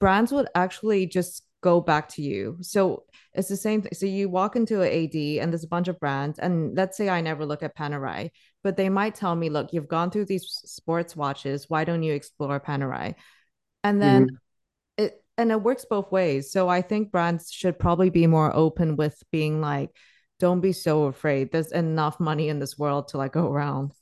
brands 0.00 0.32
would 0.32 0.48
actually 0.54 1.06
just 1.06 1.46
go 1.62 1.80
back 1.80 2.08
to 2.08 2.22
you 2.22 2.56
so 2.60 3.04
it's 3.34 3.48
the 3.48 3.56
same 3.56 3.80
thing 3.80 3.92
so 3.94 4.06
you 4.06 4.28
walk 4.28 4.56
into 4.56 4.82
an 4.82 4.88
ad 4.88 5.14
and 5.40 5.52
there's 5.52 5.62
a 5.64 5.68
bunch 5.68 5.86
of 5.86 5.98
brands 6.00 6.38
and 6.40 6.76
let's 6.76 6.96
say 6.96 7.08
i 7.08 7.20
never 7.20 7.46
look 7.46 7.62
at 7.62 7.76
panerai 7.76 8.30
but 8.64 8.76
they 8.76 8.88
might 8.88 9.14
tell 9.14 9.36
me 9.36 9.48
look 9.48 9.72
you've 9.72 9.86
gone 9.86 10.10
through 10.10 10.24
these 10.24 10.60
sports 10.64 11.14
watches 11.14 11.66
why 11.68 11.84
don't 11.84 12.02
you 12.02 12.12
explore 12.12 12.58
panerai 12.58 13.14
and 13.84 14.02
then 14.02 14.26
mm-hmm 14.26 14.36
and 15.38 15.50
it 15.50 15.62
works 15.62 15.84
both 15.88 16.10
ways. 16.12 16.52
So 16.52 16.68
I 16.68 16.82
think 16.82 17.10
brands 17.10 17.50
should 17.50 17.78
probably 17.78 18.10
be 18.10 18.26
more 18.26 18.54
open 18.54 18.96
with 18.96 19.22
being 19.30 19.60
like, 19.60 19.90
don't 20.38 20.60
be 20.60 20.72
so 20.72 21.04
afraid. 21.04 21.52
There's 21.52 21.72
enough 21.72 22.18
money 22.20 22.48
in 22.48 22.58
this 22.58 22.78
world 22.78 23.08
to 23.08 23.18
like 23.18 23.32
go 23.32 23.50
around. 23.50 23.92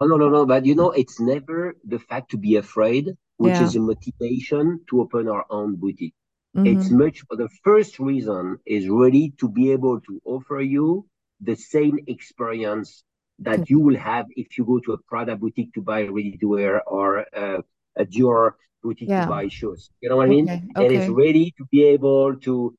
Oh 0.00 0.06
no, 0.06 0.16
no, 0.16 0.28
no. 0.28 0.46
But 0.46 0.64
you 0.64 0.74
know, 0.74 0.90
it's 0.92 1.20
never 1.20 1.74
the 1.84 1.98
fact 1.98 2.30
to 2.30 2.38
be 2.38 2.56
afraid, 2.56 3.10
which 3.36 3.54
yeah. 3.54 3.64
is 3.64 3.76
a 3.76 3.80
motivation 3.80 4.80
to 4.88 5.00
open 5.02 5.28
our 5.28 5.44
own 5.50 5.76
boutique. 5.76 6.14
Mm-hmm. 6.56 6.66
It's 6.66 6.90
much 6.90 7.20
for 7.28 7.36
the 7.36 7.48
first 7.62 7.98
reason 7.98 8.58
is 8.66 8.88
really 8.88 9.34
to 9.38 9.48
be 9.48 9.72
able 9.72 10.00
to 10.00 10.20
offer 10.24 10.60
you 10.60 11.06
the 11.40 11.54
same 11.54 11.98
experience 12.06 13.04
that 13.38 13.70
you 13.70 13.80
will 13.80 13.96
have 13.96 14.26
if 14.36 14.58
you 14.58 14.64
go 14.64 14.78
to 14.80 14.92
a 14.92 14.98
Prada 14.98 15.36
boutique 15.36 15.72
to 15.74 15.80
buy 15.80 16.02
ready 16.02 16.36
to 16.38 16.48
wear 16.48 16.82
or 16.88 17.24
uh, 17.34 17.62
a 17.96 18.06
your 18.10 18.56
boutique 18.82 19.08
yeah. 19.08 19.22
to 19.22 19.30
buy 19.30 19.48
shoes. 19.48 19.90
You 20.00 20.08
know 20.08 20.16
what 20.16 20.26
I 20.26 20.30
mean? 20.30 20.48
Okay. 20.48 20.62
Okay. 20.76 20.86
And 20.86 20.94
it's 20.94 21.10
ready 21.10 21.52
to 21.58 21.64
be 21.70 21.84
able 21.84 22.36
to 22.36 22.76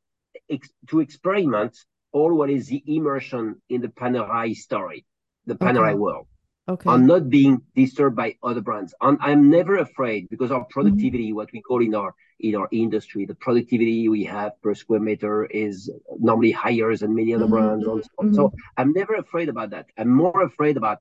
ex- 0.50 0.74
to 0.88 1.00
experiment 1.00 1.78
all 2.12 2.34
what 2.34 2.50
is 2.50 2.68
the 2.68 2.84
immersion 2.88 3.62
in 3.70 3.82
the 3.82 3.88
Panerai 3.88 4.56
story, 4.56 5.06
the 5.46 5.56
Panerai 5.56 5.92
okay. 5.92 5.96
world. 5.96 6.28
Okay. 6.68 6.90
I'm 6.90 7.06
not 7.06 7.30
being 7.30 7.62
disturbed 7.76 8.16
by 8.16 8.36
other 8.44 8.62
brands. 8.62 8.94
I'm, 9.02 9.18
I'm 9.20 9.50
never 9.50 9.78
afraid 9.78 10.30
because 10.30 10.52
our 10.52 10.66
productivity, 10.70 11.28
mm-hmm. 11.28 11.36
what 11.36 11.50
we 11.52 11.62
call 11.62 11.82
in 11.82 11.96
our 11.96 12.14
in 12.40 12.56
our 12.56 12.68
industry, 12.72 13.26
the 13.26 13.36
productivity 13.36 14.08
we 14.10 14.24
have 14.26 14.54
per 14.62 14.74
square 14.74 15.00
meter 15.00 15.46
is 15.46 15.92
normally 16.20 16.52
higher 16.52 16.96
than 16.96 17.16
many 17.16 17.34
other 17.34 17.46
mm-hmm. 17.46 17.54
brands. 17.54 17.86
Mm-hmm. 17.86 18.34
So 18.34 18.54
I'm 18.78 18.94
never 18.94 19.16
afraid 19.16 19.50
about 19.50 19.72
that. 19.72 19.88
I'm 19.98 20.10
more 20.10 20.44
afraid 20.44 20.78
about 20.78 21.00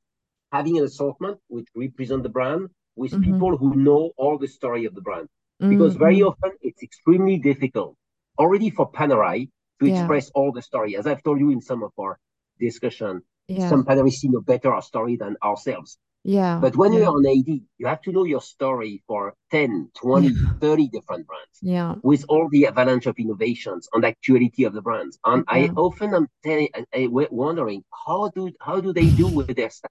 having 0.50 0.78
an 0.78 0.84
assortment 0.84 1.38
which 1.48 1.66
represent 1.74 2.22
the 2.22 2.28
brand 2.28 2.68
with 2.96 3.12
mm-hmm. 3.12 3.32
people 3.32 3.56
who 3.56 3.74
know 3.74 4.12
all 4.16 4.38
the 4.38 4.48
story 4.48 4.84
of 4.84 4.94
the 4.94 5.00
brand. 5.00 5.28
Mm-hmm. 5.60 5.70
Because 5.70 5.96
very 5.96 6.22
often 6.22 6.52
it's 6.62 6.82
extremely 6.82 7.38
difficult 7.38 7.96
already 8.38 8.70
for 8.70 8.90
Panerai 8.90 9.48
to 9.80 9.86
yeah. 9.86 10.00
express 10.00 10.30
all 10.30 10.52
the 10.52 10.62
story. 10.62 10.96
As 10.96 11.06
I've 11.06 11.22
told 11.22 11.40
you 11.40 11.50
in 11.50 11.60
some 11.60 11.82
of 11.82 11.92
our 11.98 12.18
discussion, 12.58 13.22
yeah. 13.48 13.68
some 13.68 13.84
Panerai 13.84 14.12
know 14.24 14.40
better 14.40 14.72
our 14.72 14.82
story 14.82 15.16
than 15.16 15.36
ourselves. 15.42 15.98
Yeah. 16.22 16.58
But 16.60 16.76
when 16.76 16.92
yeah. 16.92 17.00
you're 17.00 17.08
on 17.08 17.26
AD, 17.26 17.60
you 17.78 17.86
have 17.86 18.02
to 18.02 18.12
know 18.12 18.24
your 18.24 18.42
story 18.42 19.02
for 19.06 19.34
10, 19.50 19.90
20, 19.96 20.28
yeah. 20.28 20.34
30 20.60 20.88
different 20.88 21.26
brands. 21.26 21.58
Yeah. 21.62 21.94
With 22.02 22.24
all 22.28 22.48
the 22.50 22.66
avalanche 22.66 23.06
of 23.06 23.18
innovations 23.18 23.88
and 23.92 24.04
actuality 24.04 24.64
of 24.64 24.74
the 24.74 24.82
brands. 24.82 25.18
And. 25.24 25.44
I 25.48 25.68
often 25.76 26.14
am 26.14 26.28
telling, 26.44 26.68
I, 26.94 27.08
wondering 27.10 27.84
how 28.06 28.30
do 28.34 28.50
how 28.60 28.80
do 28.80 28.92
they 28.92 29.08
do 29.10 29.26
with 29.28 29.54
their 29.56 29.70
stuff? 29.70 29.90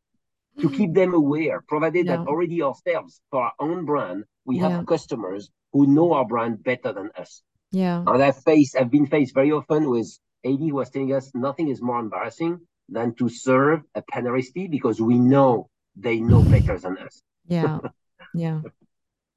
To 0.59 0.69
keep 0.69 0.93
them 0.93 1.13
aware, 1.13 1.61
provided 1.67 2.05
yeah. 2.05 2.17
that 2.17 2.27
already 2.27 2.61
ourselves, 2.61 3.21
for 3.31 3.43
our 3.43 3.53
own 3.59 3.85
brand, 3.85 4.23
we 4.45 4.57
have 4.57 4.71
yeah. 4.71 4.83
customers 4.87 5.49
who 5.73 5.87
know 5.87 6.13
our 6.13 6.25
brand 6.25 6.63
better 6.63 6.93
than 6.93 7.11
us. 7.17 7.43
Yeah. 7.71 8.03
And 8.05 8.23
I've 8.23 8.41
faced, 8.43 8.75
I've 8.75 8.91
been 8.91 9.07
faced 9.07 9.33
very 9.33 9.51
often 9.51 9.89
with 9.89 10.07
AD 10.45 10.59
who 10.59 10.75
was 10.75 10.89
telling 10.89 11.13
us 11.13 11.31
nothing 11.35 11.69
is 11.69 11.81
more 11.81 11.99
embarrassing 11.99 12.59
than 12.87 13.13
to 13.15 13.29
serve 13.29 13.81
a 13.95 14.01
Paneristi 14.01 14.69
because 14.69 14.99
we 14.99 15.19
know 15.19 15.69
they 15.95 16.19
know 16.19 16.41
better 16.41 16.77
than 16.77 16.97
us. 16.97 17.21
Yeah. 17.47 17.79
yeah. 18.35 18.61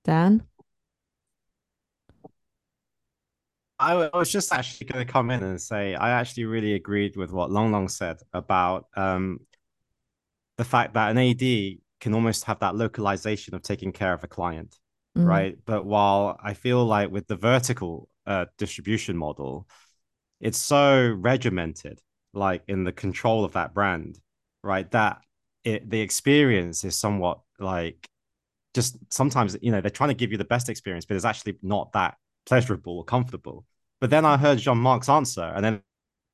Dan? 0.04 0.42
I, 3.78 4.10
was 4.12 4.30
just 4.30 4.52
actually 4.52 4.86
going 4.88 5.06
to 5.06 5.10
come 5.10 5.30
in 5.30 5.42
and 5.42 5.58
say 5.58 5.94
I 5.94 6.10
actually 6.10 6.44
really 6.44 6.74
agreed 6.74 7.16
with 7.16 7.32
what 7.32 7.50
Long 7.50 7.72
Long 7.72 7.88
said 7.88 8.18
about 8.34 8.86
um, 8.96 9.40
the 10.62 10.68
fact 10.68 10.94
that 10.94 11.10
an 11.10 11.18
AD 11.18 11.80
can 12.00 12.14
almost 12.14 12.44
have 12.44 12.60
that 12.60 12.76
localization 12.76 13.54
of 13.54 13.62
taking 13.62 13.92
care 13.92 14.12
of 14.12 14.24
a 14.24 14.28
client, 14.28 14.78
Mhm. 15.16 15.26
right? 15.26 15.58
But 15.64 15.84
while 15.84 16.38
I 16.42 16.54
feel 16.54 16.84
like 16.84 17.10
with 17.10 17.26
the 17.26 17.36
vertical 17.36 18.08
uh, 18.26 18.46
distribution 18.58 19.16
model, 19.16 19.66
it's 20.40 20.58
so 20.58 21.10
regimented, 21.10 22.00
like 22.34 22.62
in 22.68 22.84
the 22.84 22.92
control 22.92 23.44
of 23.44 23.52
that 23.54 23.74
brand, 23.74 24.20
right? 24.62 24.90
That 24.92 25.20
it 25.64 25.90
the 25.90 26.00
experience 26.00 26.84
is 26.84 26.96
somewhat 26.96 27.40
like 27.58 28.08
just 28.74 28.96
sometimes 29.10 29.56
you 29.62 29.72
know 29.72 29.80
they're 29.80 29.90
trying 29.90 30.10
to 30.10 30.14
give 30.22 30.32
you 30.32 30.38
the 30.38 30.44
best 30.54 30.68
experience, 30.68 31.04
but 31.06 31.16
it's 31.16 31.24
actually 31.24 31.56
not 31.62 31.92
that 31.92 32.16
pleasurable 32.46 32.98
or 32.98 33.04
comfortable. 33.04 33.66
But 34.00 34.10
then 34.10 34.24
I 34.24 34.36
heard 34.36 34.58
Jean 34.58 34.78
Marc's 34.78 35.08
answer, 35.08 35.42
and 35.54 35.64
then 35.64 35.82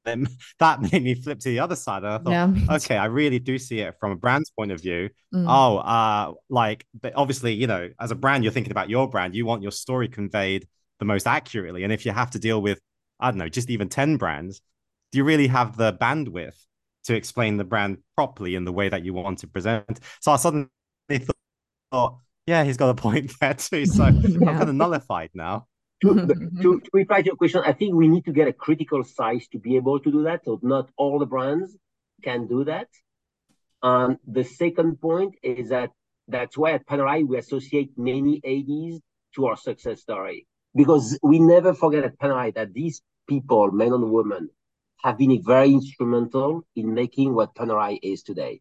then 0.08 0.26
that 0.58 0.80
made 0.80 1.02
me 1.02 1.14
flip 1.14 1.38
to 1.40 1.48
the 1.48 1.60
other 1.60 1.76
side. 1.76 2.02
And 2.02 2.12
I 2.12 2.18
thought, 2.18 2.30
Yeah, 2.30 2.76
okay, 2.76 2.96
I 2.96 3.06
really 3.06 3.38
do 3.38 3.58
see 3.58 3.80
it 3.80 3.94
from 4.00 4.12
a 4.12 4.16
brand's 4.16 4.50
point 4.50 4.72
of 4.72 4.80
view. 4.80 5.10
Mm. 5.34 5.46
Oh, 5.48 5.78
uh, 5.78 6.34
like, 6.48 6.86
but 7.00 7.12
obviously, 7.14 7.52
you 7.54 7.66
know, 7.66 7.90
as 8.00 8.10
a 8.10 8.14
brand, 8.14 8.44
you're 8.44 8.52
thinking 8.52 8.72
about 8.72 8.90
your 8.90 9.08
brand. 9.08 9.34
You 9.34 9.46
want 9.46 9.62
your 9.62 9.72
story 9.72 10.08
conveyed 10.08 10.66
the 10.98 11.04
most 11.04 11.26
accurately. 11.26 11.84
And 11.84 11.92
if 11.92 12.04
you 12.06 12.12
have 12.12 12.30
to 12.32 12.38
deal 12.38 12.60
with, 12.60 12.80
I 13.20 13.30
don't 13.30 13.38
know, 13.38 13.48
just 13.48 13.70
even 13.70 13.88
10 13.88 14.16
brands, 14.16 14.60
do 15.12 15.18
you 15.18 15.24
really 15.24 15.46
have 15.46 15.76
the 15.76 15.92
bandwidth 15.92 16.56
to 17.04 17.14
explain 17.14 17.56
the 17.56 17.64
brand 17.64 17.98
properly 18.14 18.54
in 18.54 18.64
the 18.64 18.72
way 18.72 18.88
that 18.88 19.04
you 19.04 19.14
want 19.14 19.38
to 19.40 19.46
present? 19.46 20.00
So 20.20 20.32
I 20.32 20.36
suddenly 20.36 20.68
thought, 21.92 22.18
yeah, 22.46 22.64
he's 22.64 22.76
got 22.76 22.90
a 22.90 22.94
point 22.94 23.32
there 23.40 23.54
too. 23.54 23.86
So 23.86 24.04
I'm 24.04 24.22
kind 24.22 24.68
of 24.68 24.74
nullified 24.74 25.30
now. 25.34 25.66
To, 26.02 26.14
to, 26.62 26.80
to 26.80 26.90
reply 26.92 27.22
to 27.22 27.26
your 27.26 27.36
question, 27.36 27.62
I 27.64 27.72
think 27.72 27.94
we 27.94 28.08
need 28.08 28.24
to 28.26 28.32
get 28.32 28.48
a 28.48 28.52
critical 28.52 29.04
size 29.04 29.46
to 29.48 29.58
be 29.58 29.76
able 29.76 30.00
to 30.00 30.10
do 30.10 30.22
that. 30.24 30.44
So 30.44 30.58
not 30.62 30.90
all 30.96 31.18
the 31.18 31.26
brands 31.26 31.76
can 32.22 32.46
do 32.46 32.64
that. 32.64 32.88
Um, 33.82 34.18
the 34.26 34.44
second 34.44 35.00
point 35.00 35.36
is 35.42 35.68
that 35.68 35.90
that's 36.26 36.56
why 36.56 36.72
at 36.72 36.86
Panerai 36.86 37.26
we 37.26 37.38
associate 37.38 37.92
many 37.96 38.40
ADs 38.44 39.00
to 39.34 39.46
our 39.46 39.56
success 39.56 40.00
story 40.00 40.46
because 40.74 41.18
we 41.22 41.38
never 41.38 41.74
forget 41.74 42.04
at 42.04 42.18
Panerai 42.18 42.54
that 42.54 42.74
these 42.74 43.02
people, 43.28 43.70
men 43.70 43.92
and 43.92 44.10
women, 44.10 44.50
have 45.02 45.16
been 45.16 45.40
very 45.42 45.72
instrumental 45.72 46.62
in 46.74 46.92
making 46.92 47.34
what 47.34 47.54
Panerai 47.54 47.98
is 48.02 48.22
today. 48.22 48.60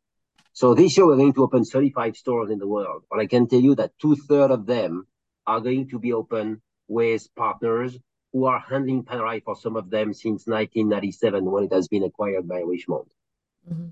So 0.54 0.74
this 0.74 0.98
year 0.98 1.06
we're 1.06 1.18
going 1.18 1.34
to 1.34 1.44
open 1.44 1.66
35 1.66 2.16
stores 2.16 2.52
in 2.52 2.60
the 2.60 2.68
world, 2.68 3.04
but 3.10 3.20
I 3.20 3.28
can 3.28 3.48
tell 3.48 3.60
you 3.60 3.76
that 3.76 3.92
two 4.00 4.16
thirds 4.16 4.54
of 4.54 4.66
them 4.66 5.08
are 5.46 5.60
going 5.60 5.90
to 5.90 6.00
be 6.00 6.14
open 6.14 6.62
with 6.88 7.28
partners 7.36 7.98
who 8.34 8.46
are 8.46 8.60
handling 8.60 9.04
Panerai 9.04 9.44
for 9.44 9.56
some 9.56 9.76
of 9.76 9.90
them 9.90 10.14
since 10.14 10.48
1997 10.48 11.46
when 11.46 11.64
it 11.64 11.74
has 11.74 11.88
been 11.88 12.04
acquired 12.04 12.48
by 12.48 12.62
Richemont. 12.62 13.08
Mhm. 13.70 13.92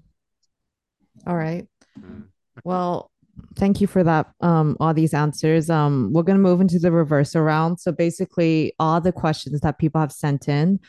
All 1.25 1.35
right. 1.35 1.67
Mm. 1.99 2.25
Well, 2.63 3.11
thank 3.55 3.81
you 3.81 3.87
for 3.87 4.03
that. 4.03 4.27
Um, 4.41 4.77
all 4.79 4.93
these 4.93 5.13
answers. 5.13 5.69
Um, 5.69 6.11
we're 6.13 6.23
gonna 6.23 6.39
move 6.39 6.61
into 6.61 6.79
the 6.79 6.91
reverse 6.91 7.35
round. 7.35 7.79
So 7.79 7.91
basically, 7.91 8.73
all 8.79 9.01
the 9.01 9.11
questions 9.11 9.61
that 9.61 9.77
people 9.79 10.01
have 10.01 10.11
sent 10.11 10.47
in, 10.47 10.79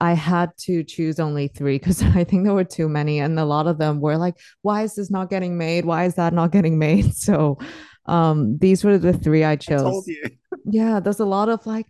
I 0.00 0.12
had 0.12 0.50
to 0.58 0.84
choose 0.84 1.18
only 1.20 1.48
three 1.48 1.78
because 1.78 2.02
I 2.20 2.24
think 2.24 2.44
there 2.44 2.54
were 2.54 2.64
too 2.64 2.88
many, 2.88 3.18
and 3.20 3.38
a 3.38 3.44
lot 3.44 3.66
of 3.66 3.78
them 3.78 4.00
were 4.00 4.16
like, 4.16 4.36
"Why 4.62 4.82
is 4.82 4.94
this 4.94 5.10
not 5.10 5.30
getting 5.30 5.58
made? 5.58 5.84
Why 5.84 6.04
is 6.04 6.14
that 6.14 6.32
not 6.32 6.52
getting 6.52 6.78
made?" 6.78 7.14
So, 7.26 7.58
um, 8.06 8.58
these 8.58 8.84
were 8.84 8.98
the 8.98 9.12
three 9.12 9.44
I 9.44 9.52
I 9.52 9.56
told 9.56 10.04
chose. 10.04 10.08
you. 10.08 10.22
Yeah, 10.64 11.00
there's 11.00 11.20
a 11.20 11.24
lot 11.26 11.48
of 11.48 11.64
like, 11.66 11.86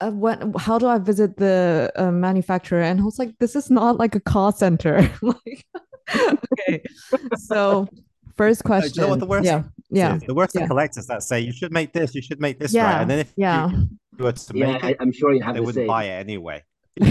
uh, 0.00 0.10
when 0.10 0.52
how 0.58 0.78
do 0.78 0.86
I 0.86 0.98
visit 0.98 1.36
the 1.36 1.90
uh, 1.96 2.10
manufacturer? 2.10 2.82
And 2.82 3.00
I 3.00 3.04
was 3.04 3.18
like, 3.18 3.34
this 3.38 3.56
is 3.56 3.70
not 3.70 3.96
like 3.98 4.14
a 4.14 4.20
call 4.20 4.52
center. 4.52 5.08
Like, 5.22 5.64
okay. 6.58 6.82
So 7.36 7.88
first 8.36 8.64
No, 8.64 8.68
do 8.68 8.74
you 8.74 8.80
question. 8.80 9.02
know 9.02 9.08
what 9.08 9.18
the 9.20 9.26
worst 9.26 9.44
Yeah, 9.44 9.62
yeah. 9.90 10.18
The 10.24 10.34
worst 10.34 10.54
yeah. 10.54 10.64
are 10.64 10.68
collectors 10.68 11.06
that 11.06 11.22
say 11.22 11.40
you 11.40 11.52
should 11.52 11.72
make 11.72 11.92
this, 11.92 12.14
you 12.14 12.22
should 12.22 12.40
make 12.40 12.58
this 12.60 12.72
Yeah, 12.72 12.84
right. 12.84 13.00
And 13.02 13.10
then 13.10 13.18
if 13.20 13.32
yeah. 13.36 13.70
you 13.70 14.24
were 14.24 14.32
to 14.32 14.52
Yeah, 14.56 14.72
make 14.72 14.84
I, 14.84 14.90
it, 14.90 14.96
I'm 15.00 15.10
sure 15.12 15.32
you 15.32 15.42
have 15.42 15.54
they 15.56 15.60
wouldn't 15.60 15.88
buy 15.88 16.04
it 16.04 16.20
anyway. 16.20 16.62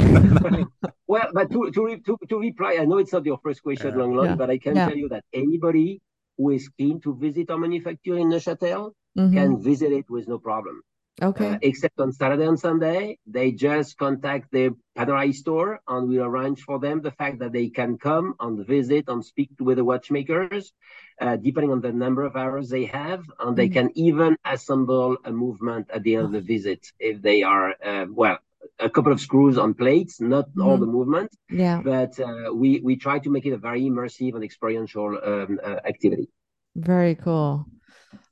Well, 1.07 1.29
but 1.33 1.51
to, 1.51 1.69
to, 1.71 1.85
re- 1.85 1.99
to, 2.01 2.17
to 2.29 2.39
reply, 2.39 2.77
I 2.81 2.85
know 2.85 2.97
it's 2.97 3.13
not 3.13 3.25
your 3.25 3.37
first 3.43 3.61
question, 3.61 3.91
Yeah. 3.91 3.97
Long 4.01 4.15
Long, 4.15 4.25
Yeah. 4.25 4.35
but 4.35 4.49
I 4.49 4.57
can 4.57 4.75
Yeah. 4.75 4.87
tell 4.87 4.97
you 4.97 5.09
that 5.09 5.23
anybody 5.33 6.01
who 6.37 6.49
is 6.51 6.69
keen 6.77 6.99
to 7.01 7.15
visit 7.15 7.49
our 7.49 7.57
manufacturer 7.57 8.17
in 8.17 8.29
Neuchâtel 8.29 8.93
Mhm. 9.15 9.33
can 9.33 9.61
visit 9.61 9.91
it 9.91 10.09
with 10.09 10.27
no 10.27 10.37
problem. 10.39 10.81
Okay. 11.21 11.39
Uh, 11.39 11.57
except 11.61 11.99
on 11.99 12.11
Saturday 12.11 12.45
and 12.45 12.59
Sunday, 12.59 13.17
they 13.25 13.51
just 13.51 13.97
contact 13.97 14.51
the 14.51 14.71
Panerai 14.97 15.33
store 15.33 15.79
and 15.87 16.07
we 16.09 16.19
arrange 16.19 16.61
for 16.61 16.79
them 16.79 17.01
the 17.01 17.11
fact 17.11 17.39
that 17.39 17.53
they 17.53 17.69
can 17.69 17.97
come 17.97 18.35
and 18.39 18.65
visit 18.65 19.05
and 19.07 19.23
speak 19.25 19.49
with 19.59 19.77
the 19.77 19.83
watchmakers, 19.85 20.65
uh, 21.13 21.29
depending 21.29 21.65
on 21.65 21.75
the 21.75 21.91
number 21.91 22.17
of 22.23 22.35
hours 22.35 22.69
they 22.69 22.85
have. 22.85 23.23
And 23.39 23.55
they 23.55 23.67
Mhm. 23.67 23.69
can 23.69 23.89
even 23.95 24.37
assemble 24.45 25.17
a 25.23 25.31
movement 25.31 25.89
at 25.91 26.03
the 26.03 26.15
end 26.15 26.25
of 26.25 26.31
the 26.31 26.41
visit 26.41 26.91
if 26.99 27.21
they 27.21 27.43
are, 27.43 27.73
uh, 27.83 28.05
well, 28.09 28.39
a 28.79 28.89
couple 28.89 29.11
of 29.11 29.19
screws 29.21 29.57
on 29.57 29.73
plates, 29.73 30.19
not 30.19 30.45
all 30.59 30.77
Mhm. 30.77 30.79
the 30.81 30.85
movement, 30.85 31.31
Yeah, 31.49 31.81
but 31.83 32.19
uh, 32.19 32.53
we, 32.53 32.81
we 32.83 32.95
try 32.95 33.19
to 33.19 33.29
make 33.29 33.45
it 33.45 33.51
a 33.53 33.57
very 33.57 33.81
immersive 33.83 34.35
and 34.35 34.43
experiential 34.43 35.17
um, 35.23 35.59
uh, 35.63 35.79
activity. 35.85 36.27
very 36.75 37.15
cool. 37.15 37.65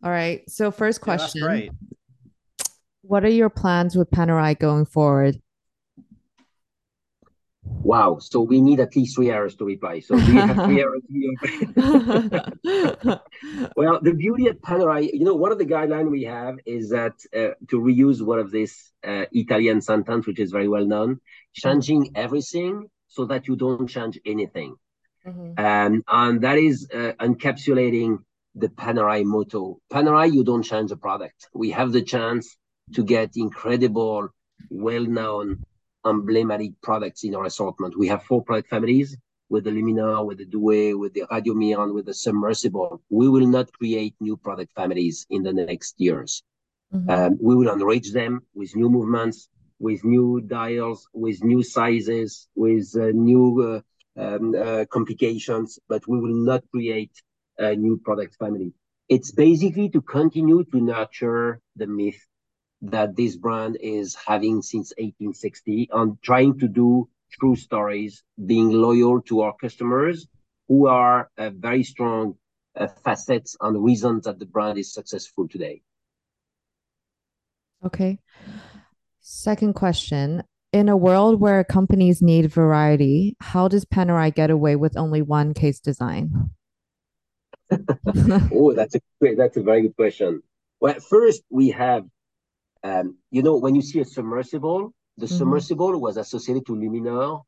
All 0.03 0.11
right. 0.11 0.43
So 0.49 0.71
first 0.71 1.01
Yeah, 1.01 1.15
that's 1.17 1.33
question. 1.33 1.47
great. 1.47 1.71
What 3.03 3.23
are 3.23 3.29
your 3.29 3.49
plans 3.49 3.95
with 3.95 4.09
Panerai 4.11 4.57
going 4.59 4.85
forward? 4.85 5.41
Wow. 7.81 8.19
So 8.19 8.41
we 8.41 8.61
need 8.61 8.79
at 8.79 8.95
least 8.95 9.15
three 9.15 9.31
hours 9.31 9.55
to 9.57 9.65
reply. 9.65 9.99
So 9.99 10.15
we 10.15 10.35
have 10.35 10.55
three 10.65 10.83
hours? 10.85 11.01
Well, 13.75 13.99
the 14.01 14.13
beauty 14.13 14.47
at 14.47 14.61
Panerai, 14.61 15.09
you 15.13 15.25
know, 15.25 15.35
one 15.35 15.51
of 15.51 15.57
the 15.57 15.65
guidelines 15.65 16.09
we 16.09 16.23
have 16.23 16.59
is 16.65 16.89
that 16.89 17.13
uh, 17.35 17.53
to 17.69 17.79
reuse 17.79 18.21
one 18.21 18.39
of 18.39 18.51
this 18.51 18.91
uh, 19.05 19.25
Italian 19.31 19.81
sentence, 19.81 20.25
which 20.27 20.39
is 20.39 20.51
very 20.51 20.67
well 20.67 20.85
known, 20.85 21.19
changing 21.53 22.11
everything 22.15 22.89
so 23.07 23.25
that 23.25 23.47
you 23.47 23.55
don't 23.55 23.87
change 23.87 24.19
anything. 24.25 24.75
Mhm. 25.25 25.59
Um, 25.59 26.03
and 26.07 26.41
that 26.41 26.57
is 26.57 26.87
uh, 26.93 27.13
encapsulating 27.19 28.19
the 28.55 28.69
Panerai 28.69 29.23
motto. 29.23 29.79
Panerai, 29.91 30.31
you 30.31 30.43
don't 30.43 30.63
change 30.63 30.89
the 30.89 30.97
product. 30.97 31.47
We 31.53 31.71
have 31.71 31.91
the 31.91 32.01
chance 32.01 32.57
to 32.93 33.03
get 33.03 33.31
incredible, 33.35 34.29
well-known, 34.69 35.63
emblematic 36.05 36.71
products 36.81 37.23
in 37.23 37.35
our 37.35 37.45
assortment. 37.45 37.97
We 37.97 38.07
have 38.07 38.23
four 38.23 38.43
product 38.43 38.69
families 38.69 39.17
with 39.49 39.63
the 39.65 39.71
Luminor, 39.71 40.25
with 40.25 40.37
the 40.39 40.45
Due, 40.45 40.97
with 40.97 41.13
the 41.13 41.23
Radiomir, 41.31 41.93
with 41.93 42.05
the 42.05 42.13
Submersible. 42.13 43.01
We 43.09 43.29
will 43.29 43.47
not 43.47 43.71
create 43.73 44.15
new 44.19 44.37
product 44.37 44.73
families 44.73 45.25
in 45.29 45.43
the 45.43 45.53
next 45.53 45.95
years. 45.97 46.43
Mhm. 46.93 47.09
Um, 47.09 47.37
we 47.41 47.55
will 47.55 47.71
enrich 47.71 48.11
them 48.11 48.41
with 48.53 48.75
new 48.75 48.89
movements, 48.89 49.49
with 49.79 50.03
new 50.03 50.41
dials, 50.41 51.07
with 51.13 51.43
new 51.43 51.61
sizes, 51.63 52.47
with 52.55 52.87
uh, 52.95 53.11
new 53.13 53.45
uh, 53.61 53.81
um, 54.23 54.55
uh, 54.55 54.85
complications, 54.89 55.79
but 55.87 56.07
we 56.07 56.19
will 56.19 56.35
not 56.51 56.63
create 56.71 57.15
a 57.57 57.75
new 57.75 57.97
product 57.97 58.35
family. 58.35 58.73
It's 59.09 59.31
basically 59.31 59.89
to 59.89 60.01
continue 60.01 60.63
to 60.71 60.79
nurture 60.79 61.59
the 61.75 61.87
myth 61.87 62.21
that 62.83 63.15
this 63.15 63.35
brand 63.35 63.77
is 63.81 64.15
having 64.15 64.61
since 64.61 64.91
1860 64.97 65.89
and 65.91 66.21
trying 66.21 66.59
to 66.59 66.67
do 66.67 67.09
true 67.31 67.55
stories, 67.55 68.23
being 68.45 68.69
loyal 68.69 69.21
to 69.21 69.41
our 69.41 69.53
customers 69.59 70.27
who 70.67 70.87
are 70.87 71.29
uh, 71.37 71.49
very 71.49 71.83
strong 71.83 72.35
uh, 72.75 72.87
facets 73.03 73.55
and 73.61 73.83
reasons 73.83 74.25
that 74.25 74.39
the 74.39 74.45
brand 74.45 74.77
is 74.77 74.93
successful 74.93 75.47
today. 75.47 75.81
Okay. 77.85 78.19
Second 79.21 79.73
question. 79.73 80.43
In 80.71 80.89
a 80.89 80.97
world 80.97 81.39
where 81.39 81.63
companies 81.63 82.21
need 82.21 82.51
variety, 82.51 83.35
how 83.39 83.67
does 83.67 83.85
Panerai 83.85 84.33
get 84.33 84.49
away 84.49 84.75
with 84.75 84.97
only 84.97 85.21
one 85.21 85.53
case 85.53 85.79
design? 85.79 86.49
Oh, 88.51 88.73
that's 88.73 88.95
a 88.95 89.01
great, 89.19 89.37
that's 89.37 89.57
a 89.57 89.63
very 89.63 89.83
good 89.83 89.95
question. 89.95 90.43
Well, 90.79 90.99
first 90.99 91.43
we 91.49 91.69
have, 91.69 92.05
um, 92.83 93.17
you 93.31 93.41
know, 93.43 93.57
when 93.57 93.75
you 93.75 93.81
see 93.81 93.99
a 93.99 94.05
submersible, 94.05 94.93
the 95.17 95.25
Mhm. 95.25 95.37
submersible 95.37 95.99
was 95.99 96.17
associated 96.17 96.65
to 96.65 96.73
Luminor, 96.75 97.43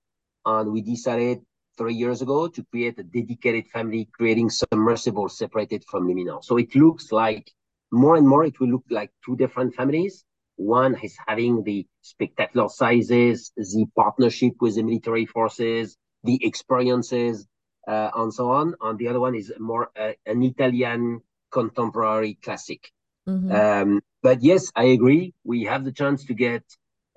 and 0.45 0.71
we 0.71 0.81
decided 0.81 1.45
three 1.77 1.95
years 1.95 2.21
ago 2.21 2.47
to 2.47 2.63
create 2.71 2.97
a 2.99 3.03
dedicated 3.03 3.67
family, 3.67 4.07
creating 4.13 4.49
submersible 4.49 5.27
separated 5.29 5.83
from 5.89 6.07
Luminor. 6.07 6.43
So 6.43 6.57
it 6.57 6.73
looks 6.75 7.11
like 7.11 7.51
more 7.91 8.15
and 8.15 8.27
more 8.27 8.45
it 8.45 8.59
will 8.59 8.69
look 8.69 8.85
like 8.89 9.11
two 9.25 9.35
different 9.35 9.73
families. 9.75 10.23
One 10.57 10.95
is 11.03 11.17
having 11.27 11.63
the 11.63 11.85
spectacular 12.01 12.69
sizes, 12.69 13.51
the 13.57 13.85
partnership 13.95 14.53
with 14.61 14.75
the 14.75 14.83
military 14.83 15.25
forces, 15.25 15.97
the 16.23 16.39
experiences, 16.45 17.45
uh, 17.87 18.09
and 18.15 18.33
so 18.33 18.51
on. 18.51 18.75
And 18.81 18.97
the 18.97 19.09
other 19.09 19.19
one 19.19 19.35
is 19.35 19.51
more 19.59 19.91
uh, 19.99 20.13
an 20.25 20.43
Italian 20.43 21.21
contemporary 21.51 22.35
classic. 22.35 22.91
Mhm. 23.27 23.51
Um, 23.51 24.01
but 24.27 24.37
yes, 24.49 24.63
I 24.83 24.85
agree. 24.97 25.23
We 25.51 25.57
have 25.71 25.83
the 25.85 25.95
chance 26.01 26.19
to 26.29 26.33
get 26.47 26.63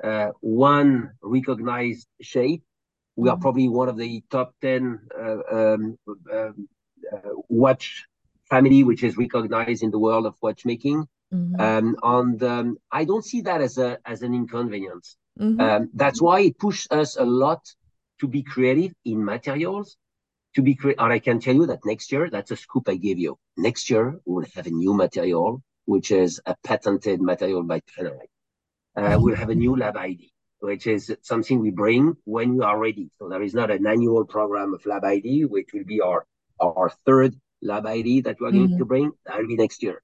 uh, 0.09 0.31
one 0.41 0.91
recognized 1.39 2.07
shape. 2.33 2.63
We 3.23 3.27
are 3.33 3.39
Mhm. 3.39 3.45
probably 3.45 3.69
one 3.81 3.89
of 3.93 3.97
the 4.05 4.13
top 4.35 4.49
10 4.67 4.83
uh, 5.25 5.41
um, 5.59 5.83
um, 6.37 6.69
uh, 7.15 7.33
watch 7.65 7.87
family 8.53 8.81
which 8.89 9.03
is 9.09 9.17
recognized 9.17 9.83
in 9.87 9.91
the 9.93 10.03
world 10.07 10.27
of 10.27 10.35
watchmaking. 10.47 10.99
Mm-hmm. 11.35 11.61
Um, 11.67 11.87
and 12.19 12.43
um, 12.55 12.67
I 13.01 13.03
don't 13.05 13.25
see 13.33 13.41
that 13.49 13.61
as 13.69 13.75
a 13.87 13.91
as 14.13 14.19
an 14.27 14.33
inconvenience. 14.43 15.07
Mm-hmm. 15.41 15.61
Um, 15.65 15.83
that's 16.03 16.21
why 16.27 16.39
it 16.49 16.59
pushes 16.65 16.87
us 17.01 17.11
a 17.17 17.25
lot 17.45 17.63
to 18.21 18.27
be 18.29 18.43
creative 18.43 18.93
in 19.05 19.25
materials. 19.25 19.97
To 20.57 20.63
be 20.63 20.75
cre- 20.75 20.99
and 21.03 21.13
I 21.13 21.21
can 21.21 21.39
tell 21.41 21.55
you 21.55 21.67
that 21.67 21.85
next 21.85 22.11
year, 22.13 22.29
that's 22.31 22.51
a 22.51 22.57
scoop 22.57 22.89
I 22.89 22.97
gave 22.97 23.19
you. 23.19 23.33
Next 23.57 23.91
year, 23.91 24.21
we'll 24.27 24.47
have 24.57 24.67
a 24.67 24.71
new 24.83 24.95
material, 24.95 25.63
which 25.89 26.11
is 26.11 26.39
a 26.45 26.55
patented 26.62 27.18
material 27.18 27.62
by 27.62 27.80
Panerai. 27.80 28.28
Uh, 28.95 29.01
mm-hmm. 29.01 29.22
We'll 29.22 29.36
have 29.36 29.49
a 29.49 29.55
new 29.55 29.74
lab 29.74 29.97
ID, 29.97 30.30
which 30.61 30.86
is 30.86 31.16
something 31.22 31.61
we 31.61 31.70
bring 31.70 32.14
when 32.24 32.57
we 32.57 32.62
are 32.62 32.78
ready. 32.78 33.09
So 33.18 33.30
there 33.30 33.43
is 33.43 33.55
not 33.55 33.70
an 33.70 33.86
annual 33.86 34.26
program 34.26 34.74
of 34.74 34.84
lab 34.84 35.03
ID, 35.03 35.47
which 35.47 35.70
will 35.72 35.86
be 35.86 36.03
our 36.03 36.26
our 36.61 36.91
third 37.07 37.41
lab 37.62 37.86
ID 37.86 38.20
that 38.26 38.36
we're 38.39 38.51
going 38.51 38.68
mm-hmm. 38.68 38.78
to 38.78 38.84
bring. 38.84 39.12
That 39.24 39.39
will 39.39 39.47
be 39.47 39.57
next 39.57 39.82
year. 39.82 40.03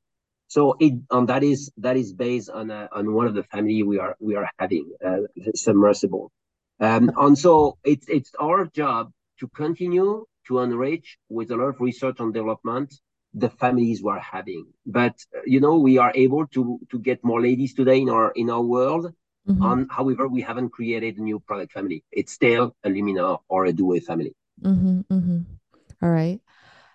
So 0.49 0.75
it 0.81 0.95
and 1.11 1.29
that 1.29 1.45
is 1.45 1.71
that 1.77 1.99
is 1.99 2.15
based 2.15 2.49
on 2.49 2.71
a, 2.71 2.89
on 2.91 3.13
one 3.13 3.27
of 3.27 3.35
the 3.35 3.45
family 3.45 3.83
we 3.83 3.99
are 3.99 4.17
we 4.21 4.37
are 4.37 4.49
having 4.59 4.91
uh, 5.05 5.23
submersible, 5.55 6.33
um, 6.81 7.13
and 7.15 7.37
so 7.37 7.77
it's 7.85 8.09
it's 8.09 8.33
our 8.41 8.65
job 8.65 9.13
to 9.41 9.49
continue 9.49 10.25
to 10.47 10.61
enrich 10.61 11.19
with 11.29 11.51
a 11.51 11.57
lot 11.57 11.69
of 11.75 11.81
research 11.81 12.21
and 12.21 12.33
development 12.33 12.95
the 13.35 13.51
families 13.51 14.03
we're 14.03 14.19
having. 14.19 14.67
But 14.87 15.17
you 15.45 15.61
know 15.61 15.77
we 15.79 15.99
are 15.99 16.13
able 16.15 16.47
to 16.49 16.79
to 16.91 16.99
get 16.99 17.25
more 17.25 17.41
ladies 17.43 17.75
today 17.75 18.01
in 18.01 18.09
our 18.09 18.31
in 18.33 18.51
our 18.51 18.63
world. 18.63 19.13
Mm-hmm. 19.47 19.63
And 19.63 19.91
however, 19.91 20.27
we 20.27 20.41
haven't 20.41 20.71
created 20.71 21.19
a 21.19 21.23
new 21.23 21.39
product 21.39 21.73
family. 21.73 22.03
It's 22.11 22.33
still 22.33 22.75
a 22.83 22.89
Luminor 22.89 23.41
or 23.49 23.67
a 23.67 23.73
Due 23.75 24.01
family. 24.01 24.35
Mm-hmm, 24.63 25.01
mm-hmm. 25.13 25.41
All 26.03 26.09
right. 26.09 26.41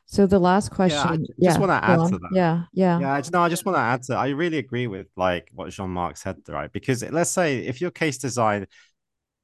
So 0.07 0.25
the 0.25 0.39
last 0.39 0.71
question, 0.71 0.97
yeah, 0.97 1.11
I 1.11 1.17
just 1.17 1.33
yeah, 1.37 1.57
want 1.59 1.69
to 1.69 1.87
add 1.87 2.09
to 2.09 2.17
that. 2.17 2.29
Yeah, 2.33 2.63
yeah, 2.73 2.99
yeah. 2.99 3.13
I 3.13 3.21
just, 3.21 3.31
no, 3.31 3.41
I 3.41 3.49
just 3.49 3.63
want 3.63 3.75
to 3.75 3.81
add 3.81 4.01
to. 4.03 4.15
I 4.15 4.29
really 4.29 4.57
agree 4.57 4.87
with 4.87 5.05
like 5.15 5.51
what 5.53 5.69
Jean-Marc 5.69 6.17
said, 6.17 6.37
right? 6.47 6.71
Because 6.71 7.03
let's 7.03 7.29
say 7.29 7.59
if 7.59 7.79
your 7.79 7.91
case 7.91 8.17
design, 8.17 8.65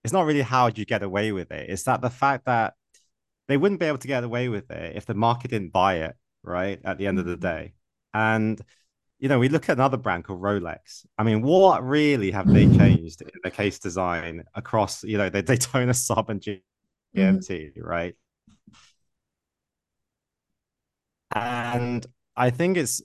it's 0.03 0.11
not 0.11 0.25
really 0.25 0.41
how 0.41 0.71
you 0.73 0.83
get 0.85 1.03
away 1.03 1.31
with 1.31 1.51
it. 1.51 1.69
It's 1.69 1.83
that 1.83 2.01
the 2.01 2.09
fact 2.09 2.45
that 2.45 2.73
they 3.47 3.57
wouldn't 3.57 3.79
be 3.79 3.85
able 3.85 3.99
to 3.99 4.07
get 4.07 4.23
away 4.23 4.49
with 4.49 4.71
it 4.71 4.95
if 4.95 5.05
the 5.05 5.13
market 5.13 5.51
didn't 5.51 5.71
buy 5.71 5.97
it, 5.97 6.15
right? 6.45 6.79
At 6.83 6.97
the 6.97 7.07
end 7.07 7.19
of 7.19 7.25
the 7.25 7.33
mm-hmm. 7.33 7.41
day, 7.41 7.73
and 8.13 8.61
you 9.19 9.29
know, 9.29 9.39
we 9.39 9.49
look 9.49 9.69
at 9.69 9.77
another 9.77 9.97
brand 9.97 10.25
called 10.25 10.41
Rolex. 10.41 11.05
I 11.17 11.23
mean, 11.23 11.41
what 11.41 11.85
really 11.85 12.31
have 12.31 12.51
they 12.51 12.67
changed 12.77 13.21
in 13.21 13.29
the 13.43 13.51
case 13.51 13.79
design 13.79 14.43
across, 14.53 15.03
you 15.03 15.17
know, 15.17 15.29
the 15.29 15.41
Daytona 15.41 15.93
sub 15.93 16.29
and 16.29 16.41
GMT, 16.41 16.61
mm-hmm. 17.15 17.81
right? 17.81 18.15
And 21.33 22.05
I 22.35 22.49
think 22.49 22.77
it's, 22.77 23.01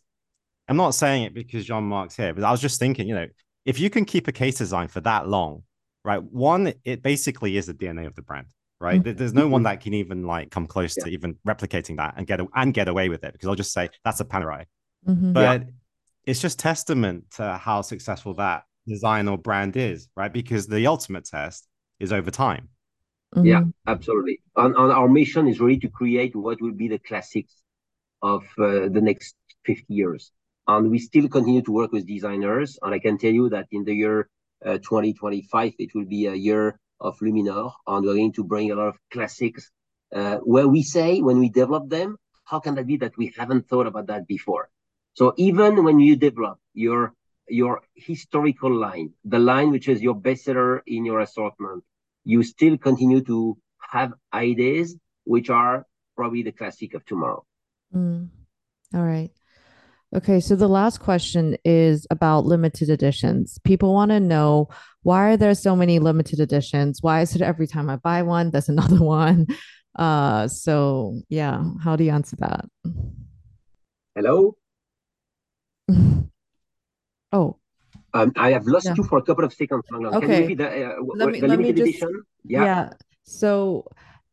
I'm 0.68 0.76
not 0.76 0.94
saying 0.94 1.24
it 1.24 1.34
because 1.34 1.64
Jean-Marc's 1.64 2.16
here, 2.16 2.34
but 2.34 2.44
I 2.44 2.50
was 2.50 2.60
just 2.60 2.78
thinking, 2.78 3.08
you 3.08 3.14
know, 3.14 3.26
if 3.64 3.78
you 3.78 3.90
can 3.90 4.04
keep 4.04 4.28
a 4.28 4.32
case 4.32 4.56
design 4.56 4.88
for 4.88 5.00
that 5.00 5.28
long, 5.28 5.62
right? 6.04 6.22
One, 6.22 6.72
it 6.84 7.02
basically 7.02 7.56
is 7.56 7.66
the 7.66 7.74
DNA 7.74 8.06
of 8.06 8.14
the 8.14 8.22
brand, 8.22 8.46
right? 8.80 9.02
Mm-hmm. 9.02 9.16
There's 9.16 9.34
no 9.34 9.46
one 9.46 9.64
that 9.64 9.80
can 9.80 9.94
even 9.94 10.24
like 10.24 10.50
come 10.50 10.66
close 10.66 10.96
yeah. 10.96 11.04
to 11.04 11.10
even 11.10 11.36
replicating 11.46 11.98
that 11.98 12.14
and 12.16 12.26
get 12.26 12.40
and 12.54 12.74
get 12.74 12.88
away 12.88 13.08
with 13.08 13.24
it 13.24 13.32
because 13.32 13.48
I'll 13.48 13.54
just 13.54 13.72
say 13.72 13.90
that's 14.04 14.20
a 14.20 14.24
Panerai. 14.24 14.64
Mm-hmm. 15.06 15.32
But 15.32 15.60
yeah. 15.60 15.66
it's 16.24 16.40
just 16.40 16.58
testament 16.58 17.30
to 17.36 17.56
how 17.56 17.82
successful 17.82 18.34
that 18.34 18.64
design 18.86 19.28
or 19.28 19.38
brand 19.38 19.76
is, 19.76 20.08
right? 20.16 20.32
Because 20.32 20.66
the 20.66 20.86
ultimate 20.86 21.24
test 21.24 21.68
is 21.98 22.12
over 22.12 22.30
time. 22.30 22.68
Mm-hmm. 23.34 23.46
Yeah, 23.46 23.62
absolutely. 23.86 24.40
And, 24.56 24.74
and 24.74 24.92
our 24.92 25.08
mission 25.08 25.46
is 25.46 25.60
really 25.60 25.78
to 25.80 25.88
create 25.88 26.34
what 26.34 26.60
will 26.60 26.72
be 26.72 26.88
the 26.88 26.98
classics 26.98 27.54
of 28.22 28.42
uh, 28.58 28.88
the 28.88 29.00
next 29.00 29.36
50 29.66 29.84
years. 29.88 30.32
And 30.66 30.90
we 30.90 30.98
still 30.98 31.28
continue 31.28 31.62
to 31.62 31.72
work 31.72 31.92
with 31.92 32.06
designers. 32.06 32.78
And 32.82 32.94
I 32.94 32.98
can 32.98 33.18
tell 33.18 33.32
you 33.32 33.48
that 33.50 33.66
in 33.70 33.84
the 33.84 33.94
year 33.94 34.28
uh, 34.64 34.78
2025, 34.78 35.74
it 35.78 35.90
will 35.94 36.04
be 36.04 36.26
a 36.26 36.34
year 36.34 36.78
of 37.00 37.18
Luminor. 37.18 37.72
And 37.86 38.04
we're 38.04 38.14
going 38.14 38.32
to 38.34 38.44
bring 38.44 38.70
a 38.70 38.74
lot 38.74 38.88
of 38.88 38.96
classics 39.10 39.70
uh, 40.14 40.36
where 40.38 40.68
we 40.68 40.82
say 40.82 41.20
when 41.20 41.38
we 41.38 41.48
develop 41.48 41.88
them, 41.88 42.16
how 42.44 42.60
can 42.60 42.74
that 42.74 42.86
be 42.86 42.96
that 42.98 43.16
we 43.16 43.32
haven't 43.36 43.68
thought 43.68 43.86
about 43.86 44.08
that 44.08 44.26
before? 44.26 44.68
So 45.14 45.34
even 45.36 45.84
when 45.84 45.98
you 46.00 46.16
develop 46.16 46.58
your 46.74 47.14
your 47.48 47.82
historical 47.94 48.72
line, 48.72 49.12
the 49.24 49.38
line 49.38 49.70
which 49.70 49.88
is 49.88 50.00
your 50.00 50.14
bestseller 50.14 50.80
in 50.86 51.04
your 51.04 51.20
assortment, 51.20 51.82
you 52.24 52.42
still 52.44 52.78
continue 52.78 53.22
to 53.22 53.58
have 53.80 54.12
ideas 54.32 54.96
which 55.24 55.50
are 55.50 55.84
probably 56.16 56.42
the 56.42 56.52
classic 56.52 56.94
of 56.94 57.04
tomorrow. 57.04 57.44
Mm. 57.94 58.28
All 58.94 59.02
right. 59.02 59.32
Okay, 60.12 60.40
so 60.40 60.56
the 60.56 60.68
last 60.68 60.98
question 60.98 61.56
is 61.64 62.04
about 62.10 62.44
limited 62.44 62.90
editions. 62.90 63.60
People 63.62 63.94
want 63.94 64.10
to 64.10 64.18
know 64.18 64.68
why 65.04 65.30
are 65.30 65.36
there 65.36 65.54
so 65.54 65.76
many 65.76 66.00
limited 66.00 66.40
editions? 66.40 67.00
Why 67.00 67.20
is 67.20 67.36
it 67.36 67.42
every 67.42 67.68
time 67.68 67.88
I 67.88 67.94
buy 67.96 68.22
one, 68.22 68.50
there's 68.50 68.68
another 68.76 69.00
one? 69.00 69.46
Uh, 69.94 70.48
so 70.48 71.20
yeah, 71.28 71.62
how 71.82 71.94
do 71.94 72.02
you 72.02 72.10
answer 72.10 72.36
that? 72.40 72.64
Hello. 74.16 74.56
oh. 77.32 77.56
Um, 78.12 78.32
I 78.36 78.50
have 78.50 78.66
lost 78.66 78.86
yeah. 78.86 78.94
you 78.96 79.04
for 79.04 79.18
a 79.18 79.22
couple 79.22 79.44
of 79.44 79.52
seconds. 79.52 79.84
Okay. 79.92 80.54
The, 80.54 80.86
uh, 80.86 80.94
let 81.14 81.28
me, 81.28 81.40
the 81.40 81.46
let 81.46 81.58
me 81.60 81.72
just, 81.72 81.82
edition? 81.82 82.22
Yeah. 82.44 82.64
yeah. 82.64 82.90
So 83.22 83.86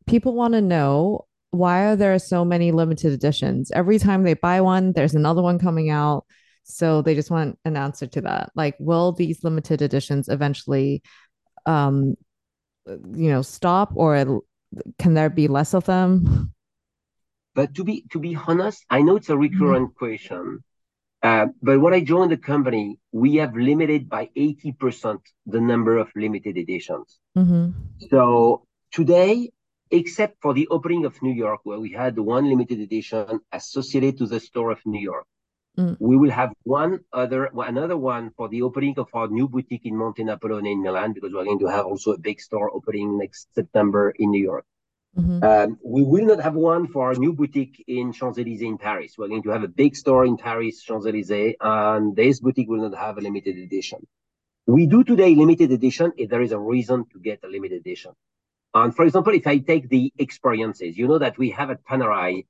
people 0.08 0.34
want 0.34 0.56
to 0.56 0.62
know 0.62 1.27
why 1.58 1.86
are 1.86 1.96
there 1.96 2.18
so 2.20 2.46
many 2.46 2.72
limited 2.72 3.14
editions? 3.14 3.72
Every 3.72 4.00
time 4.00 4.24
they 4.24 4.34
buy 4.34 4.62
one, 4.62 4.94
there's 4.94 5.16
another 5.16 5.42
one 5.42 5.60
coming 5.60 5.90
out. 5.90 6.26
So 6.64 7.02
they 7.02 7.16
just 7.16 7.32
want 7.32 7.58
an 7.64 7.78
answer 7.78 8.08
to 8.08 8.22
that. 8.22 8.52
Like, 8.56 8.76
will 8.80 9.14
these 9.14 9.44
limited 9.44 9.82
editions 9.82 10.28
eventually, 10.28 11.02
um, 11.66 12.16
you 12.86 13.30
know, 13.30 13.42
stop, 13.42 13.92
or 13.96 14.42
can 15.00 15.14
there 15.14 15.30
be 15.30 15.48
less 15.48 15.74
of 15.74 15.86
them? 15.86 16.54
But 17.56 17.74
to 17.76 17.84
be 17.84 18.06
to 18.12 18.20
be 18.20 18.36
honest, 18.36 18.86
I 18.90 19.02
know 19.02 19.16
it's 19.16 19.30
a 19.30 19.38
recurrent 19.38 19.90
mm-hmm. 19.90 20.06
question. 20.06 20.64
Uh, 21.24 21.48
but 21.62 21.82
when 21.82 21.94
I 21.94 22.02
joined 22.02 22.32
the 22.32 22.38
company, 22.38 23.00
we 23.12 23.36
have 23.38 23.56
limited 23.56 24.08
by 24.08 24.30
80% 24.38 25.18
the 25.48 25.60
number 25.60 25.98
of 25.98 26.10
limited 26.16 26.58
editions. 26.58 27.20
Mm-hmm. 27.36 27.72
So 28.12 28.68
today, 28.92 29.50
except 29.92 30.42
for 30.42 30.54
the 30.54 30.68
opening 30.70 31.06
of 31.06 31.22
New 31.22 31.34
York, 31.34 31.62
where 31.64 31.80
we 31.80 31.92
had 31.92 32.18
one 32.18 32.50
limited 32.50 32.80
edition 32.80 33.40
associated 33.52 34.18
to 34.18 34.28
the 34.28 34.40
store 34.40 34.72
of 34.72 34.80
New 34.86 35.00
York. 35.00 35.26
Mm. 35.78 35.96
We 36.00 36.18
will 36.18 36.32
have 36.32 36.54
one 36.64 37.02
other, 37.14 37.50
another 37.56 37.98
one 37.98 38.32
for 38.36 38.50
the 38.50 38.64
opening 38.64 38.96
of 38.98 39.08
our 39.14 39.28
new 39.28 39.48
boutique 39.48 39.86
in 39.86 39.96
Monte 39.96 40.24
Napoleone 40.24 40.66
in 40.66 40.82
Milan, 40.82 41.14
because 41.14 41.34
we're 41.34 41.46
going 41.46 41.60
to 41.60 41.68
have 41.68 41.86
also 41.86 42.14
a 42.14 42.18
big 42.18 42.42
store 42.42 42.74
opening 42.74 43.18
next 43.18 43.54
September 43.54 44.14
in 44.18 44.32
New 44.32 44.42
York. 44.42 44.66
Mm-hmm. 45.16 45.44
Um, 45.44 45.80
we 45.84 46.04
will 46.04 46.26
not 46.26 46.42
have 46.42 46.54
one 46.54 46.88
for 46.88 47.08
our 47.08 47.16
new 47.16 47.34
boutique 47.34 47.84
in 47.88 48.12
Champs 48.12 48.38
Elysees 48.38 48.62
in 48.62 48.78
Paris. 48.78 49.16
We're 49.18 49.30
going 49.30 49.44
to 49.44 49.50
have 49.50 49.64
a 49.64 49.68
big 49.68 49.96
store 49.96 50.26
in 50.26 50.38
Paris, 50.38 50.84
Champs 50.84 51.08
Elysees, 51.08 51.56
and 51.60 52.16
this 52.16 52.40
boutique 52.40 52.70
will 52.70 52.90
not 52.90 52.98
have 52.98 53.18
a 53.18 53.22
limited 53.22 53.58
edition. 53.58 54.06
We 54.68 54.86
do 54.86 55.04
today 55.04 55.34
limited 55.34 55.72
edition 55.72 56.12
if 56.18 56.30
there 56.30 56.42
is 56.42 56.52
a 56.52 56.60
reason 56.60 57.06
to 57.14 57.20
get 57.20 57.40
a 57.44 57.48
limited 57.48 57.80
edition. 57.80 58.12
And 58.74 58.96
for 58.96 59.06
example, 59.06 59.34
if 59.34 59.48
I 59.48 59.58
take 59.58 59.90
the 59.90 60.14
experiences, 60.18 60.98
you 60.98 61.08
know 61.08 61.20
that 61.20 61.38
we 61.38 61.52
have 61.52 61.72
at 61.72 61.84
Panerai 61.84 62.46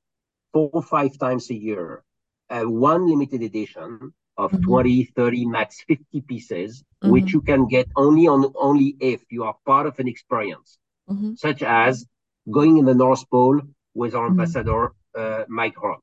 four 0.54 0.70
or 0.74 0.84
five 0.84 1.18
times 1.18 1.50
a 1.50 1.56
year, 1.56 2.04
uh, 2.50 2.64
one 2.64 3.08
limited 3.08 3.42
edition 3.42 4.14
of 4.38 4.52
mm-hmm. 4.52 4.64
20, 4.64 5.04
30, 5.06 5.46
max 5.46 5.84
50 5.88 6.22
pieces, 6.22 6.84
mm-hmm. 7.04 7.12
which 7.12 7.34
you 7.34 7.42
can 7.42 7.68
get 7.68 7.88
only 7.96 8.28
on 8.28 8.52
only 8.56 8.96
if 9.00 9.24
you 9.30 9.44
are 9.44 9.56
part 9.66 9.88
of 9.88 10.00
an 10.00 10.08
experience, 10.08 10.78
mm-hmm. 11.10 11.34
such 11.36 11.64
as 11.64 12.06
going 12.50 12.78
in 12.78 12.86
the 12.86 12.94
North 12.94 13.30
Pole 13.30 13.62
with 13.94 14.14
our 14.14 14.30
mm-hmm. 14.30 14.40
ambassador, 14.40 14.94
uh, 15.16 15.44
Mike 15.48 15.76
Horn, 15.76 16.00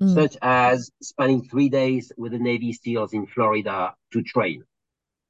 mm. 0.00 0.14
such 0.14 0.36
as 0.40 0.90
spending 1.02 1.44
three 1.44 1.68
days 1.68 2.10
with 2.16 2.32
the 2.32 2.38
Navy 2.38 2.72
SEALs 2.72 3.12
in 3.12 3.26
Florida 3.26 3.94
to 4.12 4.22
train, 4.22 4.64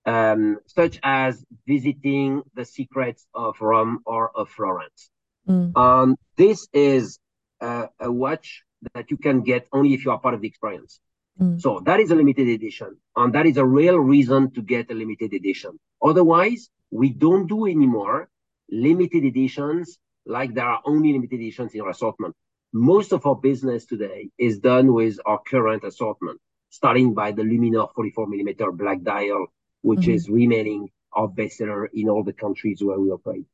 um, 0.07 0.59
such 0.67 0.99
as 1.03 1.45
visiting 1.67 2.43
the 2.55 2.65
secrets 2.65 3.27
of 3.35 3.61
Rome 3.61 4.01
or 4.05 4.31
of 4.37 4.49
Florence. 4.51 5.11
Mm. 5.49 5.77
Um, 5.77 6.17
this 6.37 6.69
is 6.73 7.19
a 7.61 7.89
watch 8.01 8.63
that 8.93 9.11
you 9.11 9.17
can 9.17 9.43
get 9.43 9.67
only 9.73 9.95
if 9.95 10.05
you 10.05 10.11
are 10.11 10.19
part 10.19 10.35
of 10.35 10.41
the 10.41 10.49
experience. 10.49 11.01
Mm. 11.41 11.61
So 11.61 11.81
that 11.85 12.01
is 12.01 12.11
a 12.11 12.15
limited 12.15 12.49
edition, 12.49 12.97
and 13.17 13.35
that 13.35 13.47
is 13.47 13.57
a 13.57 13.65
real 13.65 13.99
reason 13.99 14.51
to 14.53 14.63
get 14.63 14.91
a 14.91 14.95
limited 14.95 15.33
edition. 15.33 15.79
Otherwise, 16.03 16.71
we 16.91 17.09
don't 17.11 17.47
do 17.47 17.67
anymore 17.67 18.29
limited 18.71 19.25
editions 19.25 19.99
like 20.27 20.55
there 20.55 20.67
are 20.67 20.81
only 20.85 21.13
limited 21.13 21.41
editions 21.41 21.75
in 21.75 21.81
our 21.81 21.91
assortment. 21.91 22.35
Most 22.73 23.13
of 23.13 23.27
our 23.27 23.37
business 23.37 23.85
today 23.85 24.31
is 24.39 24.59
done 24.59 24.93
with 24.93 25.19
our 25.27 25.39
current 25.39 25.85
assortment, 25.85 26.41
starting 26.71 27.15
by 27.15 27.33
the 27.33 27.43
Luminor 27.43 27.93
44 27.95 28.27
millimeter 28.27 28.73
black 28.73 29.03
dial 29.03 29.47
which 29.85 30.01
mm-hmm. 30.01 30.13
is 30.13 30.31
remaining 30.31 30.89
our 31.13 31.29
bestseller 31.29 31.87
in 31.93 32.09
all 32.09 32.25
the 32.25 32.33
countries 32.33 32.83
where 32.83 32.99
we 32.99 33.11
operate. 33.11 33.45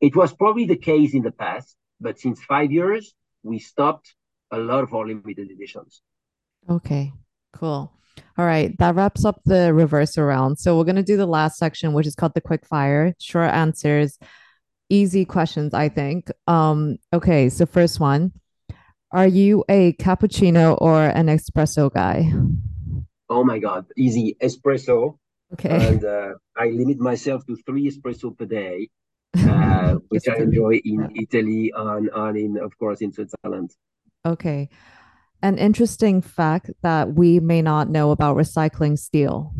It 0.00 0.14
was 0.14 0.32
probably 0.32 0.64
the 0.64 0.76
case 0.76 1.12
in 1.12 1.22
the 1.22 1.32
past, 1.32 1.76
but 2.00 2.20
since 2.20 2.42
five 2.44 2.70
years, 2.70 3.14
we 3.42 3.58
stopped 3.58 4.14
a 4.52 4.58
lot 4.58 4.84
of 4.84 4.94
our 4.94 5.06
limited 5.06 5.50
editions. 5.50 6.00
Okay, 6.70 7.12
cool. 7.52 7.92
All 8.38 8.46
right, 8.46 8.78
that 8.78 8.94
wraps 8.94 9.24
up 9.24 9.40
the 9.44 9.74
reverse 9.74 10.16
around. 10.16 10.56
So 10.56 10.78
we're 10.78 10.84
gonna 10.84 11.02
do 11.02 11.16
the 11.16 11.26
last 11.26 11.58
section, 11.58 11.92
which 11.94 12.06
is 12.06 12.14
called 12.14 12.34
the 12.34 12.40
quick 12.40 12.64
fire, 12.64 13.14
short 13.18 13.50
answers, 13.50 14.18
easy 14.88 15.24
questions, 15.24 15.74
I 15.74 15.88
think. 15.88 16.30
Um, 16.46 16.98
okay, 17.12 17.48
so 17.48 17.66
first 17.66 17.98
one, 17.98 18.32
are 19.10 19.26
you 19.26 19.64
a 19.68 19.94
cappuccino 19.94 20.80
or 20.80 21.02
an 21.06 21.26
espresso 21.26 21.92
guy? 21.92 22.32
Oh 23.28 23.42
my 23.42 23.58
God, 23.58 23.86
easy 23.96 24.36
espresso. 24.40 25.18
Okay. 25.54 25.88
And 25.88 26.04
uh, 26.04 26.34
I 26.56 26.66
limit 26.66 26.98
myself 26.98 27.44
to 27.46 27.56
three 27.66 27.90
espresso 27.90 28.36
per 28.36 28.46
day, 28.46 28.88
uh, 29.36 29.96
which 30.08 30.28
I 30.28 30.36
enjoy 30.36 30.80
in 30.84 31.00
yeah. 31.00 31.22
Italy 31.22 31.72
and, 31.74 32.08
and 32.14 32.36
in, 32.38 32.58
of 32.58 32.76
course, 32.78 33.00
in 33.00 33.12
Switzerland. 33.12 33.70
Okay. 34.24 34.68
An 35.42 35.58
interesting 35.58 36.22
fact 36.22 36.70
that 36.82 37.14
we 37.14 37.40
may 37.40 37.62
not 37.62 37.90
know 37.90 38.12
about 38.12 38.36
recycling 38.36 38.98
steel. 38.98 39.52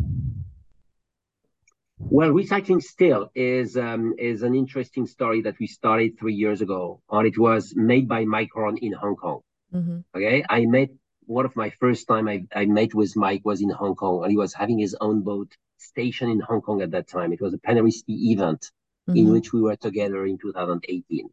Well, 1.99 2.31
recycling 2.31 2.81
steel 2.81 3.29
is 3.35 3.77
um, 3.77 4.13
is 4.17 4.43
an 4.43 4.55
interesting 4.55 5.05
story 5.05 5.41
that 5.41 5.55
we 5.59 5.67
started 5.67 6.17
three 6.19 6.33
years 6.33 6.61
ago, 6.61 7.01
and 7.09 7.27
it 7.27 7.37
was 7.37 7.73
made 7.75 8.07
by 8.07 8.25
Mike 8.25 8.49
Horn 8.53 8.77
in 8.77 8.93
Hong 8.93 9.15
Kong. 9.15 9.41
Mm-hmm. 9.73 9.99
Okay, 10.15 10.43
I 10.49 10.65
met 10.65 10.89
one 11.25 11.45
of 11.45 11.55
my 11.55 11.71
first 11.79 12.07
time 12.07 12.27
I, 12.27 12.45
I 12.53 12.65
met 12.65 12.93
with 12.93 13.15
Mike 13.15 13.41
was 13.43 13.61
in 13.61 13.69
Hong 13.69 13.95
Kong, 13.95 14.23
and 14.23 14.31
he 14.31 14.37
was 14.37 14.53
having 14.53 14.79
his 14.79 14.95
own 14.99 15.21
boat 15.21 15.55
station 15.77 16.29
in 16.29 16.39
Hong 16.39 16.61
Kong 16.61 16.81
at 16.81 16.91
that 16.91 17.07
time. 17.07 17.33
It 17.33 17.41
was 17.41 17.53
a 17.53 17.57
Paneristi 17.57 18.31
event 18.31 18.71
mm-hmm. 19.09 19.17
in 19.17 19.31
which 19.31 19.53
we 19.53 19.61
were 19.61 19.75
together 19.75 20.25
in 20.25 20.37
2018. 20.37 21.29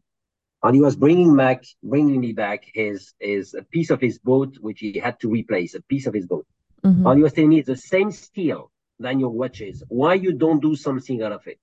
And 0.63 0.75
he 0.75 0.81
was 0.81 0.95
bringing 0.95 1.35
back, 1.35 1.63
bringing 1.81 2.19
me 2.19 2.33
back 2.33 2.65
his, 2.73 3.13
his 3.19 3.55
a 3.55 3.63
piece 3.63 3.89
of 3.89 3.99
his 3.99 4.19
boat, 4.19 4.57
which 4.59 4.79
he 4.79 4.99
had 4.99 5.19
to 5.21 5.29
replace, 5.29 5.73
a 5.73 5.81
piece 5.81 6.05
of 6.05 6.13
his 6.13 6.27
boat. 6.27 6.45
Mm-hmm. 6.83 7.07
And 7.07 7.17
he 7.17 7.23
was 7.23 7.33
telling 7.33 7.49
me 7.49 7.59
it's 7.59 7.67
the 7.67 7.77
same 7.77 8.11
steel 8.11 8.71
than 8.99 9.19
your 9.19 9.29
watches. 9.29 9.83
Why 9.87 10.13
you 10.13 10.33
don't 10.33 10.61
do 10.61 10.75
something 10.75 11.21
out 11.23 11.31
of 11.31 11.47
it? 11.47 11.59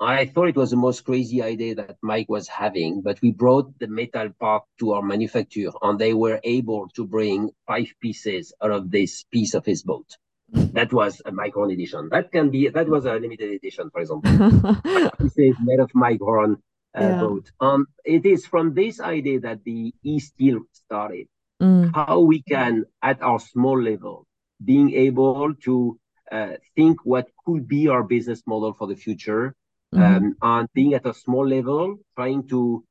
I 0.00 0.26
thought 0.26 0.48
it 0.48 0.56
was 0.56 0.70
the 0.70 0.76
most 0.76 1.04
crazy 1.04 1.42
idea 1.42 1.76
that 1.76 1.96
Mike 2.02 2.28
was 2.28 2.48
having, 2.48 3.00
but 3.00 3.20
we 3.22 3.30
brought 3.30 3.78
the 3.78 3.86
metal 3.86 4.30
part 4.40 4.64
to 4.80 4.92
our 4.92 5.02
manufacturer 5.02 5.72
and 5.82 5.98
they 5.98 6.14
were 6.14 6.40
able 6.42 6.88
to 6.96 7.06
bring 7.06 7.50
five 7.66 7.86
pieces 8.00 8.52
out 8.62 8.72
of 8.72 8.90
this 8.90 9.24
piece 9.30 9.54
of 9.54 9.64
his 9.64 9.82
boat. 9.82 10.16
that 10.52 10.92
was 10.92 11.22
a 11.24 11.32
Mike 11.32 11.54
Horn 11.54 11.70
edition. 11.70 12.08
That 12.10 12.32
can 12.32 12.50
be, 12.50 12.68
that 12.68 12.88
was 12.88 13.06
a 13.06 13.14
limited 13.14 13.50
edition, 13.50 13.90
for 13.90 14.00
example. 14.00 15.10
pieces 15.18 15.56
made 15.62 15.80
of 15.80 15.90
Mike 15.94 16.20
Horn 16.20 16.62
uh, 16.96 17.00
yeah. 17.00 17.20
boat. 17.20 17.50
Um, 17.60 17.86
it 18.04 18.26
is 18.26 18.46
from 18.46 18.74
this 18.74 19.00
idea 19.00 19.40
that 19.40 19.64
the 19.64 19.94
e-steel 20.02 20.60
started. 20.72 21.28
Mm. 21.62 21.94
How 21.94 22.20
we 22.20 22.42
can, 22.42 22.84
at 23.00 23.22
our 23.22 23.38
small 23.38 23.80
level, 23.80 24.26
being 24.64 24.92
able 24.92 25.54
to 25.64 25.98
uh, 26.30 26.54
think 26.74 26.98
what 27.04 27.28
could 27.46 27.68
be 27.68 27.88
our 27.88 28.02
business 28.02 28.42
model 28.46 28.74
for 28.74 28.86
the 28.86 28.96
future 28.96 29.54
Mm-hmm. 29.94 30.02
Um, 30.02 30.36
and 30.42 30.68
being 30.74 30.94
at 30.94 31.06
a 31.06 31.14
small 31.14 31.46
level, 31.46 31.98
trying 32.16 32.48
to 32.48 32.84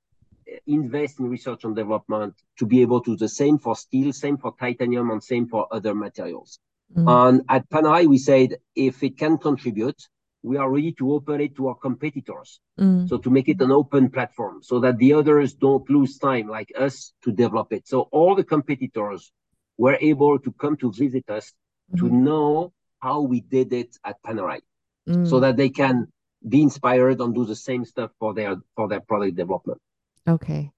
invest 0.68 1.20
in 1.20 1.30
research 1.30 1.64
and 1.64 1.76
development 1.76 2.36
to 2.60 2.66
be 2.66 2.82
able 2.82 3.02
to 3.02 3.12
do 3.12 3.18
the 3.18 3.30
same 3.30 3.58
for 3.58 3.76
steel, 3.76 4.14
same 4.14 4.38
for 4.38 4.56
titanium, 4.60 5.12
and 5.12 5.24
same 5.24 5.48
for 5.48 5.68
other 5.72 5.94
materials. 5.94 6.60
Mm-hmm. 6.96 7.08
And 7.08 7.42
at 7.50 7.70
Panerai, 7.70 8.08
we 8.08 8.18
said 8.18 8.58
if 8.76 9.04
it 9.04 9.18
can 9.18 9.38
contribute, 9.38 10.02
we 10.44 10.58
are 10.58 10.70
ready 10.70 10.92
to 10.94 11.14
open 11.14 11.42
it 11.42 11.56
to 11.56 11.70
our 11.70 11.76
competitors. 11.76 12.60
Mm. 12.78 13.08
So 13.08 13.18
to 13.18 13.30
make 13.30 13.48
it 13.48 13.62
an 13.62 13.72
open 13.72 14.10
platform 14.10 14.62
so 14.62 14.80
that 14.82 14.98
the 14.98 15.14
others 15.14 15.54
don't 15.54 15.90
lose 15.90 16.18
time 16.18 16.48
like 16.48 16.72
us 16.78 17.14
to 17.24 17.32
develop 17.32 17.72
it. 17.72 17.88
So 17.88 18.02
all 18.12 18.36
the 18.36 18.44
competitors 18.44 19.32
were 19.78 19.98
able 20.02 20.38
to 20.40 20.52
come 20.52 20.76
to 20.78 20.92
visit 20.92 21.30
us 21.30 21.54
mm-hmm. 21.94 22.06
to 22.06 22.14
know 22.14 22.74
how 23.00 23.22
we 23.22 23.40
did 23.40 23.72
it 23.72 23.98
at 24.04 24.22
Panerai 24.22 24.60
mm. 25.08 25.28
so 25.28 25.40
that 25.40 25.56
they 25.56 25.70
can 25.70 26.08
be 26.48 26.62
inspired 26.62 27.20
and 27.22 27.34
do 27.34 27.46
the 27.46 27.56
same 27.56 27.86
stuff 27.86 28.12
for 28.20 28.34
their 28.34 28.58
for 28.76 28.88
their 28.88 29.00
product 29.00 29.36
development. 29.36 29.80
Okay. 30.28 30.72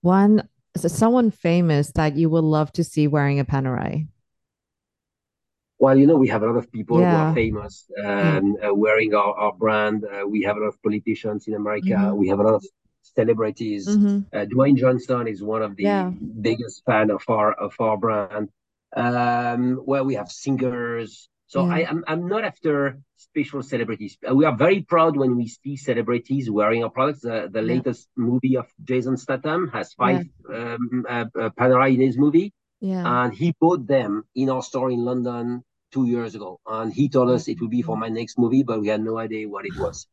One 0.00 0.48
so 0.76 0.88
someone 0.88 1.30
famous 1.30 1.92
that 1.92 2.16
you 2.16 2.30
would 2.30 2.44
love 2.44 2.72
to 2.72 2.84
see 2.84 3.06
wearing 3.06 3.40
a 3.40 3.44
Panerai. 3.44 4.08
Well, 5.78 5.98
you 5.98 6.06
know, 6.06 6.16
we 6.16 6.28
have 6.28 6.42
a 6.42 6.46
lot 6.46 6.56
of 6.56 6.70
people 6.70 7.00
yeah. 7.00 7.10
who 7.10 7.16
are 7.16 7.34
famous 7.34 7.90
um, 8.02 8.56
uh, 8.64 8.72
wearing 8.72 9.14
our, 9.14 9.34
our 9.34 9.52
brand. 9.52 10.04
Uh, 10.04 10.26
we 10.26 10.42
have 10.42 10.56
a 10.56 10.60
lot 10.60 10.68
of 10.68 10.80
politicians 10.82 11.48
in 11.48 11.54
America. 11.54 11.88
Mm-hmm. 11.88 12.16
We 12.16 12.28
have 12.28 12.38
a 12.38 12.44
lot 12.44 12.54
of 12.54 12.64
celebrities. 13.02 13.88
Mm-hmm. 13.88 14.36
Uh, 14.36 14.44
Dwayne 14.44 14.76
Johnson 14.76 15.26
is 15.26 15.42
one 15.42 15.60
of 15.62 15.74
the 15.76 15.82
yeah. 15.82 16.10
biggest 16.40 16.84
fan 16.86 17.10
of 17.10 17.22
our 17.28 17.52
of 17.52 17.74
our 17.80 17.96
brand. 17.96 18.48
Um, 18.96 19.80
well, 19.84 20.04
we 20.04 20.14
have 20.14 20.30
singers. 20.30 21.28
So 21.52 21.66
yeah. 21.66 21.74
I, 21.74 21.78
am 21.80 21.88
I'm, 21.88 22.04
I'm 22.06 22.28
not 22.28 22.44
after 22.44 22.98
special 23.18 23.62
celebrities. 23.62 24.16
Uh, 24.26 24.34
we 24.34 24.46
are 24.46 24.56
very 24.56 24.80
proud 24.80 25.18
when 25.18 25.36
we 25.36 25.48
see 25.48 25.76
celebrities 25.76 26.50
wearing 26.50 26.82
our 26.82 26.88
products. 26.88 27.20
The, 27.20 27.50
yeah. 27.52 27.60
latest 27.60 28.08
movie 28.16 28.56
of 28.56 28.66
Jason 28.82 29.18
Statham 29.18 29.68
has 29.68 29.92
five 29.92 30.24
yeah. 30.48 30.56
um, 30.56 31.04
uh, 31.06 31.26
uh, 31.38 31.50
Panerai 31.50 31.92
in 31.92 32.00
his 32.00 32.16
movie. 32.16 32.54
Yeah. 32.80 33.04
And 33.04 33.34
he 33.34 33.54
bought 33.60 33.86
them 33.86 34.24
in 34.34 34.48
our 34.48 34.62
store 34.62 34.90
in 34.90 35.04
London 35.04 35.62
two 35.92 36.06
years 36.06 36.34
ago. 36.34 36.58
And 36.66 36.90
he 36.90 37.10
told 37.10 37.28
us 37.28 37.48
it 37.48 37.60
would 37.60 37.70
be 37.70 37.82
for 37.82 37.98
my 37.98 38.08
next 38.08 38.38
movie, 38.38 38.62
but 38.62 38.80
we 38.80 38.88
had 38.88 39.02
no 39.02 39.18
idea 39.18 39.46
what 39.46 39.66
it 39.66 39.76
was. 39.76 40.06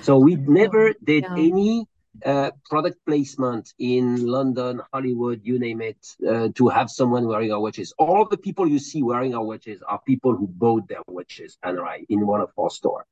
So 0.00 0.16
we 0.16 0.36
never 0.36 0.94
did 1.04 1.26
any 1.26 1.86
uh, 2.24 2.50
product 2.68 2.98
placement 3.06 3.72
in 3.78 4.26
London, 4.26 4.80
Hollywood, 4.92 5.40
you 5.44 5.58
name 5.58 5.80
it, 5.80 6.06
uh, 6.28 6.48
to 6.54 6.68
have 6.68 6.90
someone 6.90 7.26
wearing 7.26 7.52
our 7.52 7.60
watches. 7.60 7.92
All 7.98 8.26
the 8.26 8.36
people 8.36 8.66
you 8.68 8.78
see 8.78 9.02
wearing 9.02 9.34
our 9.34 9.44
watches 9.44 9.82
are 9.86 10.00
people 10.06 10.34
who 10.36 10.46
bought 10.46 10.88
their 10.88 11.02
watches 11.06 11.58
Panerai 11.64 12.04
in 12.08 12.26
one 12.26 12.40
of 12.40 12.50
our 12.58 12.70
stores. 12.70 13.04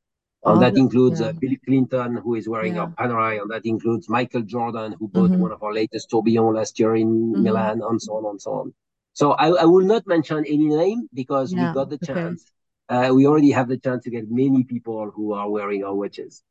And 0.47 0.61
that 0.61 0.77
includes 0.77 1.21
yeah. 1.21 1.29
uh, 1.29 1.33
Bill 1.33 1.55
Clinton, 1.65 2.17
who 2.17 2.35
is 2.35 2.47
wearing 2.47 2.75
yeah. 2.75 2.83
our 2.83 2.89
Panerai, 2.89 3.41
and 3.41 3.51
that 3.51 3.65
includes 3.65 4.11
Michael 4.11 4.43
Jordan, 4.43 4.95
who 4.99 5.09
bought 5.09 5.31
mm-hmm. 5.31 5.41
one 5.41 5.53
of 5.53 5.63
our 5.63 5.73
latest 5.73 6.11
tourbillon 6.11 6.55
last 6.55 6.79
year 6.79 6.95
in 6.97 7.09
mm-hmm. 7.09 7.43
Milan, 7.45 7.81
and 7.83 8.01
so 8.01 8.19
on 8.19 8.27
and 8.27 8.43
so 8.43 8.53
on. 8.53 8.75
So 9.15 9.33
I, 9.33 9.49
I 9.49 9.65
will 9.65 9.87
not 9.87 10.07
mention 10.07 10.45
any 10.47 10.67
name 10.67 11.09
because 11.15 11.53
yeah. 11.53 11.69
we 11.69 11.75
got 11.75 11.89
the 11.89 11.99
chance. 11.99 12.53
Okay. 12.91 13.07
Uh, 13.07 13.15
we 13.15 13.27
already 13.27 13.53
have 13.53 13.69
the 13.69 13.79
chance 13.79 14.05
to 14.05 14.11
get 14.11 14.31
many 14.31 14.65
people 14.65 15.11
who 15.11 15.33
are 15.33 15.49
wearing 15.49 15.83
our 15.83 15.95
watches 15.95 16.43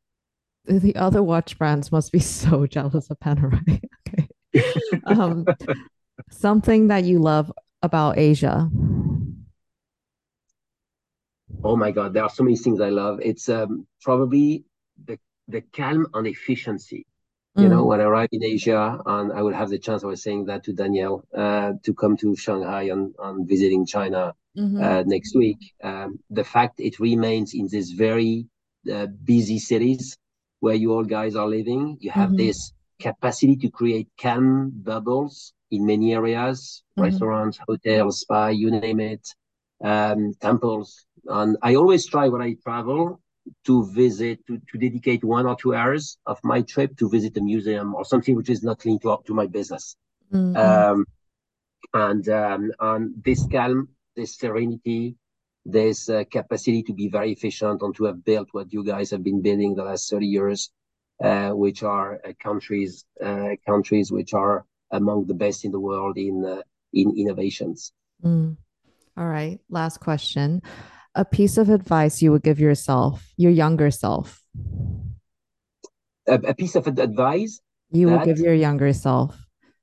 the 0.65 0.95
other 0.95 1.21
watch 1.21 1.57
brands 1.57 1.91
must 1.91 2.11
be 2.11 2.19
so 2.41 2.65
jealous 2.65 3.09
of 3.09 3.19
Panerai. 3.19 3.81
okay. 4.07 4.27
Um, 5.05 5.45
something 6.29 6.87
that 6.87 7.03
you 7.03 7.19
love 7.19 7.51
about 7.81 8.17
Asia. 8.17 8.69
Oh 11.63 11.75
my 11.75 11.91
God, 11.91 12.13
there 12.13 12.23
are 12.23 12.29
so 12.29 12.43
many 12.43 12.57
things 12.57 12.81
I 12.81 12.89
love. 12.89 13.19
It's 13.21 13.49
um, 13.49 13.87
probably 14.01 14.65
the 15.05 15.17
the 15.47 15.61
calm 15.61 16.07
and 16.13 16.27
efficiency. 16.27 17.05
You 17.55 17.69
know, 17.69 17.83
mm. 17.83 17.87
when 17.87 18.01
I 18.01 18.05
arrive 18.05 18.29
in 18.31 18.43
Asia, 18.43 18.99
and 19.05 19.31
I 19.31 19.43
will 19.43 19.53
have 19.53 19.69
the 19.69 19.77
chance, 19.77 20.03
I 20.03 20.07
was 20.07 20.23
saying 20.23 20.45
that 20.45 20.63
to 20.63 20.73
Danielle, 20.73 21.23
uh, 21.37 21.73
to 21.83 21.93
come 21.93 22.17
to 22.17 22.35
Shanghai 22.35 22.83
and, 22.83 23.13
and 23.19 23.47
visiting 23.47 23.85
China 23.85 24.33
mm-hmm. 24.57 24.81
uh, 24.81 25.03
next 25.05 25.35
week. 25.35 25.59
Um, 25.83 26.17
the 26.31 26.43
fact 26.43 26.79
it 26.79 26.99
remains 26.99 27.53
in 27.53 27.67
these 27.67 27.91
very 27.91 28.47
uh, 28.91 29.05
busy 29.23 29.59
cities 29.59 30.17
where 30.63 30.75
you 30.75 30.93
all 30.93 31.03
guys 31.03 31.35
are 31.35 31.45
living. 31.45 31.97
You 31.99 32.11
have 32.11 32.29
mm-hmm. 32.29 32.47
this 32.47 32.71
capacity 32.97 33.57
to 33.57 33.69
create 33.69 34.07
calm 34.17 34.71
bubbles 34.73 35.51
in 35.71 35.85
many 35.85 36.13
areas, 36.13 36.83
mm-hmm. 36.91 37.01
restaurants, 37.03 37.59
hotels, 37.67 38.21
spa, 38.21 38.47
you 38.47 38.71
name 38.71 39.01
it, 39.01 39.27
um, 39.83 40.33
temples. 40.39 41.05
And 41.27 41.57
I 41.61 41.75
always 41.75 42.05
try 42.05 42.29
when 42.29 42.41
I 42.41 42.55
travel 42.63 43.19
to 43.65 43.91
visit, 43.91 44.47
to, 44.47 44.61
to 44.71 44.77
dedicate 44.77 45.25
one 45.25 45.47
or 45.47 45.57
two 45.57 45.75
hours 45.75 46.17
of 46.25 46.39
my 46.45 46.61
trip 46.61 46.95
to 46.99 47.09
visit 47.09 47.35
a 47.35 47.41
museum 47.41 47.93
or 47.93 48.05
something 48.05 48.33
which 48.33 48.49
is 48.49 48.63
not 48.63 48.85
linked 48.85 49.03
to, 49.03 49.17
to 49.25 49.33
my 49.33 49.47
business. 49.47 49.97
Mm-hmm. 50.31 50.55
Um, 50.55 51.05
and, 51.93 52.29
um, 52.29 52.71
and 52.79 53.21
this 53.21 53.45
calm, 53.51 53.89
this 54.15 54.37
serenity, 54.37 55.17
this 55.65 56.09
uh, 56.09 56.23
capacity 56.29 56.83
to 56.83 56.93
be 56.93 57.07
very 57.07 57.31
efficient 57.31 57.81
and 57.81 57.95
to 57.95 58.05
have 58.05 58.23
built 58.23 58.49
what 58.51 58.71
you 58.71 58.83
guys 58.83 59.11
have 59.11 59.23
been 59.23 59.41
building 59.41 59.75
the 59.75 59.83
last 59.83 60.09
30 60.09 60.27
years, 60.27 60.71
uh, 61.23 61.51
which 61.51 61.83
are 61.83 62.19
uh, 62.27 62.33
countries 62.41 63.05
uh, 63.23 63.49
countries 63.65 64.11
which 64.11 64.33
are 64.33 64.65
among 64.91 65.25
the 65.27 65.33
best 65.33 65.65
in 65.65 65.71
the 65.71 65.79
world 65.79 66.17
in 66.17 66.45
uh, 66.45 66.61
in 66.93 67.13
innovations. 67.17 67.93
Mm. 68.23 68.57
All 69.17 69.27
right, 69.27 69.59
last 69.69 69.99
question. 69.99 70.61
A 71.15 71.23
piece 71.23 71.57
of 71.57 71.69
advice 71.69 72.21
you 72.21 72.31
would 72.31 72.43
give 72.43 72.59
yourself, 72.59 73.31
your 73.37 73.51
younger 73.51 73.91
self. 73.91 74.41
A, 76.27 76.53
piece 76.55 76.75
of 76.75 76.87
advice 76.87 77.61
you 77.93 78.09
would 78.09 78.23
give 78.23 78.39
your 78.39 78.53
younger 78.53 78.91
self. 78.91 79.37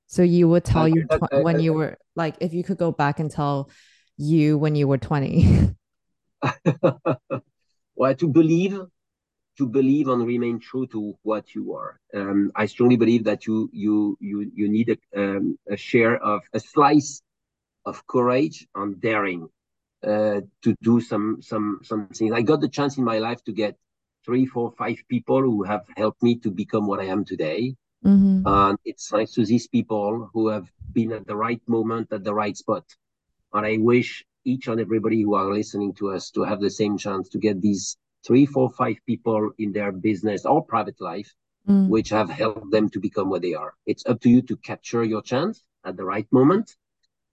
So 0.06 0.22
you 0.22 0.48
would 0.48 0.64
tell 0.64 0.88
your 0.88 1.04
tw- 1.04 1.32
when 1.42 1.60
you 1.60 1.72
were 1.72 1.96
like, 2.16 2.36
if 2.40 2.52
you 2.52 2.64
could 2.64 2.78
go 2.78 2.90
back 2.90 3.20
and 3.20 3.30
tell 3.30 3.70
you 4.20 4.58
when 4.58 4.76
you 4.76 4.86
were 4.88 4.98
20? 4.98 5.74
well, 7.96 8.14
to 8.14 8.28
believe, 8.28 8.78
to 9.58 9.66
believe 9.66 10.08
and 10.08 10.26
remain 10.26 10.58
true 10.58 10.86
to 10.88 11.14
what 11.22 11.54
you 11.54 11.74
are. 11.74 11.98
Um, 12.14 12.52
I 12.54 12.66
strongly 12.66 12.96
believe 12.96 13.24
that 13.24 13.46
you 13.46 13.68
you 13.72 14.16
you 14.20 14.50
you 14.54 14.68
need 14.68 14.96
a, 14.96 15.20
um, 15.20 15.58
a 15.68 15.76
share 15.76 16.16
of 16.16 16.42
a 16.52 16.60
slice 16.60 17.22
of 17.84 18.06
courage 18.06 18.66
and 18.74 19.00
daring 19.00 19.48
uh, 20.06 20.40
to 20.62 20.74
do 20.82 21.00
some 21.00 21.42
some 21.42 21.80
something. 21.82 22.32
I 22.32 22.42
got 22.42 22.60
the 22.60 22.68
chance 22.68 22.98
in 22.98 23.04
my 23.04 23.18
life 23.18 23.42
to 23.44 23.52
get 23.52 23.76
three, 24.24 24.46
four, 24.46 24.72
five 24.72 24.98
people 25.08 25.40
who 25.40 25.62
have 25.62 25.86
helped 25.96 26.22
me 26.22 26.36
to 26.36 26.50
become 26.50 26.86
what 26.86 27.00
I 27.00 27.06
am 27.06 27.24
today. 27.24 27.74
Mm-hmm. 28.04 28.46
And 28.46 28.78
it's 28.84 29.08
thanks 29.08 29.32
to 29.32 29.44
these 29.44 29.68
people 29.68 30.30
who 30.32 30.48
have 30.48 30.70
been 30.92 31.12
at 31.12 31.26
the 31.26 31.36
right 31.36 31.60
moment 31.66 32.12
at 32.12 32.24
the 32.24 32.34
right 32.34 32.56
spot. 32.56 32.84
And 33.52 33.66
I 33.66 33.76
wish 33.78 34.24
each 34.44 34.68
and 34.68 34.80
everybody 34.80 35.22
who 35.22 35.34
are 35.34 35.52
listening 35.52 35.94
to 35.94 36.10
us 36.10 36.30
to 36.32 36.42
have 36.42 36.60
the 36.60 36.70
same 36.70 36.96
chance 36.96 37.28
to 37.30 37.38
get 37.38 37.60
these 37.60 37.96
three, 38.26 38.46
four, 38.46 38.70
five 38.70 38.96
people 39.06 39.50
in 39.58 39.72
their 39.72 39.92
business 39.92 40.44
or 40.44 40.64
private 40.64 41.00
life, 41.00 41.34
mm. 41.68 41.88
which 41.88 42.10
have 42.10 42.30
helped 42.30 42.70
them 42.70 42.88
to 42.90 43.00
become 43.00 43.28
what 43.28 43.42
they 43.42 43.54
are. 43.54 43.74
It's 43.86 44.06
up 44.06 44.20
to 44.22 44.30
you 44.30 44.42
to 44.42 44.56
capture 44.56 45.04
your 45.04 45.22
chance 45.22 45.62
at 45.84 45.96
the 45.96 46.04
right 46.04 46.26
moment, 46.30 46.76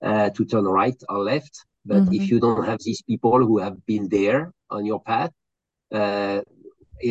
uh, 0.02 0.30
to 0.32 0.46
turn 0.46 0.66
right 0.66 1.02
or 1.10 1.20
left. 1.20 1.66
But 1.86 2.04
mm-hmm. 2.04 2.14
if 2.14 2.30
you 2.30 2.40
don't 2.40 2.66
have 2.66 2.80
these 2.84 3.02
people 3.02 3.38
who 3.46 3.60
have 3.60 3.86
been 3.86 4.10
there 4.10 4.52
on 4.70 4.86
your 4.86 5.02
path, 5.02 5.32
uh, 5.94 6.42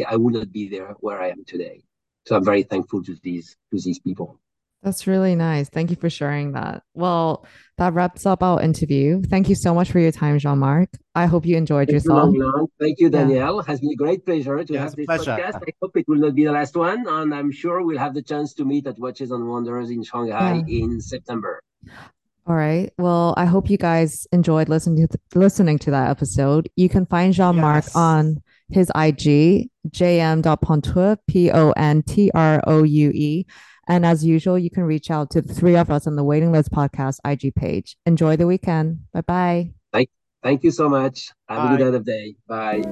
I 0.07 0.17
would 0.17 0.35
not 0.35 0.53
be 0.53 0.69
there 0.69 0.95
where 1.01 1.21
I 1.21 1.29
am 1.29 1.45
today. 1.45 1.83
So 2.27 2.37
I'm 2.37 2.45
very 2.45 2.65
thankful 2.65 3.03
to 3.05 3.17
these 3.23 3.57
to 3.73 3.81
these 3.81 4.01
people. 4.01 4.41
That's 4.87 5.09
really 5.09 5.34
nice. 5.34 5.68
Thank 5.68 5.91
you 5.91 5.97
for 5.97 6.09
sharing 6.09 6.53
that. 6.53 6.84
Well, 6.95 7.45
that 7.76 7.93
wraps 7.93 8.24
up 8.24 8.41
our 8.41 8.62
interview. 8.62 9.20
Thank 9.20 9.49
you 9.49 9.57
so 9.57 9.74
much 9.74 9.91
for 9.91 9.99
your 9.99 10.12
time, 10.12 10.39
Jean 10.39 10.59
Marc. 10.59 10.91
I 11.12 11.26
hope 11.26 11.45
you 11.45 11.57
enjoyed 11.57 11.89
Thank 11.89 11.95
yourself. 11.95 12.32
You, 12.32 12.70
Thank 12.78 13.01
you, 13.01 13.11
Danielle. 13.11 13.57
Yeah. 13.57 13.62
Has 13.66 13.80
been 13.80 13.91
a 13.91 13.97
great 13.97 14.24
pleasure 14.24 14.62
to 14.62 14.72
yeah, 14.72 14.82
have 14.82 14.95
this 14.95 15.07
pleasure. 15.07 15.32
podcast. 15.32 15.57
I 15.57 15.72
hope 15.82 15.97
it 15.97 16.05
will 16.07 16.18
not 16.18 16.37
be 16.37 16.45
the 16.45 16.53
last 16.53 16.76
one, 16.76 17.05
and 17.09 17.34
I'm 17.34 17.51
sure 17.51 17.82
we'll 17.82 17.99
have 17.99 18.14
the 18.14 18.22
chance 18.22 18.55
to 18.55 18.64
meet 18.64 18.87
at 18.87 18.97
Watches 18.97 19.32
and 19.32 19.49
Wonders 19.49 19.91
in 19.91 20.05
Shanghai 20.05 20.62
yeah. 20.64 20.84
in 20.84 21.01
September. 21.01 21.61
All 22.47 22.55
right. 22.55 22.93
Well, 22.97 23.34
I 23.37 23.47
hope 23.47 23.68
you 23.68 23.78
guys 23.78 24.28
enjoyed 24.30 24.68
listening 24.68 25.09
to 25.09 25.18
th- 25.18 25.20
listening 25.34 25.80
to 25.80 25.91
that 25.91 26.11
episode. 26.11 26.68
You 26.76 26.89
can 26.89 27.07
find 27.07 27.34
Jean 27.34 27.57
Marc 27.57 27.87
yes. 27.87 27.97
on 27.97 28.41
his 28.70 28.89
IG, 28.91 29.68
jm.pontroue, 29.89 31.16
P 31.26 31.51
O 31.51 31.72
N 31.72 32.05
T 32.05 32.30
R 32.32 32.62
O 32.68 32.84
U 32.84 33.11
E. 33.11 33.47
And 33.89 34.05
as 34.05 34.24
usual, 34.24 34.59
you 34.59 34.70
can 34.70 34.82
reach 34.82 35.11
out 35.11 35.30
to 35.30 35.43
the 35.43 35.55
three 35.55 35.76
of 35.76 35.91
us 35.91 36.07
on 36.07 36.16
the 36.16 36.24
Waiting 36.24 36.53
List 36.53 36.72
Podcast 36.72 37.18
IG 37.24 37.55
page. 37.55 37.97
Enjoy 38.07 38.37
the 38.37 38.47
weekend. 38.47 39.01
Bye 39.12 39.20
bye. 39.20 39.70
Thank, 39.93 40.11
thank 40.43 40.64
you 40.64 40.70
so 40.70 40.89
much. 40.89 41.30
Have 41.49 41.59
Bye. 41.59 41.74
a 41.74 41.76
good 41.76 41.87
end 41.87 41.97
of 41.97 42.05
day. 42.05 42.34
Bye. 42.49 42.82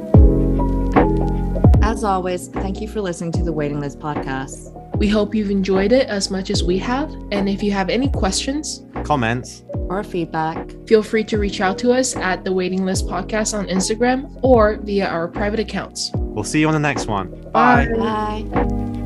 As 1.82 2.02
always, 2.02 2.48
thank 2.48 2.80
you 2.80 2.88
for 2.88 3.00
listening 3.00 3.30
to 3.32 3.42
the 3.44 3.52
Waiting 3.52 3.78
List 3.78 3.98
Podcast. 3.98 4.72
We 4.96 5.08
hope 5.08 5.34
you've 5.34 5.50
enjoyed 5.50 5.92
it 5.92 6.08
as 6.08 6.30
much 6.30 6.50
as 6.50 6.64
we 6.64 6.78
have. 6.78 7.10
And 7.30 7.48
if 7.48 7.62
you 7.62 7.72
have 7.72 7.90
any 7.90 8.08
questions, 8.08 8.84
comments, 9.04 9.64
or 9.90 10.02
feedback, 10.02 10.70
feel 10.86 11.02
free 11.02 11.24
to 11.24 11.38
reach 11.38 11.60
out 11.60 11.76
to 11.78 11.92
us 11.92 12.16
at 12.16 12.44
the 12.44 12.52
Waiting 12.52 12.84
List 12.86 13.06
Podcast 13.06 13.56
on 13.56 13.66
Instagram 13.66 14.38
or 14.42 14.78
via 14.82 15.06
our 15.06 15.28
private 15.28 15.60
accounts. 15.60 16.10
We'll 16.14 16.44
see 16.44 16.60
you 16.60 16.68
on 16.68 16.74
the 16.74 16.80
next 16.80 17.06
one. 17.06 17.28
Bye. 17.52 17.88
Bye. 17.96 19.03